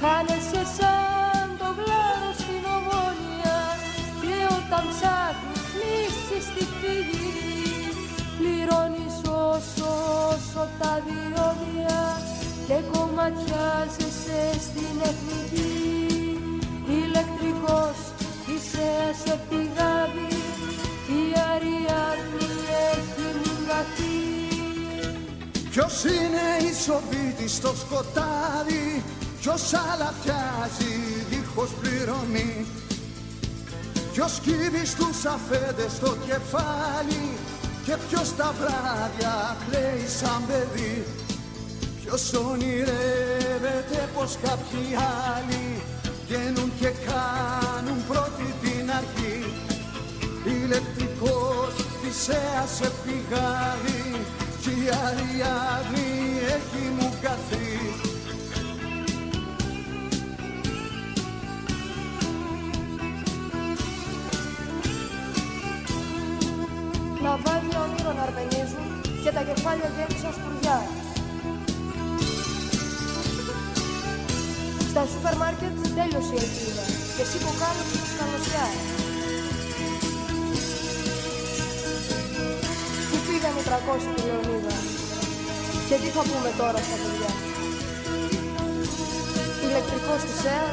Χάνεσαι 0.00 0.62
σαν 0.76 1.46
το 1.60 1.68
γλάρο 1.78 2.32
στην 2.40 2.62
ομόνια 2.76 3.60
Και 4.22 4.36
όταν 4.58 4.84
ψάχνεις 4.92 5.64
λύση 5.80 6.38
στη 6.48 6.64
φυγή 6.78 7.32
Πληρώνεις 8.38 9.16
όσο, 9.50 9.90
όσο 10.32 10.62
τα 10.80 10.92
διόδια 11.06 12.02
Και 12.66 12.78
κομματιάζεσαι 12.92 14.40
στην 14.66 14.96
εθνική. 15.10 15.52
Ηλεκτρικός 15.52 15.91
είσαι 18.82 19.24
σε 19.24 19.40
πηγάδι 19.48 20.34
Η 21.18 21.22
Αριάδνη 21.52 22.52
έχει 22.92 23.26
μουγαθεί 23.42 24.20
Ποιος 25.70 26.04
είναι 26.04 26.46
η 26.70 26.74
σοβίτη 26.84 27.48
στο 27.48 27.72
σκοτάδι 27.82 29.02
Ποιος 29.40 29.62
αλαθιάζει 29.74 30.94
δίχως 31.30 31.70
πληρωμή 31.80 32.66
Ποιος 34.12 34.40
κύβει 34.42 34.86
στους 34.86 35.24
αφέντες 35.24 35.92
στο 35.92 36.16
κεφάλι 36.26 37.24
Και 37.84 37.96
ποιος 38.08 38.36
τα 38.36 38.54
βράδια 38.58 39.56
κλαίει 39.68 40.06
σαν 40.18 40.42
παιδί. 40.46 41.04
Ποιος 42.04 42.32
ονειρεύεται 42.32 44.08
πως 44.14 44.38
κάποιοι 44.42 44.86
άλλοι 45.34 45.82
Βγαίνουν 46.32 46.72
και 46.80 46.88
κάνουν 47.06 48.06
πρώτη 48.08 48.31
την 48.31 48.31
αρχή 48.31 48.31
Ηλεκτρικός 50.72 51.74
θυσέας 52.00 52.70
σε 52.76 52.92
πηγάδι 53.02 54.24
Κι 54.60 54.70
η 54.70 54.88
Αριάδνη 55.06 56.10
έχει 56.54 56.84
μου 56.96 57.12
καθεί 57.22 57.70
Ναυάγια 67.22 67.80
ονείρων 67.84 68.18
αρμενίζουν 68.24 68.86
και 69.22 69.30
τα 69.30 69.42
κεφάλια 69.42 69.90
γέμισαν 69.96 70.32
σπουργιά. 70.38 70.78
Στα 74.90 75.06
σούπερ 75.10 75.36
μάρκετ 75.36 75.74
τέλειωσε 75.96 76.34
η 76.34 76.40
ελπίδα 76.44 76.84
και 77.16 77.22
εσύ 77.22 77.36
που 77.44 77.52
κάνεις 77.60 77.86
τους 77.92 78.12
καλωσιά. 78.18 78.66
400 83.72 83.76
τη 84.14 84.22
Λεωνίδα. 84.26 84.76
Και 85.88 85.96
τι 86.02 86.08
θα 86.16 86.22
πούμε 86.28 86.50
τώρα 86.60 86.80
στα 86.86 86.96
παιδιά; 87.02 87.32
Ηλεκτρικός 89.64 90.20
της 90.28 90.40
ΕΑ 90.56 90.70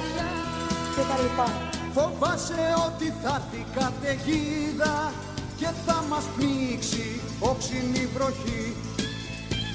και 0.93 1.03
τα 1.09 1.17
λοιπά. 1.23 1.47
Φοβάσαι 1.95 2.63
ότι 2.87 3.07
θα 3.21 3.33
έρθει 3.39 3.61
καταιγίδα 3.77 5.13
και 5.59 5.69
θα 5.85 6.03
μας 6.09 6.25
πνίξει 6.35 7.07
όξινη 7.39 8.03
βροχή. 8.15 8.65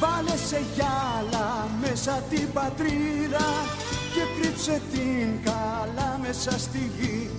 Βάλε 0.01 0.37
σε 0.49 0.61
γυάλα 0.75 1.49
μέσα 1.83 2.13
την 2.31 2.53
πατρίδα 2.53 3.47
και 4.15 4.23
κρύψε 4.37 4.81
την 4.93 5.29
καλά 5.49 6.11
μέσα 6.25 6.51
στη 6.59 6.91
γη. 6.97 7.31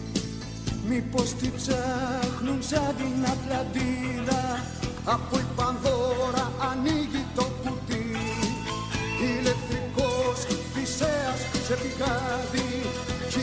Μήπως 0.90 1.34
τη 1.40 1.48
ψάχνουν 1.58 2.60
σαν 2.70 2.96
την 2.98 3.26
Ατλαντίδα 3.34 4.65
αφού 5.06 5.38
η 5.38 5.46
Πανδώρα 5.56 6.52
ανοίγει 6.72 7.26
το 7.36 7.46
κουτί 7.64 8.06
Ηλεκτρικός 9.22 10.40
φυσέας 10.74 11.40
σε 11.66 11.76
πηγάδι 11.82 12.70
κι 13.30 13.40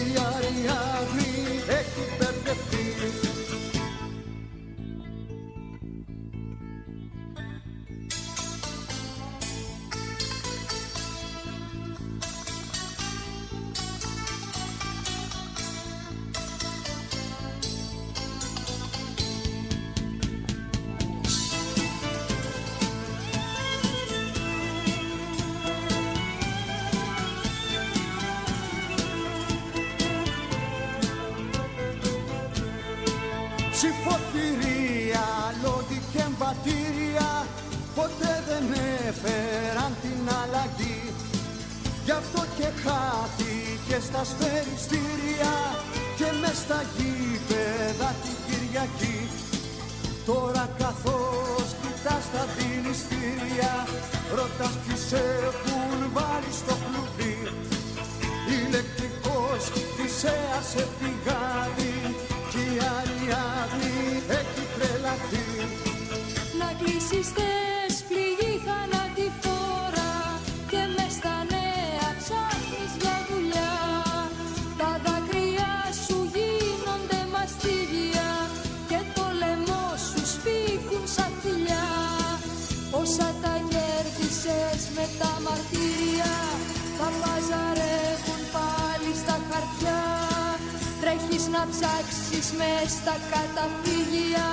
ψάξεις 92.62 92.72
μες 92.82 92.90
στα 92.90 93.16
καταφύγια 93.32 94.48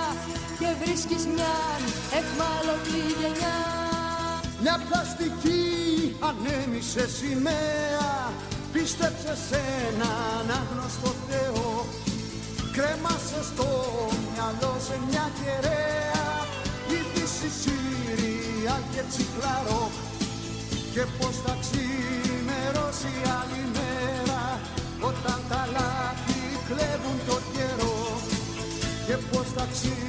και 0.59 0.69
βρίσκεις 0.81 1.23
μιαν 1.33 1.81
εχμάλωτη 2.19 3.01
γενιά. 3.19 3.59
Μια 4.61 4.77
πλαστική 4.87 5.63
ανέμισε 6.29 7.07
σημαία 7.17 8.09
Πίστεψε 8.73 9.33
σε 9.47 9.61
έναν 9.87 10.45
άγνωστο 10.59 11.11
Θεό. 11.27 11.85
Κρέμασε 12.75 13.41
στο 13.49 13.69
μυαλό 14.31 14.73
σε 14.87 14.95
μια 15.07 15.25
κεραία 15.39 16.27
Η 16.95 16.99
Δύση 17.13 17.49
Συρία 17.61 18.75
και 18.91 19.01
τσικλαρό. 19.09 19.83
Και 20.93 21.03
πως 21.17 21.35
θα 21.45 21.53
ξημερώσει 21.63 23.13
άλλη 23.39 23.63
μέρα 23.77 24.43
όταν 25.09 25.39
τα 25.49 25.61
λάθη 25.75 26.41
κλέβουν 26.67 27.17
το 27.27 27.37
καιρό. 27.53 27.78
και 27.78 27.78
πως 29.69 30.08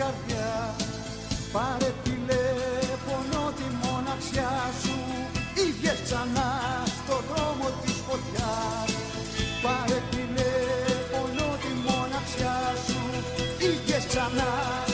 αδύναμης 0.00 0.24
καρδιάς. 0.30 0.76
Πάρε 1.52 1.90
τηλέφωνο 2.02 3.40
τη 3.58 3.66
μοναξιά 3.82 4.52
σου. 4.82 4.96
Είχες 5.62 6.00
ξανά 6.06 6.50
στο 6.98 7.16
δρόμο 7.28 7.66
της 7.82 7.96
φωτιάς. 8.06 8.90
Πάρε 9.64 10.00
τηλέφωνο 10.14 11.46
τη 11.62 11.72
μοναξιά 11.86 12.58
σου. 12.86 13.00
Είχες 13.66 14.04
ξανά 14.10 14.52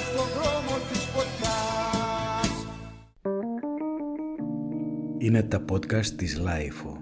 στο 0.08 0.22
δρόμο 0.36 0.74
της 0.88 1.02
φωτιάς. 1.14 2.50
Είναι 5.18 5.42
τα 5.42 5.64
podcast 5.70 6.06
της 6.06 6.38
LiFO. 6.38 6.92